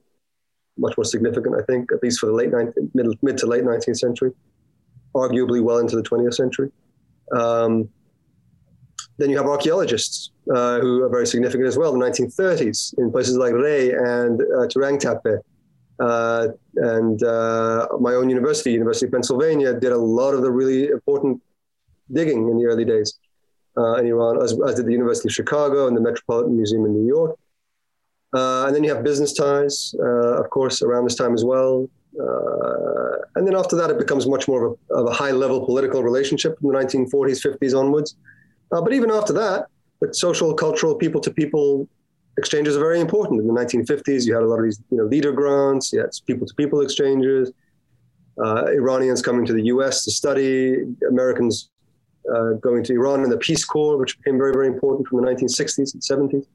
Much 0.78 0.96
more 0.96 1.06
significant, 1.06 1.56
I 1.60 1.63
think, 1.63 1.91
at 1.91 2.04
least 2.04 2.19
for 2.19 2.28
the 2.28 2.34
late 2.34 2.52
19th, 2.52 2.91
mid, 2.93 3.08
mid 3.24 3.38
to 3.39 3.48
late 3.48 3.63
19th 3.63 3.98
century, 3.98 4.32
arguably 5.15 5.62
well 5.62 5.80
into 5.80 5.96
the 5.96 6.04
20th 6.04 6.36
century. 6.36 6.72
Um, 7.32 7.89
then 9.17 9.32
you 9.32 9.38
have 9.38 9.48
archaeologists 9.48 10.33
uh, 10.51 10.79
who 10.79 11.03
are 11.03 11.10
very 11.10 11.25
significant 11.25 11.67
as 11.67 11.77
well 11.77 11.93
in 11.93 11.99
the 11.99 12.06
1930s 12.06 12.97
in 12.97 13.12
places 13.12 13.38
like 13.38 13.53
Rey 13.53 13.91
and 13.91 14.41
uh, 14.41 14.67
Turang 14.67 14.99
Tepe. 14.99 15.41
Uh, 15.99 16.49
and 16.75 17.23
uh, 17.23 17.88
my 17.99 18.13
own 18.13 18.29
university, 18.29 18.71
University 18.71 19.06
of 19.06 19.12
Pennsylvania, 19.13 19.73
did 19.73 19.91
a 19.91 19.97
lot 19.97 20.34
of 20.34 20.41
the 20.41 20.51
really 20.51 20.88
important 20.88 21.41
digging 22.12 22.49
in 22.49 22.58
the 22.58 22.65
early 22.65 22.84
days 22.84 23.19
uh, 23.77 23.93
in 23.95 24.08
Iran, 24.08 24.41
as, 24.41 24.60
as, 24.67 24.75
did 24.75 24.86
the 24.86 24.91
University 24.91 25.29
of 25.29 25.34
Chicago 25.34 25.88
and 25.88 25.95
the 25.95 26.01
Metropolitan 26.01 26.58
Museum 26.58 26.86
in 26.86 26.93
New 26.93 27.08
York. 27.08 27.38
And 28.34 28.75
then 28.75 28.84
you 28.84 28.93
have 28.93 29.03
business 29.03 29.32
ties, 29.32 29.95
of 29.99 30.49
course, 30.49 30.82
around 30.82 31.06
this 31.06 31.15
time 31.15 31.34
as 31.34 31.45
well. 31.45 31.88
and 33.36 33.47
then 33.47 33.56
after 33.56 33.75
that, 33.77 33.89
it 33.91 33.97
becomes 33.97 34.27
much 34.27 34.47
more 34.47 34.65
of 34.65 34.77
a, 34.89 34.93
of 34.95 35.08
a 35.08 35.13
high 35.13 35.32
level 35.32 35.65
political 35.65 36.03
relationship 36.03 36.60
from 36.60 36.71
the 36.71 36.77
1940s, 36.77 37.39
50s 37.45 37.79
onwards. 37.79 38.15
But 38.69 38.91
even 38.91 39.12
after 39.12 39.34
that, 39.34 39.67
social, 40.12 40.54
cultural, 40.54 40.96
people-to-people 40.96 41.88
exchanges 42.38 42.76
are 42.76 42.80
very 42.80 43.00
important. 43.00 43.42
In 43.42 43.48
the 43.48 43.54
1950s, 43.54 44.26
you 44.26 44.34
had 44.34 44.44
a 44.44 44.48
lot 44.48 44.58
of 44.58 44.63
these, 44.63 44.82
you 44.89 44.98
know, 44.98 45.06
leader 45.06 45.32
grants, 45.32 45.94
you 45.94 46.00
had 46.00 46.10
people-to-people 46.26 46.82
exchanges, 46.82 47.52
uh, 48.44 48.66
Iranians 48.68 49.22
coming 49.22 49.46
to 49.46 49.54
the 49.54 49.63
U.S. 49.63 50.04
to 50.06 50.12
study, 50.12 50.78
Americans 51.08 51.70
uh, 52.34 52.54
going 52.54 52.84
to 52.84 52.94
Iran 52.94 53.24
in 53.24 53.30
the 53.30 53.38
Peace 53.38 53.66
Corps, 53.66 53.98
which 53.98 54.18
became 54.18 54.38
very, 54.38 54.54
very 54.54 54.68
important 54.68 55.08
from 55.08 55.22
the 55.22 55.28
1960s 55.28 55.94
and 55.94 56.02
70s. 56.02 56.46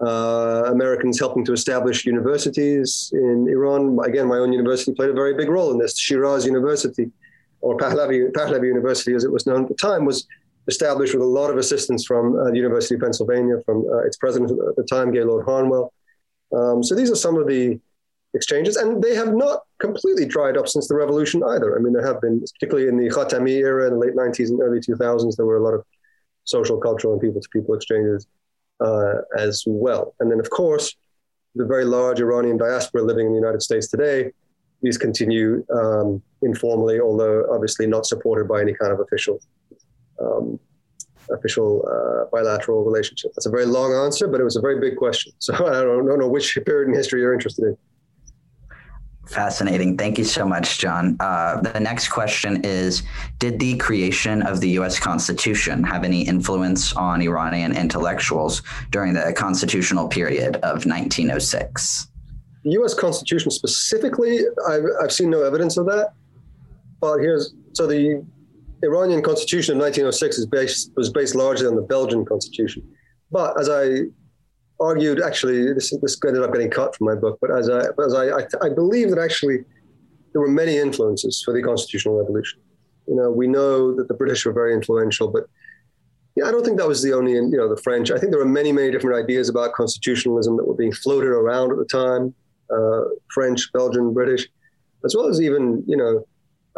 Uh, 0.00 0.70
Americans 0.70 1.18
helping 1.18 1.44
to 1.44 1.52
establish 1.52 2.06
universities 2.06 3.10
in 3.14 3.48
Iran. 3.48 3.98
Again, 4.04 4.28
my 4.28 4.36
own 4.36 4.52
university 4.52 4.92
played 4.92 5.10
a 5.10 5.14
very 5.14 5.34
big 5.34 5.48
role 5.48 5.72
in 5.72 5.78
this. 5.78 5.98
Shiraz 5.98 6.46
University, 6.46 7.10
or 7.62 7.76
Pahlavi, 7.76 8.30
Pahlavi 8.30 8.68
University, 8.68 9.14
as 9.14 9.24
it 9.24 9.32
was 9.32 9.44
known 9.44 9.62
at 9.62 9.68
the 9.68 9.74
time, 9.74 10.04
was 10.04 10.24
established 10.68 11.14
with 11.14 11.22
a 11.22 11.26
lot 11.26 11.50
of 11.50 11.56
assistance 11.56 12.04
from 12.04 12.38
uh, 12.38 12.50
the 12.50 12.56
University 12.56 12.94
of 12.94 13.00
Pennsylvania, 13.00 13.56
from 13.64 13.86
uh, 13.90 14.06
its 14.06 14.16
president 14.16 14.50
at 14.50 14.76
the 14.76 14.84
time, 14.84 15.12
Gaylord 15.12 15.46
Harnwell. 15.46 15.92
Um, 16.54 16.82
so 16.82 16.94
these 16.94 17.10
are 17.10 17.16
some 17.16 17.36
of 17.36 17.46
the 17.46 17.80
exchanges, 18.34 18.76
and 18.76 19.02
they 19.02 19.14
have 19.14 19.34
not 19.34 19.62
completely 19.78 20.26
dried 20.26 20.56
up 20.56 20.68
since 20.68 20.86
the 20.86 20.94
revolution 20.94 21.42
either. 21.42 21.76
I 21.76 21.80
mean, 21.80 21.92
there 21.92 22.06
have 22.06 22.20
been, 22.20 22.40
particularly 22.40 22.88
in 22.88 22.98
the 22.98 23.08
Khatami 23.08 23.52
era 23.52 23.86
in 23.86 23.94
the 23.94 23.98
late 23.98 24.14
90s 24.14 24.50
and 24.50 24.60
early 24.60 24.80
2000s, 24.80 25.36
there 25.36 25.46
were 25.46 25.56
a 25.56 25.62
lot 25.62 25.74
of 25.74 25.84
social, 26.44 26.78
cultural, 26.78 27.14
and 27.14 27.22
people-to-people 27.22 27.74
exchanges 27.74 28.26
uh, 28.80 29.14
as 29.36 29.64
well. 29.66 30.14
And 30.20 30.30
then, 30.30 30.40
of 30.40 30.50
course, 30.50 30.94
the 31.54 31.64
very 31.64 31.84
large 31.84 32.20
Iranian 32.20 32.58
diaspora 32.58 33.02
living 33.02 33.26
in 33.26 33.32
the 33.32 33.38
United 33.38 33.62
States 33.62 33.88
today, 33.88 34.30
these 34.82 34.98
continue 34.98 35.64
um, 35.74 36.22
informally, 36.42 37.00
although 37.00 37.46
obviously 37.50 37.86
not 37.86 38.06
supported 38.06 38.46
by 38.46 38.60
any 38.60 38.74
kind 38.74 38.92
of 38.92 39.00
official 39.00 39.40
um, 40.20 40.58
official 41.30 41.86
uh, 41.88 42.28
bilateral 42.30 42.84
relationship? 42.84 43.32
That's 43.34 43.46
a 43.46 43.50
very 43.50 43.66
long 43.66 43.92
answer, 43.94 44.28
but 44.28 44.40
it 44.40 44.44
was 44.44 44.56
a 44.56 44.60
very 44.60 44.80
big 44.80 44.96
question. 44.96 45.32
So 45.40 45.54
I 45.54 45.82
don't, 45.82 46.06
don't 46.06 46.18
know 46.18 46.28
which 46.28 46.56
period 46.66 46.88
in 46.88 46.94
history 46.94 47.20
you're 47.20 47.34
interested 47.34 47.64
in. 47.64 47.76
Fascinating. 49.28 49.98
Thank 49.98 50.16
you 50.16 50.24
so 50.24 50.46
much, 50.46 50.78
John. 50.78 51.16
Uh, 51.20 51.60
the 51.60 51.78
next 51.78 52.08
question 52.08 52.64
is 52.64 53.02
Did 53.38 53.58
the 53.58 53.76
creation 53.76 54.42
of 54.42 54.60
the 54.60 54.70
US 54.80 54.98
Constitution 54.98 55.84
have 55.84 56.02
any 56.02 56.22
influence 56.22 56.94
on 56.94 57.20
Iranian 57.20 57.76
intellectuals 57.76 58.62
during 58.90 59.12
the 59.12 59.34
constitutional 59.36 60.08
period 60.08 60.56
of 60.56 60.86
1906? 60.86 62.08
The 62.64 62.70
US 62.82 62.94
Constitution 62.94 63.50
specifically, 63.50 64.40
I've, 64.66 64.84
I've 65.02 65.12
seen 65.12 65.28
no 65.28 65.42
evidence 65.42 65.76
of 65.76 65.84
that. 65.86 66.14
But 67.00 67.18
here's 67.18 67.54
so 67.74 67.86
the 67.86 68.24
Iranian 68.82 69.22
constitution 69.22 69.76
of 69.76 69.82
1906 69.82 70.38
is 70.38 70.46
based, 70.46 70.92
was 70.96 71.10
based 71.10 71.34
largely 71.34 71.66
on 71.66 71.74
the 71.74 71.82
Belgian 71.82 72.24
constitution. 72.24 72.82
But 73.30 73.58
as 73.60 73.68
I 73.68 74.02
argued, 74.80 75.20
actually, 75.20 75.72
this, 75.74 75.92
this 76.00 76.18
ended 76.26 76.42
up 76.42 76.52
getting 76.52 76.70
cut 76.70 76.96
from 76.96 77.06
my 77.06 77.14
book, 77.14 77.38
but 77.40 77.50
as 77.50 77.68
I, 77.68 77.80
as 78.04 78.14
I, 78.14 78.28
I, 78.28 78.46
I 78.62 78.68
believe 78.68 79.10
that 79.10 79.18
actually 79.18 79.64
there 80.32 80.40
were 80.40 80.48
many 80.48 80.76
influences 80.76 81.42
for 81.44 81.52
the 81.52 81.62
constitutional 81.62 82.18
revolution. 82.18 82.60
You 83.06 83.16
know, 83.16 83.30
we 83.30 83.46
know 83.46 83.94
that 83.94 84.08
the 84.08 84.14
British 84.14 84.44
were 84.44 84.52
very 84.52 84.74
influential, 84.74 85.28
but 85.28 85.44
yeah, 86.36 86.44
I 86.44 86.52
don't 86.52 86.64
think 86.64 86.78
that 86.78 86.86
was 86.86 87.02
the 87.02 87.12
only, 87.14 87.32
you 87.32 87.56
know, 87.56 87.68
the 87.68 87.80
French. 87.82 88.10
I 88.12 88.18
think 88.18 88.30
there 88.30 88.38
were 88.38 88.48
many, 88.48 88.70
many 88.70 88.92
different 88.92 89.16
ideas 89.16 89.48
about 89.48 89.72
constitutionalism 89.72 90.56
that 90.56 90.64
were 90.64 90.74
being 90.74 90.92
floated 90.92 91.30
around 91.30 91.72
at 91.72 91.78
the 91.78 91.84
time, 91.84 92.32
uh, 92.70 93.04
French, 93.34 93.72
Belgian, 93.72 94.12
British, 94.12 94.46
as 95.04 95.16
well 95.16 95.28
as 95.28 95.40
even, 95.40 95.82
you 95.88 95.96
know, 95.96 96.24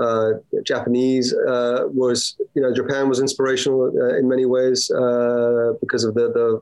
uh, 0.01 0.33
Japanese 0.65 1.35
uh, 1.35 1.85
was, 1.87 2.37
you 2.55 2.63
know, 2.63 2.73
Japan 2.73 3.09
was 3.09 3.21
inspirational 3.21 3.93
uh, 3.97 4.17
in 4.17 4.29
many 4.29 4.47
ways 4.47 4.91
uh, 4.91 5.73
because 5.81 6.05
of 6.05 6.15
the, 6.15 6.33
the 6.33 6.61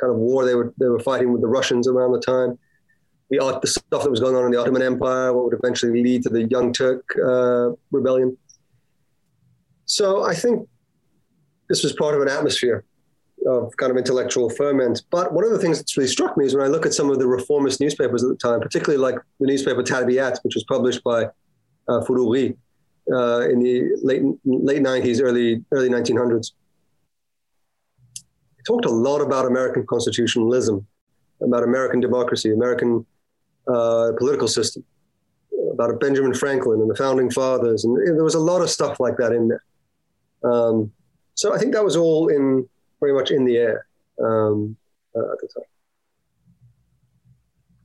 kind 0.00 0.12
of 0.12 0.18
war 0.18 0.44
they 0.44 0.54
were 0.54 0.72
they 0.78 0.86
were 0.86 0.98
fighting 0.98 1.32
with 1.32 1.40
the 1.40 1.48
Russians 1.48 1.86
around 1.86 2.12
the 2.12 2.20
time. 2.20 2.58
The, 3.30 3.38
the 3.62 3.66
stuff 3.66 4.02
that 4.02 4.10
was 4.10 4.20
going 4.20 4.36
on 4.36 4.44
in 4.44 4.50
the 4.50 4.60
Ottoman 4.60 4.82
Empire, 4.82 5.32
what 5.32 5.44
would 5.46 5.54
eventually 5.54 6.02
lead 6.02 6.22
to 6.24 6.28
the 6.28 6.44
Young 6.44 6.72
Turk 6.72 7.04
uh, 7.24 7.70
rebellion. 7.90 8.36
So 9.86 10.24
I 10.24 10.34
think 10.34 10.68
this 11.68 11.82
was 11.82 11.92
part 11.94 12.14
of 12.14 12.20
an 12.20 12.28
atmosphere 12.28 12.84
of 13.46 13.76
kind 13.76 13.90
of 13.90 13.96
intellectual 13.96 14.50
ferment. 14.50 15.02
But 15.10 15.32
one 15.32 15.44
of 15.44 15.50
the 15.50 15.58
things 15.58 15.78
that's 15.78 15.96
really 15.96 16.08
struck 16.08 16.36
me 16.36 16.46
is 16.46 16.54
when 16.54 16.64
I 16.64 16.68
look 16.68 16.86
at 16.86 16.94
some 16.94 17.10
of 17.10 17.18
the 17.18 17.26
reformist 17.26 17.80
newspapers 17.80 18.22
at 18.22 18.30
the 18.30 18.36
time, 18.36 18.60
particularly 18.60 19.00
like 19.02 19.16
the 19.40 19.46
newspaper 19.46 19.82
Tarbiyat, 19.82 20.38
which 20.42 20.54
was 20.54 20.64
published 20.64 21.02
by 21.04 21.28
uh, 21.88 22.00
Furughi, 22.00 22.56
uh, 23.12 23.48
in 23.48 23.60
the 23.60 23.96
late 24.02 24.22
late 24.44 24.82
90s, 24.82 25.20
early 25.22 25.64
early 25.72 25.88
1900s. 25.88 26.52
He 28.56 28.62
talked 28.66 28.84
a 28.86 28.90
lot 28.90 29.20
about 29.20 29.46
American 29.46 29.86
constitutionalism, 29.86 30.86
about 31.42 31.62
American 31.62 32.00
democracy, 32.00 32.52
American 32.52 33.04
uh, 33.68 34.12
political 34.18 34.48
system, 34.48 34.84
about 35.72 36.00
Benjamin 36.00 36.34
Franklin 36.34 36.80
and 36.80 36.90
the 36.90 36.96
founding 36.96 37.30
fathers, 37.30 37.84
and 37.84 37.96
there 38.16 38.24
was 38.24 38.34
a 38.34 38.40
lot 38.40 38.62
of 38.62 38.70
stuff 38.70 39.00
like 39.00 39.16
that 39.18 39.32
in 39.32 39.48
there. 39.48 39.64
Um, 40.50 40.92
so 41.34 41.54
I 41.54 41.58
think 41.58 41.74
that 41.74 41.84
was 41.84 41.96
all 41.96 42.28
in 42.28 42.68
very 43.00 43.12
much 43.12 43.30
in 43.30 43.44
the 43.44 43.56
air 43.56 43.86
um, 44.22 44.76
uh, 45.14 45.32
at 45.32 45.38
the 45.40 45.48
time. 45.54 45.73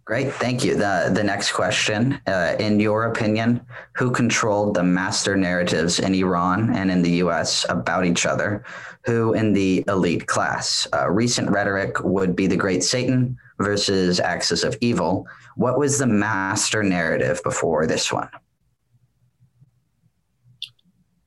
Great, 0.09 0.33
thank 0.33 0.63
you. 0.63 0.73
The 0.73 1.11
the 1.13 1.23
next 1.23 1.51
question, 1.51 2.19
uh, 2.25 2.55
in 2.57 2.79
your 2.79 3.03
opinion, 3.03 3.63
who 3.93 4.09
controlled 4.09 4.73
the 4.73 4.81
master 4.81 5.37
narratives 5.37 5.99
in 5.99 6.15
Iran 6.15 6.75
and 6.75 6.89
in 6.89 7.03
the 7.03 7.11
U.S. 7.25 7.63
about 7.69 8.07
each 8.07 8.25
other? 8.25 8.65
Who 9.05 9.33
in 9.33 9.53
the 9.53 9.83
elite 9.87 10.25
class? 10.25 10.87
Uh, 10.95 11.11
recent 11.11 11.51
rhetoric 11.51 12.03
would 12.03 12.35
be 12.35 12.47
the 12.47 12.57
Great 12.57 12.83
Satan 12.83 13.37
versus 13.59 14.19
Axis 14.19 14.63
of 14.63 14.75
Evil. 14.81 15.27
What 15.57 15.77
was 15.77 15.99
the 15.99 16.07
master 16.07 16.81
narrative 16.81 17.43
before 17.43 17.85
this 17.85 18.11
one? 18.11 18.29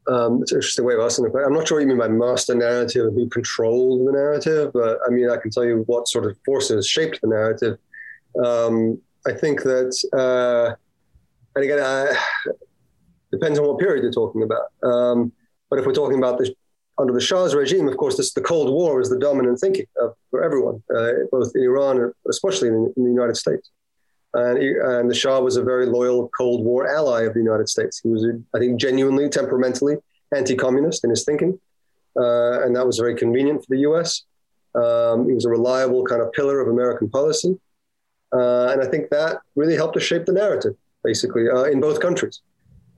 Um, 0.08 0.42
it's 0.42 0.50
an 0.50 0.58
interesting 0.58 0.84
way 0.84 0.94
of 0.94 1.00
asking 1.02 1.26
the 1.26 1.30
question. 1.30 1.46
I'm 1.46 1.54
not 1.56 1.68
sure 1.68 1.78
what 1.78 1.82
you 1.82 1.86
mean 1.86 1.98
by 1.98 2.08
master 2.08 2.56
narrative 2.56 3.06
and 3.06 3.14
who 3.14 3.28
controlled 3.28 4.08
the 4.08 4.12
narrative, 4.12 4.72
but 4.72 4.98
I 5.06 5.10
mean 5.10 5.30
I 5.30 5.36
can 5.36 5.52
tell 5.52 5.64
you 5.64 5.84
what 5.86 6.08
sort 6.08 6.24
of 6.24 6.36
forces 6.44 6.84
shaped 6.84 7.20
the 7.20 7.28
narrative 7.28 7.78
um, 8.44 9.00
I 9.26 9.32
think 9.32 9.62
that, 9.62 9.94
uh, 10.12 10.74
and 11.54 11.64
again, 11.64 11.78
uh, 11.78 12.12
depends 13.30 13.58
on 13.58 13.66
what 13.66 13.78
period 13.78 14.02
you're 14.02 14.12
talking 14.12 14.42
about. 14.42 14.66
Um, 14.82 15.32
but 15.70 15.78
if 15.78 15.86
we're 15.86 15.94
talking 15.94 16.18
about 16.18 16.38
this 16.38 16.50
under 16.98 17.12
the 17.12 17.20
Shah's 17.20 17.54
regime, 17.54 17.88
of 17.88 17.96
course, 17.96 18.16
this, 18.16 18.32
the 18.32 18.40
Cold 18.40 18.70
War 18.70 19.00
is 19.00 19.08
the 19.08 19.18
dominant 19.18 19.58
thinking 19.58 19.86
of, 20.00 20.14
for 20.30 20.44
everyone, 20.44 20.82
uh, 20.94 21.12
both 21.30 21.52
in 21.54 21.62
Iran, 21.62 21.98
and 21.98 22.12
especially 22.28 22.68
in, 22.68 22.92
in 22.96 23.04
the 23.04 23.10
United 23.10 23.36
States. 23.36 23.70
And, 24.34 24.58
and, 24.58 25.10
the 25.10 25.14
Shah 25.14 25.40
was 25.40 25.56
a 25.56 25.62
very 25.62 25.86
loyal 25.86 26.30
Cold 26.36 26.64
War 26.64 26.88
ally 26.88 27.22
of 27.22 27.34
the 27.34 27.40
United 27.40 27.68
States. 27.68 28.00
He 28.02 28.08
was, 28.08 28.26
I 28.54 28.58
think, 28.58 28.80
genuinely, 28.80 29.28
temperamentally 29.28 29.96
anti-communist 30.34 31.04
in 31.04 31.10
his 31.10 31.24
thinking, 31.24 31.58
uh, 32.18 32.62
and 32.62 32.74
that 32.74 32.86
was 32.86 32.98
very 32.98 33.14
convenient 33.14 33.60
for 33.60 33.66
the 33.68 33.80
U.S. 33.80 34.22
Um, 34.74 35.26
he 35.28 35.34
was 35.34 35.44
a 35.44 35.50
reliable 35.50 36.04
kind 36.04 36.22
of 36.22 36.32
pillar 36.32 36.60
of 36.60 36.68
American 36.68 37.10
policy. 37.10 37.58
Uh, 38.32 38.68
and 38.68 38.82
I 38.82 38.86
think 38.86 39.10
that 39.10 39.38
really 39.56 39.76
helped 39.76 39.94
to 39.94 40.00
shape 40.00 40.24
the 40.24 40.32
narrative, 40.32 40.74
basically, 41.04 41.48
uh, 41.48 41.64
in 41.64 41.80
both 41.80 42.00
countries. 42.00 42.40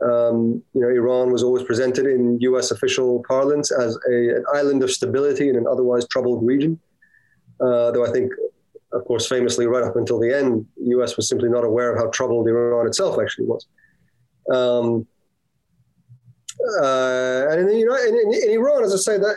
Um, 0.03 0.63
you 0.75 0.81
know, 0.81 0.89
Iran 0.89 1.33
was 1.33 1.43
always 1.43 1.65
presented 1.65 2.07
in 2.07 2.39
U.S. 2.41 2.71
official 2.71 3.25
parlance 3.27 3.73
as 3.73 3.99
a, 4.11 4.37
an 4.37 4.45
island 4.53 4.83
of 4.83 4.91
stability 4.91 5.49
in 5.49 5.57
an 5.57 5.67
otherwise 5.67 6.07
troubled 6.09 6.45
region. 6.47 6.79
Uh, 7.61 7.91
though 7.93 8.07
I 8.07 8.11
think, 8.11 8.33
of 8.93 9.05
course, 9.07 9.27
famously, 9.29 9.67
right 9.67 9.83
up 9.83 9.97
until 9.97 10.19
the 10.19 10.37
end, 10.37 10.67
the 10.77 10.91
U.S. 10.91 11.17
was 11.17 11.29
simply 11.29 11.49
not 11.49 11.65
aware 11.65 11.93
of 11.93 11.99
how 11.99 12.11
troubled 12.11 12.47
Iran 12.49 12.87
itself 12.87 13.19
actually 13.21 13.47
was. 13.47 13.67
Um, 14.53 15.07
uh, 16.81 17.47
and 17.51 17.69
in, 17.69 17.77
in, 17.77 17.89
in, 17.89 18.35
in, 18.43 18.51
Iran, 18.51 18.85
as 18.85 18.93
I 18.95 18.97
say, 18.97 19.19
that 19.19 19.37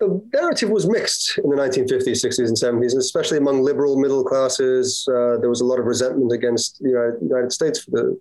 the 0.00 0.22
narrative 0.32 0.70
was 0.70 0.88
mixed 0.88 1.38
in 1.38 1.50
the 1.50 1.56
1950s, 1.56 2.24
60s, 2.24 2.46
and 2.46 2.56
70s, 2.56 2.96
especially 2.96 3.38
among 3.38 3.62
liberal 3.62 3.98
middle 3.98 4.24
classes. 4.24 5.06
Uh, 5.08 5.38
there 5.38 5.48
was 5.48 5.60
a 5.60 5.64
lot 5.64 5.80
of 5.80 5.86
resentment 5.86 6.32
against 6.32 6.78
the 6.80 7.16
United 7.20 7.52
States 7.52 7.82
for 7.82 7.90
the 7.90 8.20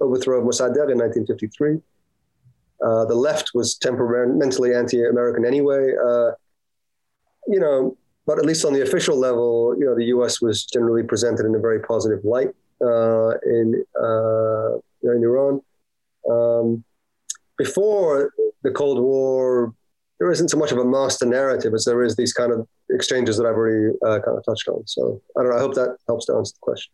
overthrow 0.00 0.38
of 0.38 0.44
Mossadegh 0.44 0.90
in 0.90 0.98
1953. 0.98 1.78
Uh, 2.84 3.04
the 3.06 3.14
left 3.14 3.52
was 3.54 3.76
temperamentally 3.76 4.74
anti-American 4.74 5.46
anyway. 5.46 5.92
Uh, 5.96 6.32
you 7.46 7.60
know, 7.60 7.96
but 8.26 8.38
at 8.38 8.44
least 8.44 8.64
on 8.64 8.72
the 8.72 8.82
official 8.82 9.16
level, 9.18 9.74
you 9.78 9.86
know, 9.86 9.94
the 9.94 10.06
U.S. 10.06 10.42
was 10.42 10.64
generally 10.64 11.02
presented 11.02 11.46
in 11.46 11.54
a 11.54 11.58
very 11.58 11.80
positive 11.80 12.24
light 12.24 12.48
uh, 12.82 13.30
in 13.46 13.84
uh, 14.02 14.74
in 15.02 15.22
Iran. 15.22 15.60
Um, 16.30 16.84
before 17.56 18.32
the 18.62 18.70
Cold 18.70 18.98
War, 18.98 19.74
there 20.18 20.30
isn't 20.30 20.48
so 20.48 20.56
much 20.56 20.72
of 20.72 20.78
a 20.78 20.84
master 20.84 21.26
narrative 21.26 21.74
as 21.74 21.84
there 21.84 22.02
is 22.02 22.16
these 22.16 22.32
kind 22.32 22.52
of 22.52 22.66
exchanges 22.90 23.36
that 23.36 23.46
I've 23.46 23.56
already 23.56 23.94
uh, 24.06 24.20
kind 24.24 24.38
of 24.38 24.44
touched 24.44 24.68
on. 24.68 24.86
So 24.86 25.20
I 25.36 25.42
don't 25.42 25.50
know. 25.50 25.56
I 25.56 25.60
hope 25.60 25.74
that 25.74 25.96
helps 26.06 26.26
to 26.26 26.34
answer 26.34 26.52
the 26.54 26.60
question. 26.60 26.92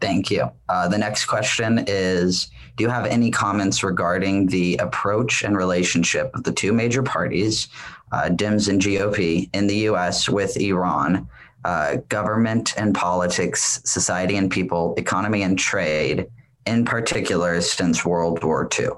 Thank 0.00 0.30
you. 0.30 0.50
Uh, 0.68 0.88
the 0.88 0.98
next 0.98 1.26
question 1.26 1.84
is 1.86 2.50
Do 2.76 2.84
you 2.84 2.90
have 2.90 3.06
any 3.06 3.30
comments 3.30 3.82
regarding 3.82 4.46
the 4.46 4.76
approach 4.76 5.42
and 5.42 5.56
relationship 5.56 6.30
of 6.34 6.44
the 6.44 6.52
two 6.52 6.72
major 6.72 7.02
parties, 7.02 7.68
uh, 8.12 8.30
Dems 8.30 8.68
and 8.68 8.80
GOP, 8.80 9.50
in 9.52 9.66
the 9.66 9.76
US 9.90 10.28
with 10.28 10.56
Iran, 10.56 11.28
uh, 11.64 11.96
government 12.08 12.74
and 12.78 12.94
politics, 12.94 13.82
society 13.84 14.36
and 14.36 14.50
people, 14.50 14.94
economy 14.96 15.42
and 15.42 15.58
trade, 15.58 16.26
in 16.64 16.84
particular 16.84 17.60
since 17.60 18.04
World 18.04 18.42
War 18.42 18.68
II? 18.78 18.88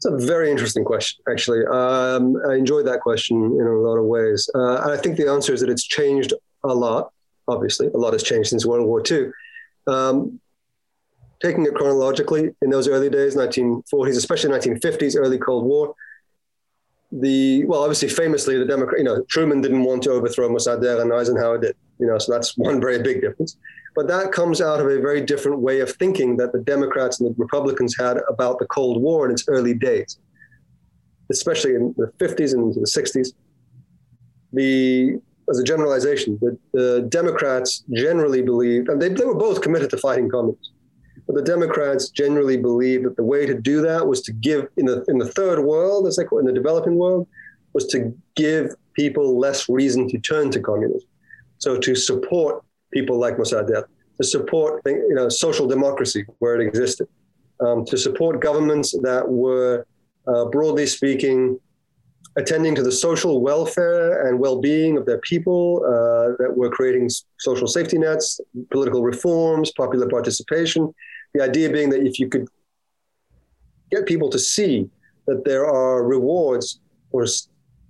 It's 0.00 0.06
a 0.06 0.26
very 0.26 0.50
interesting 0.50 0.82
question, 0.82 1.22
actually. 1.30 1.62
Um, 1.66 2.34
I 2.48 2.54
enjoyed 2.54 2.86
that 2.86 3.02
question 3.02 3.36
in 3.36 3.66
a 3.66 3.78
lot 3.80 3.98
of 3.98 4.06
ways. 4.06 4.48
Uh, 4.54 4.90
I 4.90 4.96
think 4.96 5.18
the 5.18 5.30
answer 5.30 5.52
is 5.52 5.60
that 5.60 5.68
it's 5.68 5.84
changed 5.84 6.32
a 6.64 6.74
lot. 6.74 7.12
Obviously, 7.46 7.88
a 7.88 7.98
lot 7.98 8.14
has 8.14 8.22
changed 8.22 8.48
since 8.48 8.64
World 8.64 8.86
War 8.86 9.02
II. 9.10 9.30
Um, 9.86 10.40
taking 11.42 11.66
it 11.66 11.74
chronologically, 11.74 12.48
in 12.62 12.70
those 12.70 12.88
early 12.88 13.10
days, 13.10 13.36
1940s, 13.36 14.16
especially 14.16 14.48
1950s, 14.58 15.16
early 15.18 15.36
Cold 15.36 15.66
War, 15.66 15.94
the 17.12 17.66
well, 17.66 17.82
obviously, 17.82 18.08
famously, 18.08 18.56
the 18.56 18.64
Democrat, 18.64 19.00
you 19.00 19.04
know, 19.04 19.22
Truman 19.24 19.60
didn't 19.60 19.84
want 19.84 20.02
to 20.04 20.12
overthrow 20.12 20.48
Mossadegh, 20.48 21.02
and 21.02 21.12
Eisenhower 21.12 21.58
did. 21.58 21.76
You 21.98 22.06
know, 22.06 22.16
so 22.16 22.32
that's 22.32 22.56
one 22.56 22.80
very 22.80 23.02
big 23.02 23.20
difference. 23.20 23.58
But 23.94 24.06
that 24.08 24.32
comes 24.32 24.60
out 24.60 24.80
of 24.80 24.86
a 24.86 25.00
very 25.00 25.20
different 25.20 25.58
way 25.58 25.80
of 25.80 25.90
thinking 25.92 26.36
that 26.36 26.52
the 26.52 26.60
Democrats 26.60 27.20
and 27.20 27.30
the 27.30 27.34
Republicans 27.36 27.96
had 27.98 28.18
about 28.28 28.58
the 28.58 28.66
Cold 28.66 29.02
War 29.02 29.26
in 29.26 29.32
its 29.32 29.44
early 29.48 29.74
days, 29.74 30.18
especially 31.30 31.74
in 31.74 31.94
the 31.96 32.12
50s 32.18 32.54
and 32.54 32.68
into 32.68 32.80
the 32.80 32.86
60s. 32.86 33.32
The 34.52 35.20
as 35.50 35.58
a 35.58 35.64
generalization, 35.64 36.38
the, 36.40 36.56
the 36.72 37.06
Democrats 37.08 37.82
generally 37.92 38.40
believed, 38.40 38.88
and 38.88 39.02
they, 39.02 39.08
they 39.08 39.24
were 39.24 39.34
both 39.34 39.60
committed 39.60 39.90
to 39.90 39.96
fighting 39.96 40.28
communism, 40.28 40.72
but 41.26 41.34
the 41.34 41.42
Democrats 41.42 42.08
generally 42.08 42.56
believed 42.56 43.04
that 43.04 43.16
the 43.16 43.24
way 43.24 43.46
to 43.46 43.54
do 43.54 43.82
that 43.82 44.06
was 44.06 44.22
to 44.22 44.32
give 44.32 44.68
in 44.76 44.86
the 44.86 45.04
in 45.08 45.18
the 45.18 45.28
third 45.28 45.60
world, 45.64 46.06
as 46.06 46.16
they 46.16 46.24
call 46.24 46.38
it, 46.38 46.42
in 46.42 46.46
the 46.46 46.52
developing 46.52 46.94
world, 46.94 47.26
was 47.72 47.86
to 47.88 48.14
give 48.36 48.74
people 48.94 49.38
less 49.38 49.68
reason 49.68 50.08
to 50.08 50.18
turn 50.18 50.50
to 50.50 50.60
communism. 50.60 51.08
So 51.58 51.78
to 51.78 51.94
support 51.94 52.64
people 52.92 53.18
like 53.18 53.36
Mossadegh, 53.36 53.84
to 54.20 54.26
support 54.26 54.82
you 54.86 55.14
know 55.14 55.28
social 55.28 55.66
democracy 55.66 56.24
where 56.38 56.60
it 56.60 56.66
existed, 56.66 57.08
um, 57.60 57.84
to 57.86 57.96
support 57.96 58.40
governments 58.40 58.92
that 59.02 59.28
were 59.28 59.86
uh, 60.26 60.44
broadly 60.46 60.86
speaking 60.86 61.58
attending 62.36 62.74
to 62.74 62.82
the 62.82 62.92
social 62.92 63.40
welfare 63.40 64.26
and 64.26 64.38
well-being 64.38 64.96
of 64.96 65.04
their 65.04 65.18
people, 65.18 65.82
uh, 65.84 66.36
that 66.38 66.52
were 66.56 66.70
creating 66.70 67.10
social 67.38 67.66
safety 67.66 67.98
nets, 67.98 68.40
political 68.70 69.02
reforms, 69.02 69.72
popular 69.72 70.08
participation. 70.08 70.92
The 71.34 71.42
idea 71.42 71.70
being 71.70 71.90
that 71.90 72.06
if 72.06 72.18
you 72.18 72.28
could 72.28 72.46
get 73.90 74.06
people 74.06 74.30
to 74.30 74.38
see 74.38 74.88
that 75.26 75.44
there 75.44 75.66
are 75.66 76.04
rewards 76.04 76.80
for 77.10 77.26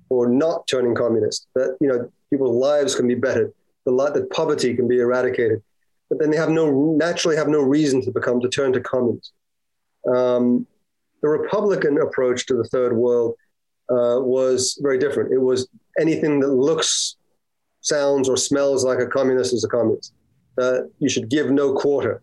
for 0.09 0.27
not 0.29 0.67
turning 0.67 0.95
communist, 0.95 1.47
that 1.55 1.77
you 1.81 1.89
know 1.89 2.11
people's 2.31 2.57
lives 2.57 2.95
can 2.95 3.07
be 3.07 3.15
bettered, 3.15 3.53
the 3.85 3.93
lot 3.93 4.15
that 4.15 4.31
poverty 4.31 4.75
can 4.75 4.89
be 4.89 5.01
eradicated, 5.01 5.63
but 6.09 6.19
then 6.19 6.31
they 6.31 6.37
have 6.37 6.51
no 6.51 6.95
naturally 6.97 7.37
have 7.37 7.49
no 7.49 7.63
reason 7.63 8.03
to 8.03 8.11
become 8.11 8.41
to 8.41 8.49
turn 8.49 8.73
to 8.73 8.81
communism. 8.81 9.33
Um, 10.09 10.67
the 11.23 11.29
Republican 11.29 12.01
approach 12.01 12.47
to 12.47 12.55
the 12.55 12.65
third 12.65 12.95
world 12.95 13.35
uh, 13.91 14.21
was 14.21 14.79
very 14.81 14.99
different. 14.99 15.33
It 15.33 15.41
was 15.41 15.69
anything 15.99 16.41
that 16.41 16.49
looks, 16.49 17.17
sounds, 17.81 18.29
or 18.29 18.37
smells 18.37 18.85
like 18.85 18.99
a 18.99 19.07
communist 19.07 19.53
is 19.53 19.65
a 19.65 19.69
communist. 19.69 20.15
That 20.57 20.91
you 20.99 21.09
should 21.09 21.29
give 21.29 21.51
no 21.51 21.75
quarter. 21.75 22.23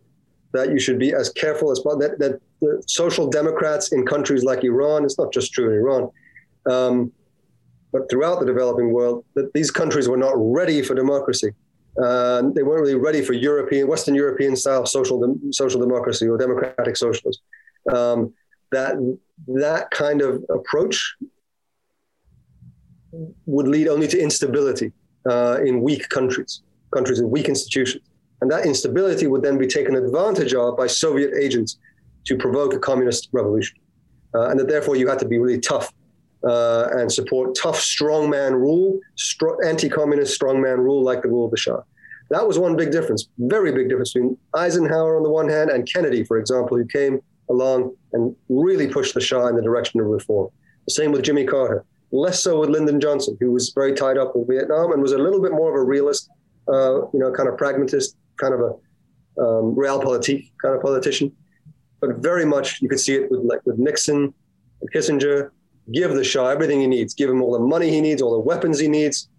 That 0.53 0.69
you 0.69 0.79
should 0.79 0.97
be 0.97 1.13
as 1.13 1.29
careful 1.29 1.71
as 1.71 1.79
possible. 1.79 1.99
That, 1.99 2.19
that 2.19 2.41
the 2.61 2.81
social 2.87 3.27
democrats 3.29 3.91
in 3.91 4.05
countries 4.05 4.43
like 4.43 4.63
Iran, 4.63 5.05
it's 5.05 5.17
not 5.17 5.31
just 5.31 5.53
true 5.53 5.69
in 5.69 5.75
Iran, 5.75 6.09
um, 6.69 7.11
but 7.91 8.09
throughout 8.09 8.39
the 8.39 8.45
developing 8.45 8.91
world, 8.91 9.23
that 9.35 9.53
these 9.53 9.71
countries 9.71 10.07
were 10.09 10.17
not 10.17 10.33
ready 10.35 10.81
for 10.81 10.93
democracy. 10.93 11.51
Uh, 12.01 12.43
they 12.53 12.63
weren't 12.63 12.81
really 12.81 12.95
ready 12.95 13.21
for 13.23 13.33
European, 13.33 13.87
Western 13.87 14.13
European 14.13 14.55
style 14.55 14.85
social 14.85 15.35
social 15.51 15.79
democracy 15.79 16.27
or 16.27 16.37
democratic 16.37 16.95
socialism. 16.95 17.41
Um, 17.91 18.33
that 18.71 18.97
that 19.47 19.89
kind 19.91 20.21
of 20.21 20.43
approach 20.49 21.15
would 23.45 23.67
lead 23.67 23.87
only 23.87 24.07
to 24.07 24.19
instability 24.19 24.91
uh, 25.29 25.59
in 25.65 25.81
weak 25.81 26.09
countries, 26.09 26.61
countries 26.93 27.19
with 27.21 27.31
weak 27.31 27.49
institutions, 27.49 28.03
and 28.41 28.51
that 28.51 28.65
instability 28.65 29.25
would 29.25 29.41
then 29.41 29.57
be 29.57 29.65
taken 29.65 29.95
advantage 29.95 30.53
of 30.53 30.77
by 30.77 30.85
Soviet 30.85 31.31
agents 31.39 31.79
to 32.25 32.35
provoke 32.37 32.73
a 32.73 32.79
communist 32.79 33.29
revolution, 33.31 33.79
uh, 34.35 34.49
and 34.49 34.59
that 34.59 34.67
therefore 34.67 34.95
you 34.97 35.07
had 35.07 35.17
to 35.17 35.27
be 35.27 35.39
really 35.39 35.59
tough 35.59 35.91
uh, 36.47 36.87
and 36.91 37.11
support 37.11 37.55
tough 37.55 37.79
strongman 37.79 38.53
rule, 38.53 38.99
anti-communist 39.65 40.39
strongman 40.39 40.77
rule 40.77 41.03
like 41.03 41.21
the 41.21 41.27
rule 41.27 41.45
of 41.45 41.51
the 41.51 41.57
Shah. 41.57 41.81
That 42.29 42.45
was 42.47 42.59
one 42.59 42.75
big 42.75 42.91
difference, 42.91 43.27
very 43.37 43.71
big 43.71 43.89
difference 43.89 44.13
between 44.13 44.37
Eisenhower 44.53 45.17
on 45.17 45.23
the 45.23 45.29
one 45.29 45.49
hand 45.49 45.69
and 45.69 45.91
Kennedy, 45.91 46.23
for 46.23 46.37
example, 46.37 46.77
who 46.77 46.85
came 46.85 47.21
along 47.49 47.95
and 48.13 48.35
really 48.49 48.87
pushed 48.87 49.13
the 49.13 49.21
Shah 49.21 49.47
in 49.47 49.55
the 49.55 49.61
direction 49.61 49.99
of 49.99 50.07
reform. 50.07 50.49
The 50.87 50.93
same 50.93 51.11
with 51.11 51.23
Jimmy 51.23 51.45
Carter. 51.45 51.85
Less 52.11 52.41
so 52.41 52.59
with 52.59 52.69
Lyndon 52.69 52.99
Johnson, 53.01 53.37
who 53.39 53.51
was 53.51 53.71
very 53.73 53.93
tied 53.93 54.17
up 54.17 54.35
with 54.35 54.47
Vietnam 54.47 54.93
and 54.93 55.01
was 55.01 55.11
a 55.11 55.17
little 55.17 55.41
bit 55.41 55.51
more 55.51 55.69
of 55.69 55.75
a 55.75 55.83
realist, 55.83 56.29
uh, 56.71 57.01
you 57.13 57.19
know, 57.19 57.31
kind 57.31 57.49
of 57.49 57.57
pragmatist, 57.57 58.15
kind 58.37 58.53
of 58.53 58.61
a 58.61 59.41
um, 59.41 59.75
realpolitik 59.75 60.51
kind 60.61 60.75
of 60.75 60.81
politician. 60.81 61.31
But 61.99 62.17
very 62.17 62.45
much 62.45 62.81
you 62.81 62.87
could 62.87 62.99
see 62.99 63.15
it 63.15 63.29
with 63.31 63.41
like 63.41 63.65
with 63.65 63.77
Nixon, 63.77 64.33
and 64.81 64.93
Kissinger. 64.93 65.51
Give 65.91 66.13
the 66.13 66.23
Shah 66.23 66.47
everything 66.47 66.81
he 66.81 66.87
needs. 66.87 67.13
Give 67.13 67.29
him 67.29 67.41
all 67.41 67.53
the 67.53 67.59
money 67.59 67.89
he 67.89 68.01
needs, 68.01 68.21
all 68.21 68.33
the 68.33 68.39
weapons 68.39 68.79
he 68.79 68.87
needs. 68.87 69.29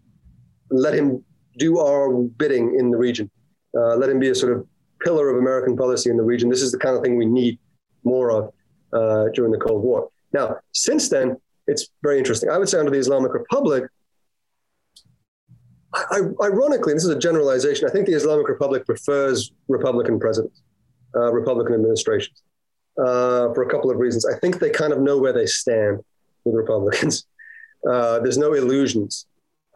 Let 0.70 0.94
him 0.94 1.24
do 1.58 1.78
our 1.78 2.12
bidding 2.12 2.76
in 2.78 2.90
the 2.90 2.96
region. 2.96 3.30
Uh, 3.76 3.96
let 3.96 4.08
him 4.08 4.18
be 4.18 4.30
a 4.30 4.34
sort 4.34 4.56
of 4.56 4.66
pillar 5.00 5.28
of 5.30 5.36
American 5.36 5.76
policy 5.76 6.10
in 6.10 6.16
the 6.16 6.22
region. 6.22 6.48
This 6.48 6.62
is 6.62 6.72
the 6.72 6.78
kind 6.78 6.96
of 6.96 7.02
thing 7.02 7.16
we 7.16 7.26
need 7.26 7.58
more 8.04 8.30
of 8.30 8.52
uh, 8.92 9.30
during 9.34 9.52
the 9.52 9.58
Cold 9.58 9.82
War. 9.82 10.08
Now, 10.32 10.56
since 10.72 11.08
then, 11.08 11.36
it's 11.66 11.88
very 12.02 12.18
interesting. 12.18 12.50
I 12.50 12.58
would 12.58 12.68
say 12.68 12.78
under 12.78 12.90
the 12.90 12.98
Islamic 12.98 13.32
Republic, 13.34 13.84
I, 15.94 16.20
ironically, 16.42 16.94
this 16.94 17.04
is 17.04 17.10
a 17.10 17.18
generalization. 17.18 17.88
I 17.88 17.92
think 17.92 18.06
the 18.06 18.12
Islamic 18.12 18.48
Republic 18.48 18.84
prefers 18.86 19.52
Republican 19.68 20.18
presidents, 20.18 20.62
uh, 21.14 21.32
Republican 21.32 21.74
administrations, 21.74 22.42
uh, 22.98 23.52
for 23.54 23.62
a 23.62 23.70
couple 23.70 23.90
of 23.90 23.98
reasons. 23.98 24.26
I 24.26 24.38
think 24.38 24.58
they 24.58 24.70
kind 24.70 24.92
of 24.92 25.00
know 25.00 25.18
where 25.18 25.32
they 25.32 25.46
stand 25.46 26.00
with 26.44 26.54
Republicans. 26.54 27.26
Uh, 27.88 28.18
there's 28.18 28.36
no 28.36 28.54
illusions. 28.54 29.26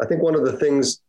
I 0.01 0.07
think 0.07 0.23
one 0.23 0.35
of 0.35 0.45
the 0.45 0.55
things 0.55 1.01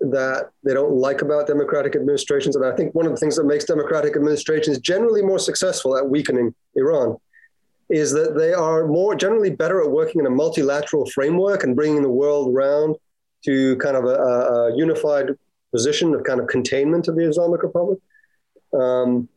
that 0.00 0.50
they 0.64 0.72
don't 0.72 0.94
like 0.94 1.20
about 1.20 1.46
democratic 1.46 1.94
administrations, 1.94 2.56
and 2.56 2.64
I 2.64 2.74
think 2.74 2.94
one 2.94 3.04
of 3.04 3.12
the 3.12 3.18
things 3.18 3.36
that 3.36 3.44
makes 3.44 3.66
democratic 3.66 4.16
administrations 4.16 4.78
generally 4.78 5.20
more 5.20 5.38
successful 5.38 5.98
at 5.98 6.08
weakening 6.08 6.54
Iran, 6.76 7.18
is 7.90 8.12
that 8.12 8.38
they 8.38 8.54
are 8.54 8.86
more 8.86 9.14
generally 9.14 9.50
better 9.50 9.82
at 9.82 9.90
working 9.90 10.20
in 10.20 10.26
a 10.26 10.30
multilateral 10.30 11.04
framework 11.10 11.64
and 11.64 11.76
bringing 11.76 12.02
the 12.02 12.08
world 12.08 12.54
around 12.54 12.96
to 13.44 13.76
kind 13.76 13.96
of 13.96 14.04
a, 14.04 14.14
a 14.14 14.76
unified 14.76 15.30
position 15.72 16.14
of 16.14 16.24
kind 16.24 16.40
of 16.40 16.46
containment 16.46 17.08
of 17.08 17.16
the 17.16 17.28
Islamic 17.28 17.62
Republic, 17.62 17.98
um, 18.78 19.28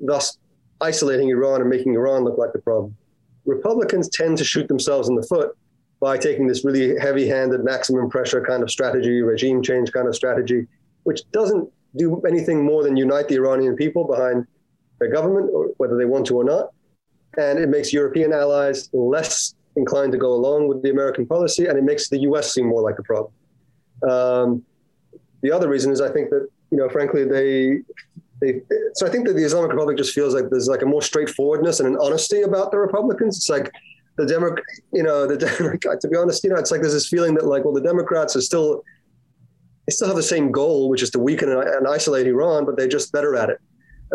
thus 0.00 0.38
isolating 0.80 1.28
Iran 1.28 1.60
and 1.60 1.68
making 1.68 1.94
Iran 1.94 2.24
look 2.24 2.38
like 2.38 2.52
the 2.52 2.58
problem. 2.58 2.96
Republicans 3.50 4.08
tend 4.08 4.38
to 4.38 4.44
shoot 4.44 4.68
themselves 4.68 5.08
in 5.08 5.16
the 5.16 5.22
foot 5.22 5.56
by 6.00 6.16
taking 6.16 6.46
this 6.46 6.64
really 6.64 6.98
heavy 6.98 7.26
handed 7.26 7.62
maximum 7.64 8.08
pressure 8.08 8.40
kind 8.40 8.62
of 8.62 8.70
strategy, 8.70 9.20
regime 9.20 9.62
change 9.62 9.92
kind 9.92 10.08
of 10.08 10.14
strategy, 10.14 10.66
which 11.02 11.28
doesn't 11.32 11.68
do 11.96 12.20
anything 12.22 12.64
more 12.64 12.82
than 12.82 12.96
unite 12.96 13.28
the 13.28 13.34
Iranian 13.34 13.74
people 13.76 14.04
behind 14.06 14.46
their 14.98 15.10
government, 15.10 15.50
or 15.52 15.68
whether 15.78 15.96
they 15.96 16.04
want 16.04 16.26
to 16.26 16.36
or 16.36 16.44
not. 16.44 16.70
And 17.36 17.58
it 17.58 17.68
makes 17.68 17.92
European 17.92 18.32
allies 18.32 18.88
less 18.92 19.54
inclined 19.76 20.12
to 20.12 20.18
go 20.18 20.32
along 20.32 20.68
with 20.68 20.82
the 20.82 20.90
American 20.90 21.26
policy, 21.26 21.66
and 21.66 21.76
it 21.76 21.84
makes 21.84 22.08
the 22.08 22.18
US 22.20 22.54
seem 22.54 22.66
more 22.66 22.82
like 22.82 22.98
a 22.98 23.02
problem. 23.02 23.32
Um, 24.08 24.62
the 25.42 25.50
other 25.50 25.68
reason 25.68 25.90
is 25.90 26.00
I 26.00 26.10
think 26.10 26.30
that, 26.30 26.48
you 26.70 26.78
know, 26.78 26.88
frankly, 26.88 27.24
they, 27.24 27.80
they, 28.40 28.60
so 28.94 29.06
I 29.06 29.10
think 29.10 29.26
that 29.26 29.34
the 29.34 29.44
Islamic 29.44 29.70
Republic 29.70 29.96
just 29.96 30.14
feels 30.14 30.34
like 30.34 30.48
there's 30.50 30.68
like 30.68 30.82
a 30.82 30.86
more 30.86 31.02
straightforwardness 31.02 31.80
and 31.80 31.88
an 31.88 31.98
honesty 32.00 32.42
about 32.42 32.70
the 32.70 32.78
Republicans. 32.78 33.36
It's 33.36 33.50
like 33.50 33.70
the 34.16 34.26
Democrat, 34.26 34.64
you 34.92 35.02
know, 35.02 35.26
the 35.26 35.36
Democrat, 35.58 36.00
to 36.00 36.08
be 36.08 36.16
honest, 36.16 36.42
you 36.44 36.50
know, 36.50 36.56
it's 36.56 36.70
like 36.70 36.80
there's 36.80 36.94
this 36.94 37.08
feeling 37.08 37.34
that 37.34 37.44
like, 37.44 37.64
well, 37.64 37.74
the 37.74 37.82
Democrats 37.82 38.36
are 38.36 38.40
still, 38.40 38.82
they 39.86 39.92
still 39.92 40.08
have 40.08 40.16
the 40.16 40.22
same 40.22 40.50
goal, 40.50 40.88
which 40.88 41.02
is 41.02 41.10
to 41.10 41.18
weaken 41.18 41.50
and, 41.50 41.62
and 41.62 41.86
isolate 41.86 42.26
Iran, 42.26 42.64
but 42.64 42.76
they're 42.76 42.88
just 42.88 43.12
better 43.12 43.36
at 43.36 43.50
it. 43.50 43.58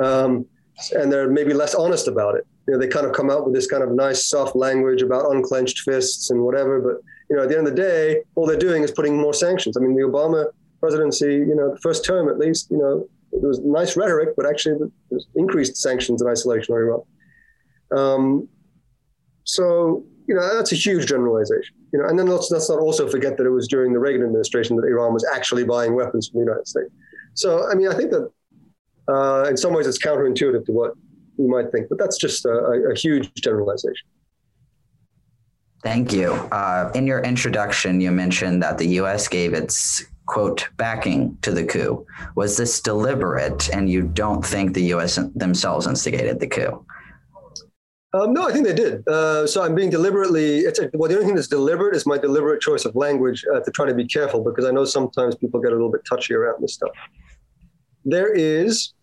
Um, 0.02 0.46
and 0.94 1.12
they're 1.12 1.30
maybe 1.30 1.54
less 1.54 1.76
honest 1.76 2.08
about 2.08 2.36
it. 2.36 2.46
You 2.68 2.74
know, 2.74 2.80
they 2.80 2.88
kind 2.88 3.06
of 3.06 3.14
come 3.14 3.30
out 3.30 3.46
with 3.46 3.54
this 3.54 3.68
kind 3.68 3.84
of 3.84 3.92
nice, 3.92 4.26
soft 4.26 4.56
language 4.56 5.02
about 5.02 5.32
unclenched 5.32 5.82
fists 5.82 6.32
and 6.32 6.42
whatever, 6.42 6.82
but 6.82 7.02
you 7.30 7.36
know, 7.36 7.44
at 7.44 7.50
the 7.50 7.58
end 7.58 7.68
of 7.68 7.76
the 7.76 7.82
day, 7.82 8.22
all 8.36 8.46
they're 8.46 8.58
doing 8.58 8.84
is 8.84 8.92
putting 8.92 9.20
more 9.20 9.34
sanctions. 9.34 9.78
I 9.78 9.80
mean, 9.80 9.96
the 9.96 10.04
Obama 10.04 10.46
presidency, 10.80 11.34
you 11.34 11.56
know, 11.56 11.74
the 11.74 11.80
first 11.80 12.06
term 12.06 12.30
at 12.30 12.38
least, 12.38 12.70
you 12.70 12.78
know, 12.78 13.08
it 13.42 13.46
was 13.46 13.60
nice 13.60 13.98
rhetoric, 13.98 14.36
but 14.36 14.46
actually 14.46 14.92
increased 15.36 15.78
sanctions 15.78 16.22
and 16.22 16.30
isolation 16.30 16.74
on 16.74 16.82
Iran. 16.82 17.02
Um, 17.96 18.48
so, 19.44 20.04
you 20.28 20.36
know, 20.36 20.56
that's 20.56 20.72
a 20.72 20.76
huge 20.76 21.08
generalization. 21.08 21.76
You 21.94 22.00
know, 22.00 22.08
and 22.08 22.18
then 22.18 22.28
let's, 22.28 22.50
let's 22.52 22.70
not 22.70 22.80
also 22.80 23.08
forget 23.08 23.38
that 23.38 23.46
it 23.46 23.50
was 23.50 23.68
during 23.68 23.94
the 23.94 24.00
Reagan 24.00 24.24
administration 24.24 24.76
that 24.78 24.86
Iran 24.86 25.14
was 25.14 25.26
actually 25.34 25.64
buying 25.64 25.96
weapons 25.96 26.30
from 26.30 26.40
the 26.40 26.46
United 26.46 26.68
States. 26.68 26.90
So, 27.34 27.70
I 27.70 27.76
mean, 27.76 27.88
I 27.88 27.96
think 27.96 28.12
that 28.12 28.32
uh, 29.08 29.46
in 29.50 29.58
some 29.58 29.74
ways 29.74 29.88
it's 29.88 30.04
counterintuitive 30.04 30.66
to 30.66 30.72
what 30.72 30.94
we 31.38 31.48
might 31.48 31.72
think, 31.72 31.90
but 31.90 31.98
that's 31.98 32.18
just 32.18 32.46
a, 32.46 32.90
a 32.92 32.96
huge 32.96 33.32
generalization. 33.36 34.08
Thank 35.84 36.12
you. 36.12 36.32
Uh, 36.32 36.92
in 36.96 37.06
your 37.06 37.20
introduction, 37.20 38.02
you 38.02 38.10
mentioned 38.12 38.64
that 38.64 38.80
the 38.80 38.88
U.S. 39.02 39.28
gave 39.28 39.54
its 39.54 40.04
quote 40.26 40.68
backing 40.78 41.38
to 41.42 41.52
the 41.52 41.64
coup. 41.64 42.06
Was 42.36 42.58
this 42.58 42.82
deliberate, 42.82 43.70
and 43.70 43.90
you 43.90 44.04
don't 44.04 44.46
think 44.46 44.74
the 44.74 44.84
U.S. 44.96 45.20
themselves 45.36 45.88
instigated 45.88 46.40
the 46.40 46.48
coup? 46.48 46.86
Um, 48.14 48.34
no, 48.34 48.48
I 48.48 48.54
think 48.54 48.66
they 48.66 48.74
did. 48.74 49.06
Uh, 49.08 49.46
so 49.46 49.62
I'm 49.64 49.76
being 49.76 49.90
deliberately. 49.90 50.60
It's 50.60 50.80
a, 50.80 50.90
well, 50.94 51.10
the 51.10 51.16
only 51.16 51.26
thing 51.26 51.36
that's 51.36 51.50
deliberate 51.50 51.96
is 51.96 52.06
my 52.06 52.18
deliberate 52.18 52.62
choice 52.62 52.86
of 52.86 52.96
language 52.96 53.46
uh, 53.54 53.60
to 53.60 53.72
try 53.72 53.86
to 53.86 53.94
be 53.94 54.08
careful 54.08 54.42
because 54.42 54.66
I 54.66 54.72
know 54.72 54.86
sometimes 54.86 55.36
people 55.36 55.60
get 55.60 55.72
a 55.72 55.76
little 55.76 55.92
bit 55.92 56.02
touchy 56.08 56.34
around 56.34 56.62
this 56.62 56.76
stuff. 56.76 56.92
There 58.06 58.32
is 58.34 58.94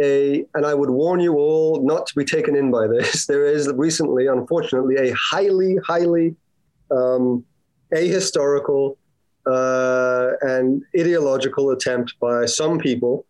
a, 0.00 0.44
and 0.54 0.66
I 0.66 0.74
would 0.74 0.90
warn 0.90 1.20
you 1.20 1.36
all 1.36 1.86
not 1.86 2.06
to 2.08 2.16
be 2.16 2.24
taken 2.24 2.56
in 2.56 2.70
by 2.70 2.86
this. 2.88 3.26
There 3.28 3.46
is 3.46 3.70
recently, 3.74 4.26
unfortunately, 4.26 4.96
a 4.96 5.14
highly, 5.14 5.76
highly 5.86 6.34
um, 6.90 7.44
ahistorical 7.94 8.96
uh, 9.46 10.32
and 10.42 10.82
ideological 10.98 11.70
attempt 11.70 12.14
by 12.20 12.46
some 12.46 12.78
people 12.78 13.26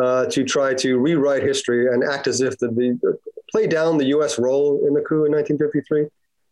uh, 0.00 0.26
to 0.26 0.44
try 0.44 0.74
to 0.74 0.98
rewrite 0.98 1.42
history 1.42 1.86
and 1.92 2.04
act 2.04 2.26
as 2.26 2.40
if 2.40 2.58
the, 2.58 2.68
the 2.68 3.18
play 3.50 3.66
down 3.66 3.98
the 3.98 4.06
U.S. 4.06 4.38
role 4.38 4.86
in 4.86 4.94
the 4.94 5.00
coup 5.00 5.24
in 5.24 5.32
1953 5.32 6.06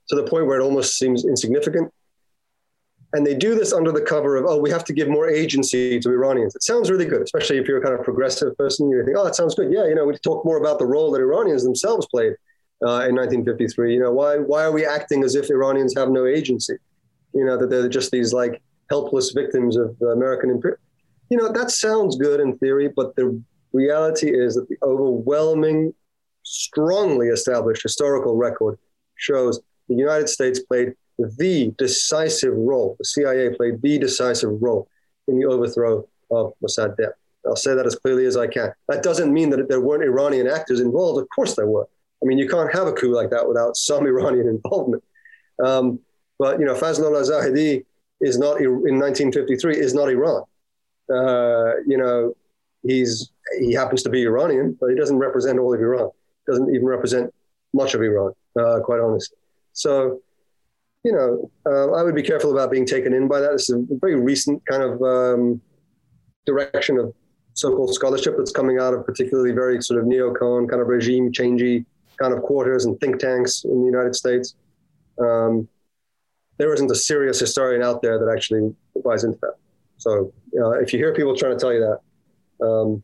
to 0.08 0.16
the 0.16 0.24
point 0.24 0.46
where 0.46 0.60
it 0.60 0.62
almost 0.62 0.98
seems 0.98 1.24
insignificant. 1.24 1.92
And 3.12 3.24
they 3.24 3.34
do 3.34 3.54
this 3.54 3.72
under 3.72 3.92
the 3.92 4.00
cover 4.00 4.36
of, 4.36 4.44
oh, 4.46 4.58
we 4.58 4.70
have 4.70 4.84
to 4.84 4.92
give 4.92 5.08
more 5.08 5.28
agency 5.28 6.00
to 6.00 6.08
Iranians. 6.10 6.56
It 6.56 6.64
sounds 6.64 6.90
really 6.90 7.04
good, 7.04 7.22
especially 7.22 7.58
if 7.58 7.68
you're 7.68 7.78
a 7.78 7.82
kind 7.82 7.94
of 7.94 8.02
progressive 8.02 8.56
person. 8.56 8.90
You 8.90 9.04
think, 9.04 9.16
oh, 9.16 9.24
that 9.24 9.36
sounds 9.36 9.54
good. 9.54 9.72
Yeah, 9.72 9.86
you 9.86 9.94
know, 9.94 10.04
we 10.04 10.16
talk 10.18 10.44
more 10.44 10.58
about 10.58 10.80
the 10.80 10.86
role 10.86 11.12
that 11.12 11.20
Iranians 11.20 11.62
themselves 11.62 12.08
played 12.10 12.32
uh, 12.82 13.06
in 13.06 13.14
1953. 13.14 13.94
You 13.94 14.00
know, 14.00 14.10
why, 14.10 14.38
why 14.38 14.64
are 14.64 14.72
we 14.72 14.84
acting 14.84 15.22
as 15.22 15.36
if 15.36 15.48
Iranians 15.48 15.94
have 15.96 16.10
no 16.10 16.26
agency? 16.26 16.74
You 17.34 17.44
know, 17.44 17.56
that 17.56 17.70
they're 17.70 17.88
just 17.88 18.10
these 18.10 18.32
like 18.32 18.60
helpless 18.90 19.32
victims 19.32 19.76
of 19.76 19.96
the 19.98 20.08
American 20.08 20.50
imperial. 20.50 20.78
You 21.30 21.38
know, 21.38 21.52
that 21.52 21.70
sounds 21.70 22.16
good 22.16 22.40
in 22.40 22.58
theory, 22.58 22.88
but 22.94 23.16
the 23.16 23.42
reality 23.72 24.30
is 24.30 24.54
that 24.54 24.68
the 24.68 24.76
overwhelming, 24.82 25.94
strongly 26.42 27.28
established 27.28 27.82
historical 27.82 28.36
record 28.36 28.78
shows 29.16 29.60
the 29.88 29.94
United 29.94 30.28
States 30.28 30.60
played 30.60 30.92
the 31.18 31.72
decisive 31.78 32.54
role. 32.54 32.96
The 32.98 33.04
CIA 33.04 33.54
played 33.54 33.80
the 33.82 33.98
decisive 33.98 34.60
role 34.60 34.88
in 35.28 35.38
the 35.38 35.46
overthrow 35.46 36.06
of 36.30 36.52
Mossadegh. 36.62 37.12
I'll 37.46 37.56
say 37.56 37.74
that 37.74 37.86
as 37.86 37.94
clearly 37.96 38.26
as 38.26 38.36
I 38.36 38.46
can. 38.46 38.72
That 38.88 39.02
doesn't 39.02 39.32
mean 39.32 39.50
that 39.50 39.68
there 39.68 39.80
weren't 39.80 40.02
Iranian 40.02 40.48
actors 40.48 40.80
involved. 40.80 41.20
Of 41.20 41.28
course 41.34 41.54
there 41.54 41.66
were. 41.66 41.86
I 42.22 42.26
mean, 42.26 42.38
you 42.38 42.48
can't 42.48 42.72
have 42.72 42.86
a 42.86 42.92
coup 42.92 43.14
like 43.14 43.30
that 43.30 43.46
without 43.46 43.76
some 43.76 44.06
Iranian 44.12 44.48
involvement. 44.48 45.02
Um, 45.62 46.00
but 46.38 46.58
you 46.58 46.64
know, 46.64 46.74
Fazlullah 46.74 47.28
Zahedi 47.28 47.84
is 48.24 48.38
not 48.38 48.60
in 48.60 48.98
1953 48.98 49.76
is 49.76 49.94
not 49.94 50.08
Iran. 50.08 50.42
Uh, 51.10 51.76
you 51.86 51.98
know, 51.98 52.34
he's 52.82 53.30
he 53.60 53.72
happens 53.72 54.02
to 54.04 54.10
be 54.10 54.22
Iranian, 54.22 54.76
but 54.80 54.88
he 54.90 54.96
doesn't 54.96 55.18
represent 55.18 55.58
all 55.58 55.74
of 55.74 55.80
Iran. 55.80 56.10
Doesn't 56.46 56.74
even 56.74 56.86
represent 56.86 57.32
much 57.72 57.94
of 57.94 58.02
Iran, 58.02 58.32
uh, 58.58 58.80
quite 58.80 59.00
honestly. 59.00 59.36
So 59.72 60.20
you 61.04 61.12
know, 61.12 61.50
uh, 61.66 61.92
I 61.92 62.02
would 62.02 62.14
be 62.14 62.22
careful 62.22 62.50
about 62.50 62.70
being 62.70 62.86
taken 62.86 63.12
in 63.12 63.28
by 63.28 63.40
that. 63.40 63.52
This 63.52 63.68
is 63.68 63.76
a 63.76 63.98
very 64.00 64.16
recent 64.16 64.64
kind 64.64 64.82
of 64.82 65.02
um, 65.02 65.60
direction 66.46 66.98
of 66.98 67.12
so-called 67.52 67.94
scholarship 67.94 68.36
that's 68.38 68.50
coming 68.50 68.78
out 68.78 68.94
of 68.94 69.04
particularly 69.04 69.52
very 69.52 69.80
sort 69.82 70.00
of 70.00 70.06
neocon 70.06 70.68
kind 70.68 70.80
of 70.80 70.88
regime 70.88 71.30
changey 71.30 71.84
kind 72.20 72.32
of 72.32 72.42
quarters 72.42 72.86
and 72.86 72.98
think 73.00 73.18
tanks 73.18 73.64
in 73.64 73.80
the 73.80 73.86
United 73.86 74.16
States. 74.16 74.54
Um, 75.20 75.68
there 76.58 76.72
isn't 76.72 76.90
a 76.90 76.94
serious 76.94 77.40
historian 77.40 77.82
out 77.82 78.02
there 78.02 78.18
that 78.18 78.32
actually 78.32 78.74
buys 79.04 79.24
into 79.24 79.38
that. 79.42 79.54
So 79.96 80.32
if 80.80 80.92
you 80.92 80.98
hear 80.98 81.14
people 81.14 81.36
trying 81.36 81.56
to 81.56 81.58
tell 81.58 81.72
you 81.72 81.80
that, 81.80 82.66
um, 82.66 83.02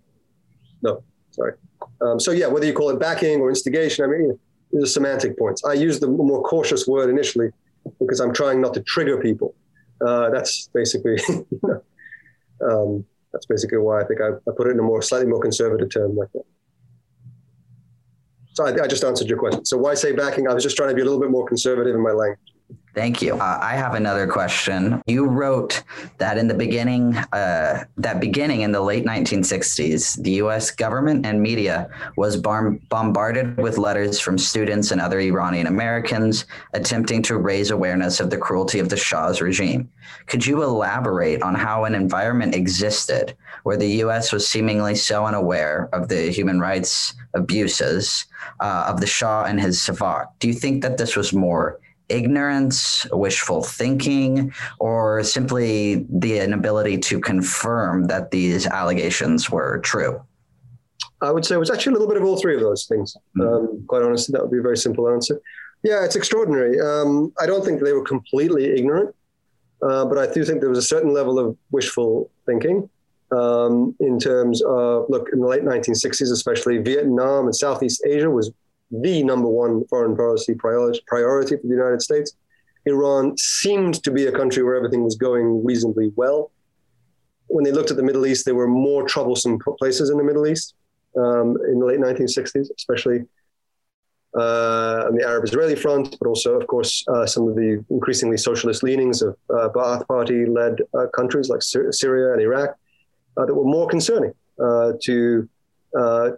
no, 0.83 1.03
sorry. 1.31 1.55
Um, 2.01 2.21
so 2.21 2.31
yeah, 2.31 2.47
whether 2.47 2.67
you 2.67 2.73
call 2.73 2.91
it 2.91 3.01
backing 3.01 3.41
or 3.41 3.49
instigation, 3.49 4.05
I 4.05 4.09
mean, 4.09 4.39
these 4.73 4.83
are 4.85 4.87
semantic 4.87 5.39
points. 5.39 5.65
I 5.65 5.73
use 5.73 5.99
the 6.01 6.09
more 6.09 6.43
cautious 6.43 6.87
word 6.87 7.11
initially 7.11 7.51
because 7.99 8.21
I'm 8.21 8.33
trying 8.33 8.61
not 8.61 8.75
to 8.75 8.81
trigger 8.83 9.21
people. 9.21 9.55
Uh, 10.05 10.31
that's 10.31 10.69
basically, 10.73 11.19
um, 12.63 13.05
that's 13.33 13.47
basically 13.47 13.79
why 13.79 14.01
I 14.01 14.05
think 14.05 14.21
I, 14.21 14.29
I, 14.29 14.55
put 14.57 14.67
it 14.67 14.71
in 14.71 14.79
a 14.79 14.83
more 14.83 15.03
slightly 15.03 15.27
more 15.27 15.41
conservative 15.41 15.91
term 15.91 16.17
like 16.17 16.33
that. 16.33 16.45
So 18.55 18.67
I, 18.67 18.85
I 18.85 18.87
just 18.87 19.05
answered 19.05 19.29
your 19.29 19.39
question. 19.39 19.65
So 19.65 19.77
why 19.77 19.95
say 19.95 20.13
backing? 20.13 20.49
I 20.49 20.55
was 20.55 20.63
just 20.63 20.77
trying 20.77 20.89
to 20.89 20.95
be 20.95 21.03
a 21.03 21.05
little 21.05 21.21
bit 21.21 21.31
more 21.31 21.47
conservative 21.47 21.95
in 21.95 22.03
my 22.03 22.13
language. 22.13 22.55
Thank 22.93 23.23
you. 23.23 23.35
Uh, 23.35 23.59
I 23.63 23.75
have 23.77 23.95
another 23.95 24.27
question. 24.27 25.01
You 25.07 25.27
wrote 25.27 25.85
that 26.19 26.39
in 26.39 26.49
the 26.49 26.55
beginning, 26.55 27.17
uh, 27.33 27.85
that 27.97 28.21
beginning 28.21 28.63
in 28.63 28.73
the 28.73 28.81
late 28.81 29.05
1960s, 29.05 30.21
the 30.23 30.33
U.S. 30.33 30.73
government 30.73 31.25
and 31.25 31.41
media 31.41 31.89
was 32.17 32.37
bar- 32.37 32.79
bombarded 32.89 33.57
with 33.59 33.79
letters 33.79 34.19
from 34.19 34.39
students 34.39 34.91
and 34.91 35.01
other 35.01 35.21
Iranian 35.21 35.69
Americans 35.69 36.47
attempting 36.73 37.23
to 37.23 37.39
raise 37.39 37.71
awareness 37.71 38.19
of 38.19 38.29
the 38.29 38.39
cruelty 38.39 38.81
of 38.81 38.89
the 38.89 38.97
Shah's 38.97 39.41
regime. 39.41 39.89
Could 40.27 40.45
you 40.45 40.65
elaborate 40.65 41.43
on 41.43 41.55
how 41.55 41.85
an 41.85 41.95
environment 41.95 42.57
existed 42.57 43.37
where 43.63 43.77
the 43.77 43.91
U.S. 44.05 44.33
was 44.33 44.49
seemingly 44.49 44.97
so 44.97 45.25
unaware 45.25 45.89
of 45.93 46.09
the 46.09 46.33
human 46.33 46.59
rights 46.59 47.15
abuses 47.35 48.27
uh, 48.59 48.87
of 48.89 49.01
the 49.01 49.07
Shah 49.07 49.45
and 49.45 49.61
his 49.61 49.79
Savak? 49.79 50.27
Do 50.41 50.49
you 50.49 50.55
think 50.55 50.83
that 50.83 50.99
this 50.99 51.15
was 51.15 51.33
more 51.33 51.79
ignorance, 52.11 53.07
wishful 53.13 53.63
thinking, 53.63 54.53
or 54.79 55.23
simply 55.23 56.07
the 56.09 56.39
inability 56.39 56.99
to 56.99 57.21
confirm 57.21 58.05
that 58.05 58.31
these 58.31 58.67
allegations 58.67 59.51
were 59.51 59.79
true? 59.79 60.21
I 61.23 61.31
would 61.31 61.45
say 61.45 61.55
it 61.55 61.59
was 61.59 61.71
actually 61.71 61.91
a 61.91 61.99
little 61.99 62.09
bit 62.09 62.17
of 62.17 62.25
all 62.25 62.41
three 62.41 62.55
of 62.55 62.61
those 62.61 62.87
things. 62.87 63.17
Mm-hmm. 63.39 63.43
Um, 63.43 63.85
quite 63.87 64.03
honestly, 64.03 64.33
that 64.33 64.43
would 64.43 64.51
be 64.51 64.59
a 64.59 64.63
very 64.63 64.77
simple 64.77 65.09
answer. 65.09 65.41
Yeah, 65.83 66.05
it's 66.05 66.17
extraordinary. 66.17 66.79
Um, 66.81 67.33
I 67.41 67.47
don't 67.47 67.65
think 67.65 67.83
they 67.83 67.93
were 67.93 68.05
completely 68.05 68.67
ignorant, 68.67 69.15
uh, 69.83 70.05
but 70.05 70.19
I 70.19 70.33
do 70.33 70.45
think 70.45 70.61
there 70.61 70.69
was 70.69 70.79
a 70.79 70.83
certain 70.83 71.13
level 71.13 71.39
of 71.39 71.57
wishful 71.71 72.31
thinking 72.47 72.89
um, 73.33 73.95
in 74.01 74.19
terms 74.19 74.63
of 74.63 75.07
look 75.09 75.29
in 75.33 75.41
the 75.41 75.47
late 75.47 75.63
1960s, 75.63 76.33
especially 76.33 76.79
Vietnam 76.79 77.47
and 77.47 77.55
Southeast 77.55 78.03
Asia 78.07 78.31
was 78.31 78.51
the 78.91 79.23
number 79.23 79.49
one 79.49 79.85
foreign 79.87 80.17
policy 80.17 80.55
priority, 80.55 81.01
priority 81.07 81.57
for 81.57 81.63
the 81.63 81.75
United 81.75 82.03
States. 82.03 82.33
Iran 82.87 83.37
seemed 83.37 84.03
to 84.03 84.11
be 84.11 84.27
a 84.27 84.33
country 84.33 84.63
where 84.63 84.75
everything 84.75 85.05
was 85.05 85.17
going 85.17 85.65
reasonably 85.65 86.13
well. 86.17 86.51
When 87.47 87.65
they 87.65 87.73
looked 87.73 87.91
at 87.91 87.97
the 87.97 88.03
Middle 88.03 88.27
East, 88.27 88.45
there 88.45 88.55
were 88.55 88.69
more 88.69 89.07
troublesome 89.07 89.59
places 89.79 90.11
in 90.11 90.17
the 90.17 90.25
Middle 90.25 90.47
East 90.47 90.75
um, 91.17 91.57
in 91.69 91.79
the 91.79 91.87
late 91.87 92.01
1960s, 92.01 92.69
especially 92.77 93.25
uh, 94.37 95.07
on 95.09 95.17
the 95.17 95.25
Arab 95.27 95.45
Israeli 95.45 95.75
front, 95.75 96.17
but 96.21 96.29
also, 96.29 96.59
of 96.59 96.67
course, 96.69 97.05
uh, 97.09 97.27
some 97.27 97.49
of 97.49 97.57
the 97.57 97.85
increasingly 97.91 98.37
socialist 98.37 98.83
leanings 98.83 99.23
of 99.23 99.37
uh, 99.51 99.69
Ba'ath 99.69 100.07
Party 100.07 100.47
led 100.47 100.81
uh, 100.95 101.07
countries 101.09 101.49
like 101.49 101.63
Sy- 101.63 101.91
Syria 101.91 102.33
and 102.33 102.41
Iraq 102.41 102.77
uh, 103.37 103.45
that 103.45 103.55
were 103.55 103.65
more 103.65 103.89
concerning 103.89 104.33
uh, 104.65 104.93
to, 105.03 105.49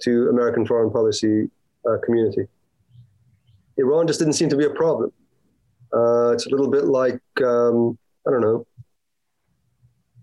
to 0.00 0.28
American 0.30 0.66
foreign 0.66 0.90
policy 0.90 1.50
uh, 1.88 1.96
community. 2.04 2.46
Iran 3.76 4.06
just 4.06 4.18
didn't 4.18 4.34
seem 4.34 4.48
to 4.50 4.56
be 4.56 4.64
a 4.64 4.70
problem. 4.70 5.12
Uh, 5.94 6.30
it's 6.32 6.46
a 6.46 6.50
little 6.50 6.70
bit 6.70 6.84
like 6.84 7.20
um, 7.44 7.98
I 8.26 8.30
don't 8.30 8.40
know 8.40 8.66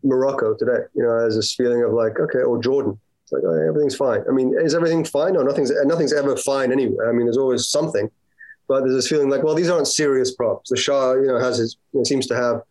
Morocco 0.03 0.55
today. 0.55 0.83
You 0.95 1.03
know, 1.03 1.19
has 1.19 1.35
this 1.35 1.53
feeling 1.53 1.83
of 1.83 1.93
like 1.93 2.19
okay, 2.19 2.39
or 2.39 2.61
Jordan. 2.61 2.99
It's 3.23 3.31
like 3.31 3.43
oh, 3.45 3.67
everything's 3.67 3.95
fine. 3.95 4.23
I 4.27 4.31
mean, 4.31 4.55
is 4.57 4.73
everything 4.73 5.03
fine? 5.05 5.33
No, 5.33 5.41
nothing's 5.41 5.71
nothing's 5.85 6.13
ever 6.13 6.35
fine 6.35 6.71
anyway. 6.71 7.05
I 7.07 7.11
mean, 7.11 7.25
there's 7.25 7.37
always 7.37 7.67
something, 7.67 8.09
but 8.67 8.81
there's 8.81 8.95
this 8.95 9.07
feeling 9.07 9.29
like 9.29 9.43
well, 9.43 9.55
these 9.55 9.69
aren't 9.69 9.87
serious 9.87 10.33
problems. 10.33 10.69
The 10.69 10.77
Shah, 10.77 11.13
you 11.13 11.27
know, 11.27 11.39
has 11.39 11.57
his 11.57 11.77
you 11.93 11.99
know, 11.99 12.03
seems 12.03 12.27
to 12.27 12.35
have 12.35 12.61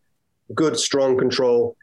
good, 0.55 0.79
strong 0.79 1.17
control 1.17 1.77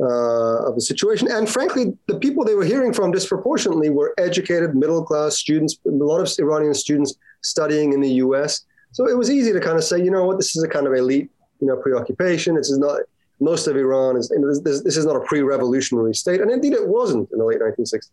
uh, 0.00 0.66
of 0.66 0.74
the 0.74 0.80
situation. 0.80 1.30
And 1.30 1.48
frankly, 1.48 1.96
the 2.06 2.18
people 2.18 2.44
they 2.44 2.54
were 2.54 2.64
hearing 2.64 2.92
from 2.92 3.10
disproportionately 3.10 3.90
were 3.90 4.14
educated, 4.18 4.74
middle 4.74 5.04
class 5.04 5.36
students, 5.36 5.78
a 5.86 5.90
lot 5.90 6.20
of 6.20 6.32
Iranian 6.38 6.74
students 6.74 7.14
studying 7.42 7.92
in 7.92 8.00
the 8.00 8.12
US. 8.24 8.64
So 8.92 9.08
it 9.08 9.16
was 9.16 9.30
easy 9.30 9.52
to 9.52 9.60
kind 9.60 9.76
of 9.76 9.84
say, 9.84 10.02
you 10.02 10.10
know 10.10 10.24
what, 10.24 10.38
this 10.38 10.56
is 10.56 10.62
a 10.62 10.68
kind 10.68 10.86
of 10.86 10.94
elite, 10.94 11.30
you 11.60 11.66
know, 11.66 11.76
preoccupation. 11.76 12.54
This 12.54 12.70
is 12.70 12.78
not, 12.78 13.00
most 13.40 13.66
of 13.66 13.76
Iran 13.76 14.16
is, 14.16 14.30
you 14.30 14.40
know, 14.40 14.48
this, 14.48 14.82
this 14.82 14.96
is 14.96 15.06
not 15.06 15.16
a 15.16 15.20
pre 15.20 15.42
revolutionary 15.42 16.14
state. 16.14 16.40
And 16.40 16.50
indeed, 16.50 16.72
it 16.72 16.88
wasn't 16.88 17.30
in 17.32 17.38
the 17.38 17.44
late 17.44 17.60
1960s. 17.60 18.10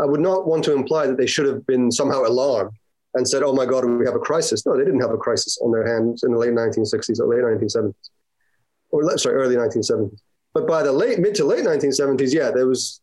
I 0.00 0.04
would 0.04 0.20
not 0.20 0.46
want 0.46 0.64
to 0.64 0.74
imply 0.74 1.06
that 1.06 1.16
they 1.16 1.26
should 1.26 1.46
have 1.46 1.66
been 1.66 1.90
somehow 1.90 2.24
alarmed 2.24 2.72
and 3.14 3.26
said, 3.26 3.42
oh 3.42 3.54
my 3.54 3.64
God, 3.64 3.86
we 3.86 4.04
have 4.04 4.14
a 4.14 4.20
crisis. 4.20 4.66
No, 4.66 4.76
they 4.76 4.84
didn't 4.84 5.00
have 5.00 5.10
a 5.10 5.16
crisis 5.16 5.58
on 5.62 5.72
their 5.72 5.86
hands 5.86 6.22
in 6.22 6.32
the 6.32 6.38
late 6.38 6.52
1960s 6.52 7.18
or 7.18 7.26
late 7.26 7.60
1970s, 7.60 7.94
or 8.90 9.16
sorry, 9.16 9.36
early 9.36 9.56
1970s. 9.56 10.20
But 10.58 10.66
by 10.66 10.82
the 10.82 10.90
late 10.90 11.20
mid 11.20 11.36
to 11.36 11.44
late 11.44 11.64
1970s, 11.64 12.34
yeah, 12.34 12.50
there 12.50 12.66
was 12.66 13.00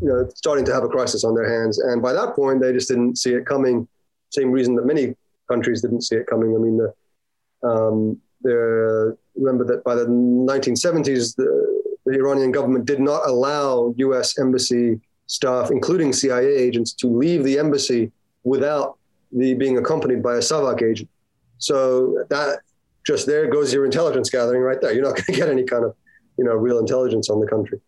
you 0.00 0.08
know 0.08 0.26
starting 0.34 0.64
to 0.64 0.72
have 0.72 0.82
a 0.82 0.88
crisis 0.88 1.24
on 1.24 1.34
their 1.34 1.60
hands, 1.60 1.78
and 1.78 2.00
by 2.00 2.14
that 2.14 2.34
point, 2.34 2.62
they 2.62 2.72
just 2.72 2.88
didn't 2.88 3.16
see 3.18 3.34
it 3.34 3.44
coming. 3.44 3.86
Same 4.30 4.50
reason 4.50 4.74
that 4.76 4.86
many 4.86 5.14
countries 5.46 5.82
didn't 5.82 6.02
see 6.02 6.16
it 6.16 6.26
coming. 6.26 6.56
I 6.56 6.58
mean, 6.58 6.78
the, 6.78 7.68
um, 7.68 8.18
the 8.40 9.14
remember 9.34 9.64
that 9.64 9.84
by 9.84 9.94
the 9.94 10.06
1970s, 10.06 11.36
the, 11.36 11.82
the 12.06 12.14
Iranian 12.14 12.50
government 12.50 12.86
did 12.86 13.00
not 13.00 13.28
allow 13.28 13.92
U.S. 13.98 14.38
embassy 14.38 14.98
staff, 15.26 15.70
including 15.70 16.14
CIA 16.14 16.48
agents, 16.48 16.94
to 16.94 17.08
leave 17.08 17.44
the 17.44 17.58
embassy 17.58 18.10
without 18.44 18.96
the 19.32 19.52
being 19.52 19.76
accompanied 19.76 20.22
by 20.22 20.36
a 20.36 20.38
Savak 20.38 20.82
agent. 20.82 21.10
So 21.58 22.24
that 22.30 22.60
just 23.06 23.26
there 23.26 23.50
goes 23.50 23.70
your 23.70 23.84
intelligence 23.84 24.30
gathering 24.30 24.62
right 24.62 24.80
there. 24.80 24.94
You're 24.94 25.04
not 25.04 25.16
going 25.16 25.26
to 25.26 25.32
get 25.32 25.50
any 25.50 25.64
kind 25.64 25.84
of 25.84 25.94
you 26.38 26.44
know, 26.44 26.54
real 26.54 26.78
intelligence 26.78 27.30
on 27.30 27.40
the 27.40 27.46
country. 27.46 27.80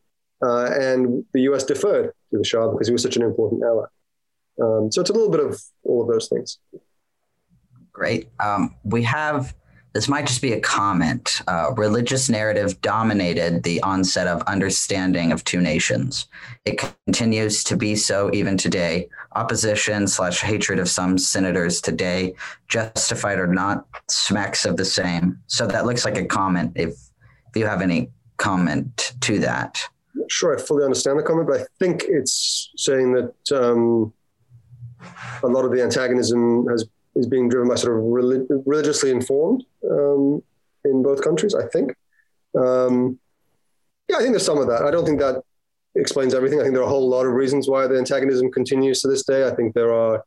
Uh, 0.43 0.67
and 0.67 1.25
the 1.33 1.43
US 1.43 1.65
deferred 1.65 2.13
to 2.31 2.39
the 2.39 2.45
Shah 2.45 2.71
because 2.71 2.87
he 2.87 2.93
was 2.93 3.03
such 3.03 3.17
an 3.17 3.23
important 3.23 3.63
ally. 3.63 3.87
Um, 4.61 4.91
so 4.91 5.01
it's 5.01 5.11
a 5.11 5.13
little 5.13 5.31
bit 5.31 5.41
of 5.41 5.61
all 5.85 6.03
of 6.03 6.09
those 6.09 6.29
things. 6.29 6.59
Great. 7.93 8.29
Um, 8.41 8.77
we 8.85 9.03
have 9.03 9.55
this 9.95 10.09
might 10.09 10.27
just 10.27 10.43
be 10.43 10.53
a 10.53 10.61
comment. 10.61 11.41
Uh, 11.49 11.73
religious 11.77 12.29
narrative 12.29 12.81
dominated 12.83 13.63
the 13.63 13.83
onset 13.83 14.29
of 14.29 14.43
understanding 14.43 15.33
of 15.33 15.43
two 15.45 15.61
nations. 15.61 16.29
It 16.65 16.79
continues 16.79 17.65
to 17.65 17.77
be 17.77 17.97
so 17.97 18.31
even 18.35 18.57
today. 18.57 19.09
Opposition 19.35 20.07
slash 20.07 20.41
hatred 20.41 20.79
of 20.79 20.89
some 20.89 21.17
senators 21.17 21.81
today, 21.81 22.35
justified 22.69 23.39
or 23.39 23.47
not, 23.47 23.87
smacks 24.09 24.65
of 24.67 24.77
the 24.77 24.85
same. 24.85 25.39
So 25.47 25.67
that 25.67 25.87
looks 25.87 26.05
like 26.05 26.19
a 26.19 26.27
comment. 26.27 26.73
If 26.77 26.91
if 26.91 27.57
you 27.57 27.67
have 27.67 27.81
any 27.81 28.11
comment 28.39 29.15
to 29.21 29.39
that? 29.41 29.81
Sure, 30.29 30.57
I 30.57 30.61
fully 30.61 30.85
understand 30.85 31.19
the 31.19 31.23
comment, 31.23 31.49
but 31.49 31.61
I 31.61 31.65
think 31.79 32.05
it's 32.09 32.71
saying 32.77 33.13
that 33.13 33.57
um, 33.57 34.13
a 35.43 35.47
lot 35.47 35.65
of 35.65 35.73
the 35.73 35.83
antagonism 35.83 36.67
has 36.69 36.87
is 37.15 37.27
being 37.27 37.49
driven 37.49 37.69
by 37.69 37.75
sort 37.75 37.97
of 37.97 38.05
relig- 38.05 38.47
religiously 38.65 39.11
informed 39.11 39.65
um, 39.91 40.43
in 40.85 41.03
both 41.03 41.23
countries. 41.23 41.55
I 41.55 41.67
think. 41.69 41.95
Um, 42.57 43.19
yeah, 44.09 44.17
I 44.17 44.21
think 44.21 44.33
there's 44.33 44.47
some 44.47 44.59
of 44.59 44.69
that. 44.69 44.83
I 44.83 44.91
don't 44.91 45.05
think 45.05 45.21
that 45.21 45.43
explains 45.95 46.33
everything. 46.33 46.61
I 46.61 46.63
think 46.63 46.75
there 46.75 46.83
are 46.83 46.87
a 46.87 46.91
whole 46.91 47.09
lot 47.09 47.27
of 47.27 47.33
reasons 47.33 47.69
why 47.69 47.87
the 47.87 47.99
antagonism 47.99 48.51
continues 48.51 49.01
to 49.03 49.09
this 49.09 49.25
day. 49.25 49.47
I 49.47 49.55
think 49.55 49.75
there 49.75 49.93
are 49.93 50.25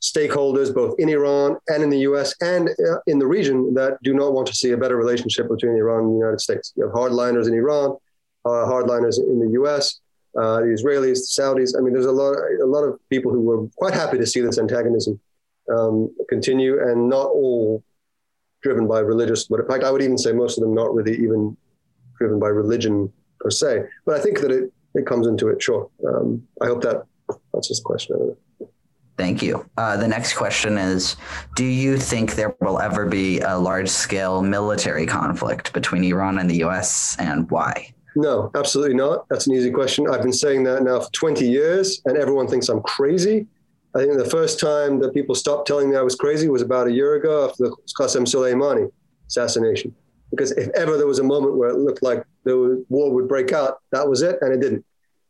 stakeholders 0.00 0.74
both 0.74 0.94
in 0.98 1.08
Iran 1.08 1.56
and 1.68 1.82
in 1.82 1.90
the 1.90 2.00
US 2.00 2.34
and 2.40 2.70
uh, 2.70 2.98
in 3.06 3.18
the 3.18 3.26
region 3.26 3.74
that 3.74 3.98
do 4.02 4.14
not 4.14 4.32
want 4.32 4.46
to 4.48 4.54
see 4.54 4.70
a 4.70 4.76
better 4.76 4.96
relationship 4.96 5.48
between 5.48 5.76
Iran 5.76 6.04
and 6.04 6.14
the 6.14 6.18
United 6.18 6.40
States. 6.40 6.72
You 6.76 6.84
have 6.84 6.92
hardliners 6.94 7.48
in 7.48 7.54
Iran, 7.54 7.96
uh, 8.44 8.64
hardliners 8.72 9.18
in 9.18 9.38
the 9.38 9.50
US, 9.60 10.00
uh, 10.38 10.60
the 10.60 10.74
Israelis, 10.78 11.20
the 11.20 11.42
Saudis. 11.42 11.76
I 11.76 11.80
mean, 11.82 11.92
there's 11.92 12.06
a 12.06 12.12
lot, 12.12 12.32
a 12.32 12.66
lot 12.66 12.84
of 12.84 12.98
people 13.10 13.30
who 13.30 13.42
were 13.42 13.66
quite 13.76 13.94
happy 13.94 14.16
to 14.16 14.26
see 14.26 14.40
this 14.40 14.58
antagonism 14.58 15.20
um, 15.70 16.14
continue 16.28 16.80
and 16.88 17.08
not 17.08 17.26
all 17.26 17.84
driven 18.62 18.86
by 18.86 19.00
religious, 19.00 19.44
but 19.44 19.60
in 19.60 19.66
fact, 19.66 19.84
I 19.84 19.90
would 19.90 20.02
even 20.02 20.18
say 20.18 20.32
most 20.32 20.58
of 20.58 20.64
them 20.64 20.74
not 20.74 20.94
really 20.94 21.16
even 21.16 21.56
driven 22.18 22.38
by 22.38 22.48
religion 22.48 23.12
per 23.40 23.50
se. 23.50 23.84
But 24.04 24.18
I 24.18 24.20
think 24.20 24.40
that 24.40 24.50
it, 24.50 24.72
it 24.94 25.06
comes 25.06 25.26
into 25.26 25.48
it, 25.48 25.62
sure. 25.62 25.90
Um, 26.06 26.46
I 26.60 26.66
hope 26.66 26.82
that 26.82 27.04
answers 27.54 27.78
the 27.78 27.84
question. 27.84 28.36
Thank 29.20 29.42
you. 29.42 29.68
Uh, 29.76 29.98
the 29.98 30.08
next 30.08 30.32
question 30.32 30.78
is 30.78 31.16
Do 31.54 31.66
you 31.66 31.98
think 31.98 32.36
there 32.36 32.56
will 32.62 32.80
ever 32.80 33.04
be 33.04 33.40
a 33.40 33.58
large 33.58 33.90
scale 33.90 34.40
military 34.40 35.04
conflict 35.04 35.74
between 35.74 36.04
Iran 36.04 36.38
and 36.38 36.48
the 36.48 36.64
US 36.64 37.18
and 37.18 37.48
why? 37.50 37.92
No, 38.16 38.50
absolutely 38.54 38.94
not. 38.94 39.28
That's 39.28 39.46
an 39.46 39.52
easy 39.52 39.70
question. 39.70 40.08
I've 40.08 40.22
been 40.22 40.32
saying 40.32 40.64
that 40.64 40.82
now 40.84 41.00
for 41.00 41.12
20 41.12 41.46
years, 41.46 42.00
and 42.06 42.16
everyone 42.16 42.48
thinks 42.48 42.70
I'm 42.70 42.80
crazy. 42.80 43.46
I 43.94 43.98
think 43.98 44.16
the 44.16 44.24
first 44.24 44.58
time 44.58 44.98
that 45.00 45.12
people 45.12 45.34
stopped 45.34 45.66
telling 45.66 45.90
me 45.90 45.96
I 45.96 46.02
was 46.02 46.14
crazy 46.14 46.48
was 46.48 46.62
about 46.62 46.86
a 46.86 46.92
year 46.92 47.16
ago 47.16 47.46
after 47.46 47.64
the 47.64 47.76
Qasem 48.00 48.24
Soleimani 48.24 48.90
assassination. 49.28 49.94
Because 50.30 50.52
if 50.52 50.70
ever 50.70 50.96
there 50.96 51.06
was 51.06 51.18
a 51.18 51.24
moment 51.24 51.58
where 51.58 51.68
it 51.68 51.76
looked 51.76 52.02
like 52.02 52.24
the 52.44 52.82
war 52.88 53.12
would 53.12 53.28
break 53.28 53.52
out, 53.52 53.80
that 53.92 54.08
was 54.08 54.22
it, 54.22 54.38
and 54.40 54.50
it 54.50 54.60
didn't. 54.62 54.86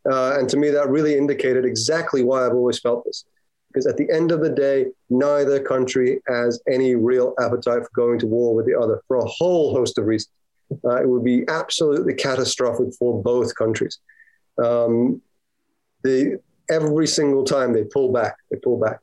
Uh, 0.08 0.38
and 0.38 0.48
to 0.48 0.56
me, 0.56 0.70
that 0.70 0.88
really 0.88 1.18
indicated 1.18 1.64
exactly 1.64 2.22
why 2.22 2.46
I've 2.46 2.54
always 2.54 2.78
felt 2.78 3.04
this 3.04 3.24
Because 3.72 3.86
at 3.86 3.96
the 3.96 4.10
end 4.10 4.32
of 4.32 4.40
the 4.40 4.50
day, 4.50 4.86
neither 5.10 5.60
country 5.60 6.20
has 6.26 6.60
any 6.68 6.96
real 6.96 7.34
appetite 7.38 7.82
for 7.82 7.90
going 7.94 8.18
to 8.18 8.26
war 8.26 8.54
with 8.54 8.66
the 8.66 8.74
other 8.74 9.00
for 9.06 9.18
a 9.18 9.24
whole 9.24 9.72
host 9.72 9.96
of 9.96 10.06
reasons. 10.06 10.32
Uh, 10.84 11.02
it 11.02 11.08
would 11.08 11.24
be 11.24 11.44
absolutely 11.48 12.14
catastrophic 12.14 12.92
for 12.98 13.22
both 13.22 13.54
countries. 13.54 13.98
Um, 14.62 15.22
the, 16.02 16.40
every 16.68 17.06
single 17.06 17.44
time 17.44 17.72
they 17.72 17.84
pull 17.84 18.12
back, 18.12 18.36
they 18.50 18.58
pull 18.58 18.78
back. 18.78 18.98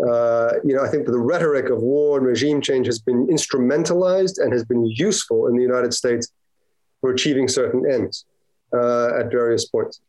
Uh, 0.00 0.52
you 0.64 0.74
know, 0.74 0.82
I 0.82 0.88
think 0.88 1.06
the 1.06 1.18
rhetoric 1.18 1.70
of 1.70 1.80
war 1.80 2.18
and 2.18 2.26
regime 2.26 2.60
change 2.60 2.86
has 2.86 2.98
been 2.98 3.26
instrumentalized 3.28 4.38
and 4.38 4.52
has 4.52 4.64
been 4.64 4.86
useful 4.86 5.46
in 5.48 5.56
the 5.56 5.62
United 5.62 5.94
States 5.94 6.28
for 7.00 7.10
achieving 7.10 7.48
certain 7.48 7.90
ends 7.90 8.26
uh, 8.74 9.18
at 9.18 9.30
various 9.30 9.66
points. 9.66 10.00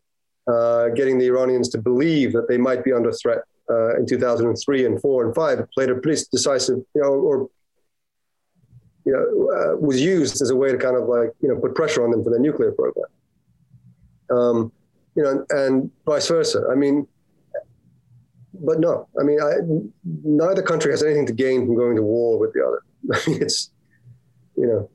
Uh, 0.47 0.89
getting 0.89 1.17
the 1.17 1.25
Iranians 1.25 1.67
to 1.69 1.77
believe 1.77 2.31
that 2.31 2.47
they 2.47 2.57
might 2.57 2.83
be 2.83 2.93
under 2.93 3.11
threat 3.11 3.39
uh, 3.69 3.97
in 3.97 4.05
2003 4.05 4.85
and 4.85 5.01
4 5.01 5.25
and 5.25 5.35
5 5.35 5.71
played 5.71 5.89
a 5.89 5.95
pretty 5.95 6.21
decisive, 6.31 6.77
you 6.95 7.01
know, 7.01 7.09
or 7.09 7.49
you 9.05 9.13
know, 9.13 9.73
uh, 9.73 9.77
was 9.77 10.01
used 10.01 10.41
as 10.41 10.49
a 10.49 10.55
way 10.55 10.69
to 10.69 10.77
kind 10.77 10.97
of 10.97 11.07
like, 11.07 11.29
you 11.41 11.47
know, 11.47 11.57
put 11.57 11.73
pressure 11.75 12.03
on 12.03 12.11
them 12.11 12.23
for 12.23 12.29
their 12.29 12.39
nuclear 12.39 12.73
program. 12.73 13.07
Um, 14.29 14.71
you 15.15 15.23
know, 15.23 15.45
and 15.49 15.89
vice 16.05 16.27
versa. 16.27 16.67
I 16.69 16.75
mean, 16.75 17.07
but 18.53 18.79
no, 18.79 19.07
I 19.19 19.23
mean, 19.23 19.41
I, 19.41 19.53
neither 20.03 20.61
country 20.61 20.91
has 20.91 21.03
anything 21.03 21.25
to 21.27 21.33
gain 21.33 21.65
from 21.65 21.75
going 21.75 21.95
to 21.95 22.01
war 22.01 22.37
with 22.37 22.53
the 22.53 22.65
other. 22.65 22.83
It's, 23.41 23.71
you 24.57 24.67
know. 24.67 24.89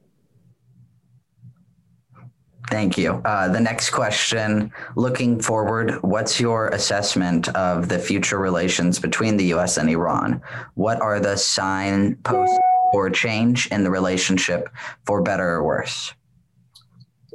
Thank 2.73 2.97
you. 2.97 3.21
Uh, 3.27 3.49
the 3.49 3.61
next 3.61 3.91
question 3.91 4.73
looking 4.97 5.39
forward, 5.39 6.03
what's 6.03 6.41
your 6.41 6.69
assessment 6.69 7.49
of 7.49 7.91
the 7.91 7.99
future 7.99 8.39
relations 8.39 8.99
between 8.99 9.37
the 9.37 9.45
US 9.57 9.77
and 9.77 9.91
Iran? 9.91 10.41
What 10.73 10.99
are 11.03 11.21
the 11.21 11.37
signposts 11.37 12.59
or 12.95 13.11
change 13.11 13.67
in 13.67 13.85
the 13.85 13.91
relationship 13.91 14.71
for 15.05 15.21
better 15.21 15.47
or 15.47 15.65
worse? 15.65 16.15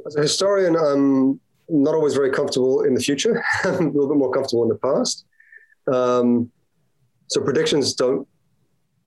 As 0.04 0.16
a 0.16 0.22
historian, 0.22 0.74
I'm 0.74 1.38
not 1.68 1.94
always 1.94 2.14
very 2.14 2.32
comfortable 2.32 2.82
in 2.82 2.94
the 2.94 3.00
future, 3.00 3.44
a 3.64 3.70
little 3.70 4.08
bit 4.08 4.16
more 4.16 4.32
comfortable 4.32 4.64
in 4.64 4.70
the 4.70 4.80
past. 4.88 5.24
Um, 5.86 6.50
so 7.28 7.40
predictions 7.40 7.94
don't 7.94 8.26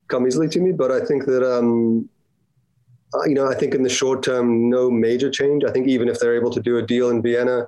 come 0.08 0.26
easily 0.26 0.48
to 0.48 0.62
me, 0.62 0.72
but 0.72 0.92
I 0.92 1.04
think 1.04 1.26
that 1.26 1.44
um, 1.44 2.08
uh, 3.14 3.24
you 3.26 3.34
know 3.34 3.48
I 3.48 3.56
think 3.56 3.74
in 3.74 3.84
the 3.84 3.90
short 3.90 4.24
term, 4.24 4.70
no 4.70 4.90
major 4.90 5.30
change. 5.30 5.64
I 5.64 5.72
think 5.72 5.88
even 5.88 6.08
if 6.08 6.20
they're 6.20 6.36
able 6.36 6.52
to 6.52 6.62
do 6.62 6.78
a 6.78 6.82
deal 6.82 7.10
in 7.10 7.22
Vienna 7.22 7.68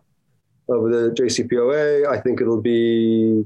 over 0.69 0.89
the 0.89 1.11
JCPOA, 1.11 2.07
I 2.07 2.19
think 2.19 2.41
it'll 2.41 2.61
be 2.61 3.45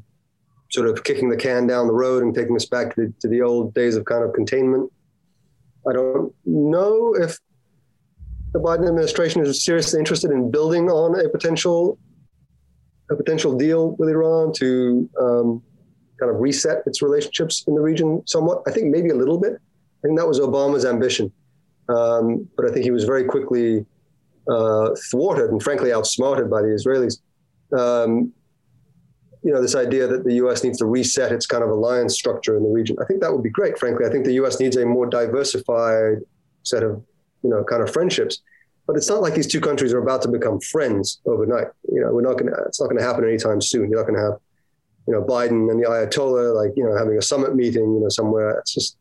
sort 0.69 0.87
of 0.87 1.03
kicking 1.03 1.29
the 1.29 1.37
can 1.37 1.65
down 1.65 1.87
the 1.87 1.93
road 1.93 2.23
and 2.23 2.35
taking 2.35 2.55
us 2.55 2.65
back 2.65 2.93
to 2.95 3.05
the, 3.05 3.13
to 3.21 3.27
the 3.27 3.41
old 3.41 3.73
days 3.73 3.95
of 3.95 4.05
kind 4.05 4.23
of 4.23 4.33
containment. 4.33 4.91
I 5.89 5.93
don't 5.93 6.33
know 6.45 7.15
if 7.15 7.39
the 8.53 8.59
Biden 8.59 8.87
administration 8.87 9.41
is 9.41 9.63
seriously 9.63 9.99
interested 9.99 10.31
in 10.31 10.51
building 10.51 10.89
on 10.89 11.19
a 11.19 11.29
potential 11.29 11.97
a 13.09 13.15
potential 13.15 13.57
deal 13.57 13.91
with 13.97 14.09
Iran 14.09 14.51
to 14.53 15.09
um, 15.19 15.63
kind 16.19 16.29
of 16.29 16.41
reset 16.41 16.83
its 16.85 17.01
relationships 17.01 17.63
in 17.67 17.75
the 17.75 17.81
region 17.81 18.21
somewhat. 18.25 18.63
I 18.67 18.71
think 18.71 18.87
maybe 18.87 19.09
a 19.09 19.15
little 19.15 19.39
bit. 19.39 19.53
I 19.53 20.07
think 20.07 20.17
that 20.19 20.27
was 20.27 20.39
Obama's 20.39 20.83
ambition, 20.83 21.31
um, 21.89 22.47
but 22.55 22.65
I 22.65 22.71
think 22.71 22.83
he 22.83 22.91
was 22.91 23.03
very 23.03 23.23
quickly 23.23 23.85
uh, 24.49 24.89
thwarted 25.09 25.51
and 25.51 25.61
frankly 25.61 25.91
outsmarted 25.91 26.49
by 26.49 26.61
the 26.61 26.69
Israelis. 26.69 27.19
Um, 27.77 28.31
you 29.43 29.53
know, 29.53 29.61
this 29.61 29.75
idea 29.75 30.07
that 30.07 30.23
the 30.23 30.35
U.S. 30.35 30.63
needs 30.63 30.79
to 30.79 30.85
reset 30.85 31.31
its 31.31 31.45
kind 31.45 31.63
of 31.63 31.69
alliance 31.69 32.15
structure 32.15 32.57
in 32.57 32.63
the 32.63 32.69
region. 32.69 32.97
I 33.01 33.05
think 33.05 33.21
that 33.21 33.31
would 33.31 33.43
be 33.43 33.49
great. 33.49 33.77
Frankly, 33.77 34.05
I 34.05 34.09
think 34.09 34.25
the 34.25 34.33
U.S. 34.33 34.59
needs 34.59 34.75
a 34.75 34.85
more 34.85 35.05
diversified 35.05 36.17
set 36.63 36.83
of, 36.83 37.03
you 37.43 37.49
know, 37.49 37.63
kind 37.63 37.81
of 37.81 37.91
friendships. 37.91 38.41
But 38.87 38.95
it's 38.95 39.09
not 39.09 39.21
like 39.21 39.35
these 39.35 39.47
two 39.47 39.61
countries 39.61 39.93
are 39.93 39.99
about 39.99 40.21
to 40.23 40.27
become 40.27 40.59
friends 40.59 41.21
overnight. 41.25 41.67
You 41.91 42.01
know, 42.01 42.11
we're 42.11 42.21
not 42.21 42.37
going 42.37 42.51
to. 42.51 42.57
It's 42.65 42.81
not 42.81 42.87
going 42.87 42.97
to 42.97 43.03
happen 43.03 43.25
anytime 43.25 43.61
soon. 43.61 43.89
You're 43.89 43.99
not 43.99 44.07
going 44.07 44.19
to 44.19 44.31
have, 44.31 44.39
you 45.07 45.13
know, 45.13 45.21
Biden 45.23 45.69
and 45.69 45.81
the 45.81 45.87
Ayatollah 45.87 46.55
like 46.55 46.71
you 46.75 46.83
know 46.83 46.97
having 46.97 47.17
a 47.17 47.21
summit 47.21 47.55
meeting, 47.55 47.93
you 47.93 47.99
know, 47.99 48.09
somewhere. 48.09 48.51
It's 48.59 48.73
just. 48.73 48.97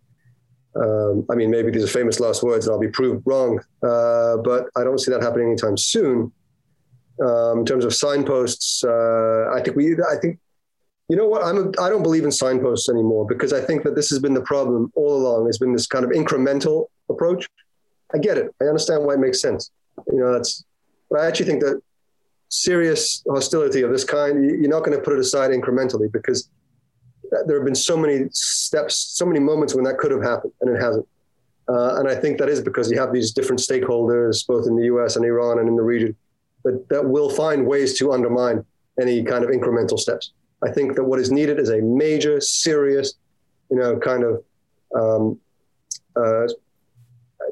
Um, 0.81 1.27
I 1.31 1.35
mean, 1.35 1.51
maybe 1.51 1.71
these 1.71 1.85
are 1.85 1.89
famous 1.89 2.21
last 2.21 2.43
words, 2.43 2.67
and 2.67 2.75
I'll 2.75 2.81
be 2.81 2.89
proved 2.89 3.23
wrong. 3.27 3.61
Uh, 3.83 4.37
but 4.39 4.67
I 4.77 4.85
don't 4.85 4.99
see 4.99 5.11
that 5.11 5.23
happening 5.23 5.49
anytime 5.49 5.77
soon. 5.77 6.33
Um, 7.25 7.61
in 7.61 7.65
terms 7.65 7.85
of 7.85 7.95
signposts, 7.95 8.85
uh, 8.85 9.51
I 9.55 9.63
think 9.63 9.77
we. 9.77 9.95
I 9.95 10.17
think 10.21 10.39
you 11.09 11.17
know 11.17 11.29
what? 11.29 11.43
I'm 11.45 11.57
a, 11.57 11.83
I 11.83 11.89
don't 11.89 12.03
believe 12.03 12.25
in 12.25 12.33
signposts 12.33 12.89
anymore 12.89 13.27
because 13.27 13.53
I 13.53 13.61
think 13.61 13.85
that 13.85 13.95
this 13.95 14.11
has 14.11 14.19
been 14.19 14.35
the 14.35 14.43
problem 14.43 14.93
all 14.95 15.17
along. 15.17 15.47
Has 15.47 15.59
been 15.59 15.73
this 15.73 15.87
kind 15.87 16.05
of 16.05 16.11
incremental 16.11 16.87
approach. 17.09 17.47
I 18.15 18.19
get 18.19 18.37
it. 18.37 18.55
I 18.61 18.65
understand 18.65 19.05
why 19.05 19.15
it 19.15 19.21
makes 19.21 19.41
sense. 19.41 19.71
You 20.13 20.19
know, 20.19 20.33
that's. 20.33 20.65
But 21.11 21.21
I 21.21 21.27
actually 21.27 21.47
think 21.47 21.63
that 21.63 21.81
serious 22.49 23.23
hostility 23.29 23.83
of 23.83 23.91
this 23.91 24.05
kind, 24.05 24.45
you're 24.45 24.69
not 24.69 24.85
going 24.85 24.97
to 24.97 25.03
put 25.03 25.13
it 25.13 25.21
aside 25.21 25.51
incrementally 25.51 26.11
because 26.11 26.49
there 27.47 27.57
have 27.57 27.65
been 27.65 27.75
so 27.75 27.97
many 27.97 28.29
steps, 28.31 28.97
so 28.97 29.27
many 29.27 29.41
moments 29.41 29.75
when 29.75 29.85
that 29.85 29.99
could 29.99 30.11
have 30.11 30.23
happened 30.23 30.53
and 30.61 30.75
it 30.75 30.81
hasn't. 30.81 31.07
Uh, 31.69 31.97
and 31.97 32.09
I 32.09 32.15
think 32.15 32.39
that 32.39 32.49
is 32.49 32.61
because 32.61 32.91
you 32.91 32.99
have 32.99 33.13
these 33.13 33.33
different 33.33 33.61
stakeholders, 33.61 34.47
both 34.47 34.67
in 34.67 34.77
the 34.77 34.85
U.S. 34.85 35.17
and 35.17 35.25
Iran 35.25 35.59
and 35.59 35.69
in 35.69 35.75
the 35.77 35.83
region, 35.83 36.15
that, 36.65 36.89
that 36.91 37.05
will 37.05 37.29
find 37.29 37.67
ways 37.67 37.99
to 37.99 38.13
undermine 38.13 38.65
any 39.01 39.23
kind 39.25 39.45
of 39.45 39.51
incremental 39.51 39.99
steps. 39.99 40.33
I 40.65 40.71
think 40.71 40.95
that 40.95 41.05
what 41.05 41.19
is 41.19 41.31
needed 41.31 41.59
is 41.59 41.71
a 41.71 41.81
major, 41.81 42.41
serious, 42.41 43.15
you 43.71 43.77
know, 43.77 43.99
kind 43.99 44.25
of 44.25 44.45
um, 44.95 45.41
uh, 46.15 46.47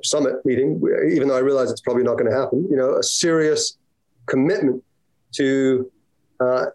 summit 0.03 0.45
meeting, 0.45 0.81
even 1.11 1.29
though 1.29 1.37
I 1.37 1.41
realize 1.41 1.71
it's 1.71 1.81
probably 1.81 2.05
not 2.05 2.15
going 2.15 2.31
to 2.31 2.37
happen, 2.37 2.67
you 2.71 2.77
know, 2.77 2.97
a 2.97 3.03
serious 3.03 3.77
commitment 4.27 4.83
to, 5.33 5.91
uh, 6.41 6.67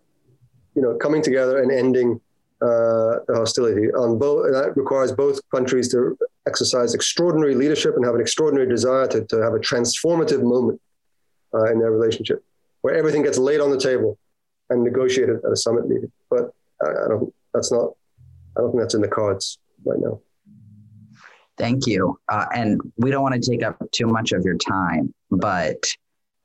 you 0.76 0.82
know, 0.82 0.96
coming 0.96 1.22
together 1.22 1.62
and 1.62 1.72
ending 1.72 2.20
uh, 2.62 3.20
hostility 3.30 3.92
on 3.94 4.18
both. 4.18 4.52
that 4.52 4.76
requires 4.76 5.12
both 5.12 5.40
countries 5.54 5.90
to 5.90 6.18
exercise 6.48 6.94
extraordinary 6.94 7.56
leadership 7.56 7.96
and 7.96 8.06
have 8.06 8.16
an 8.16 8.22
extraordinary 8.22 8.68
desire 8.68 9.08
to, 9.08 9.26
to 9.26 9.38
have 9.42 9.54
a 9.54 9.60
transformative 9.60 10.44
moment 10.44 10.80
uh, 11.54 11.72
in 11.72 11.80
their 11.80 11.92
relationship, 11.92 12.44
where 12.82 12.96
everything 12.96 13.24
gets 13.24 13.38
laid 13.38 13.60
on 13.60 13.70
the 13.70 13.80
table 13.80 14.18
and 14.70 14.84
negotiated 14.84 15.38
at 15.46 15.52
a 15.52 15.56
summit 15.56 15.88
meeting. 15.88 16.12
But 16.30 16.52
I, 16.84 16.90
I 16.90 17.08
don't. 17.08 17.34
That's 17.54 17.72
not. 17.72 17.92
I 18.58 18.62
don't 18.62 18.72
think 18.72 18.82
that's 18.82 18.94
in 18.94 19.02
the 19.02 19.08
cards 19.08 19.58
right 19.86 20.00
now. 20.00 20.20
Thank 21.58 21.88
you. 21.88 22.18
Uh, 22.30 22.46
and 22.54 22.80
we 22.98 23.12
don't 23.12 23.22
want 23.22 23.42
to 23.42 23.52
take 23.52 23.64
up 23.64 23.78
too 23.92 24.08
much 24.08 24.32
of 24.32 24.44
your 24.46 24.56
time, 24.56 25.14
but 25.30 25.84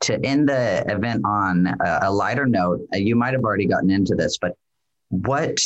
to 0.00 0.18
end 0.24 0.48
the 0.48 0.84
event 0.88 1.22
on 1.24 1.68
a, 1.80 2.12
lighter 2.12 2.46
note, 2.46 2.80
uh, 2.92 2.98
you 2.98 3.14
might 3.14 3.32
have 3.32 3.44
already 3.44 3.66
gotten 3.66 3.90
into 3.90 4.14
this, 4.14 4.38
but 4.38 4.56
what 5.08 5.58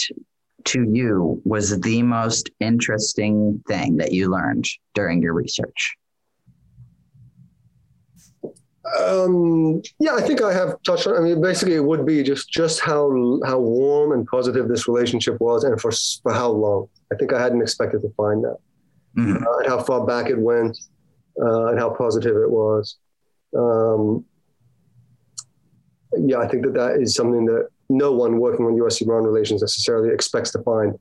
to 0.64 0.82
you 0.82 1.40
was 1.44 1.80
the 1.80 2.02
most 2.02 2.50
interesting 2.60 3.62
thing 3.68 3.96
that 3.98 4.12
you 4.12 4.30
learned 4.30 4.66
during 4.94 5.22
your 5.22 5.34
research? 5.34 5.96
Um, 8.98 9.82
yeah, 9.98 10.14
I 10.14 10.22
think 10.22 10.42
I 10.42 10.52
have 10.52 10.82
touched 10.82 11.06
on. 11.06 11.16
I 11.16 11.20
mean, 11.20 11.40
basically, 11.40 11.74
it 11.74 11.84
would 11.84 12.06
be 12.06 12.22
just 12.22 12.50
just 12.50 12.80
how 12.80 13.40
how 13.44 13.58
warm 13.58 14.12
and 14.12 14.26
positive 14.26 14.68
this 14.68 14.88
relationship 14.88 15.40
was, 15.40 15.64
and 15.64 15.80
for 15.80 15.92
for 16.22 16.32
how 16.32 16.50
long. 16.50 16.88
I 17.12 17.16
think 17.16 17.32
I 17.32 17.40
hadn't 17.40 17.62
expected 17.62 18.02
to 18.02 18.10
find 18.16 18.44
that 18.44 18.56
mm-hmm. 19.16 19.44
uh, 19.44 19.58
and 19.58 19.68
how 19.68 19.82
far 19.82 20.06
back 20.06 20.30
it 20.30 20.38
went, 20.38 20.78
uh, 21.40 21.66
and 21.66 21.78
how 21.78 21.90
positive 21.90 22.36
it 22.36 22.50
was. 22.50 22.96
Um, 23.56 24.24
yeah, 26.16 26.38
I 26.38 26.48
think 26.48 26.64
that 26.64 26.74
that 26.74 27.00
is 27.00 27.14
something 27.14 27.44
that 27.46 27.68
no 27.88 28.12
one 28.12 28.38
working 28.38 28.66
on 28.66 28.76
U.S.-Iran 28.76 29.24
relations 29.24 29.60
necessarily 29.62 30.12
expects 30.12 30.50
to 30.52 30.62
find. 30.62 30.98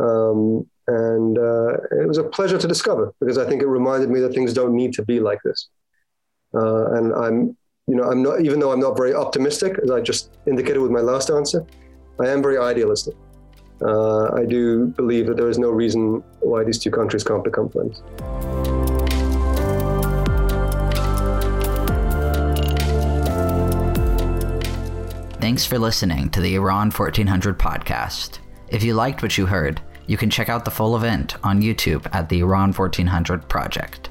Um, 0.00 0.66
and 0.86 1.38
uh, 1.38 1.74
it 2.02 2.06
was 2.06 2.18
a 2.18 2.24
pleasure 2.24 2.58
to 2.58 2.68
discover 2.68 3.14
because 3.20 3.38
I 3.38 3.48
think 3.48 3.62
it 3.62 3.66
reminded 3.66 4.10
me 4.10 4.20
that 4.20 4.34
things 4.34 4.52
don't 4.52 4.74
need 4.74 4.92
to 4.94 5.02
be 5.04 5.20
like 5.20 5.38
this. 5.44 5.68
Uh, 6.52 6.92
and 6.92 7.12
I'm, 7.14 7.56
you 7.86 7.96
know, 7.96 8.04
I'm 8.04 8.22
not 8.22 8.40
even 8.40 8.60
though 8.60 8.72
I'm 8.72 8.80
not 8.80 8.96
very 8.96 9.14
optimistic, 9.14 9.78
as 9.82 9.90
I 9.90 10.00
just 10.00 10.30
indicated 10.46 10.80
with 10.80 10.90
my 10.90 11.00
last 11.00 11.30
answer, 11.30 11.64
I 12.20 12.28
am 12.28 12.42
very 12.42 12.58
idealistic 12.58 13.14
uh, 13.82 14.32
I 14.34 14.44
do 14.44 14.86
believe 14.86 15.26
that 15.26 15.36
there 15.36 15.48
is 15.48 15.58
no 15.58 15.70
reason 15.70 16.22
why 16.40 16.64
these 16.64 16.78
two 16.78 16.90
countries 16.90 17.24
can't 17.24 17.44
become 17.44 17.68
friends. 17.68 18.02
Thanks 25.44 25.66
for 25.66 25.78
listening 25.78 26.30
to 26.30 26.40
the 26.40 26.54
Iran 26.54 26.90
1400 26.90 27.58
podcast. 27.58 28.38
If 28.68 28.82
you 28.82 28.94
liked 28.94 29.22
what 29.22 29.36
you 29.36 29.44
heard, 29.44 29.82
you 30.06 30.16
can 30.16 30.30
check 30.30 30.48
out 30.48 30.64
the 30.64 30.70
full 30.70 30.96
event 30.96 31.36
on 31.44 31.60
YouTube 31.60 32.08
at 32.14 32.30
the 32.30 32.40
Iran 32.40 32.72
1400 32.72 33.46
Project. 33.46 34.08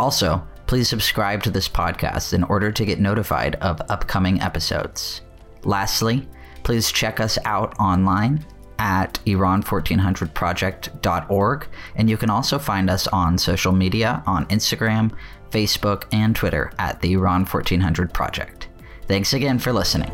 Also, 0.00 0.44
please 0.66 0.88
subscribe 0.88 1.44
to 1.44 1.50
this 1.52 1.68
podcast 1.68 2.32
in 2.32 2.42
order 2.42 2.72
to 2.72 2.84
get 2.84 2.98
notified 2.98 3.54
of 3.60 3.80
upcoming 3.88 4.40
episodes. 4.40 5.20
Lastly, 5.62 6.28
please 6.64 6.90
check 6.90 7.20
us 7.20 7.38
out 7.44 7.78
online 7.78 8.44
at 8.80 9.20
Iran1400project.org, 9.26 11.68
and 11.94 12.10
you 12.10 12.16
can 12.16 12.30
also 12.30 12.58
find 12.58 12.90
us 12.90 13.06
on 13.06 13.38
social 13.38 13.70
media 13.70 14.24
on 14.26 14.44
Instagram, 14.46 15.12
Facebook, 15.52 16.06
and 16.10 16.34
Twitter 16.34 16.72
at 16.80 17.00
the 17.00 17.12
Iran 17.12 17.46
1400 17.46 18.12
Project. 18.12 18.66
Thanks 19.06 19.34
again 19.34 19.60
for 19.60 19.72
listening. 19.72 20.10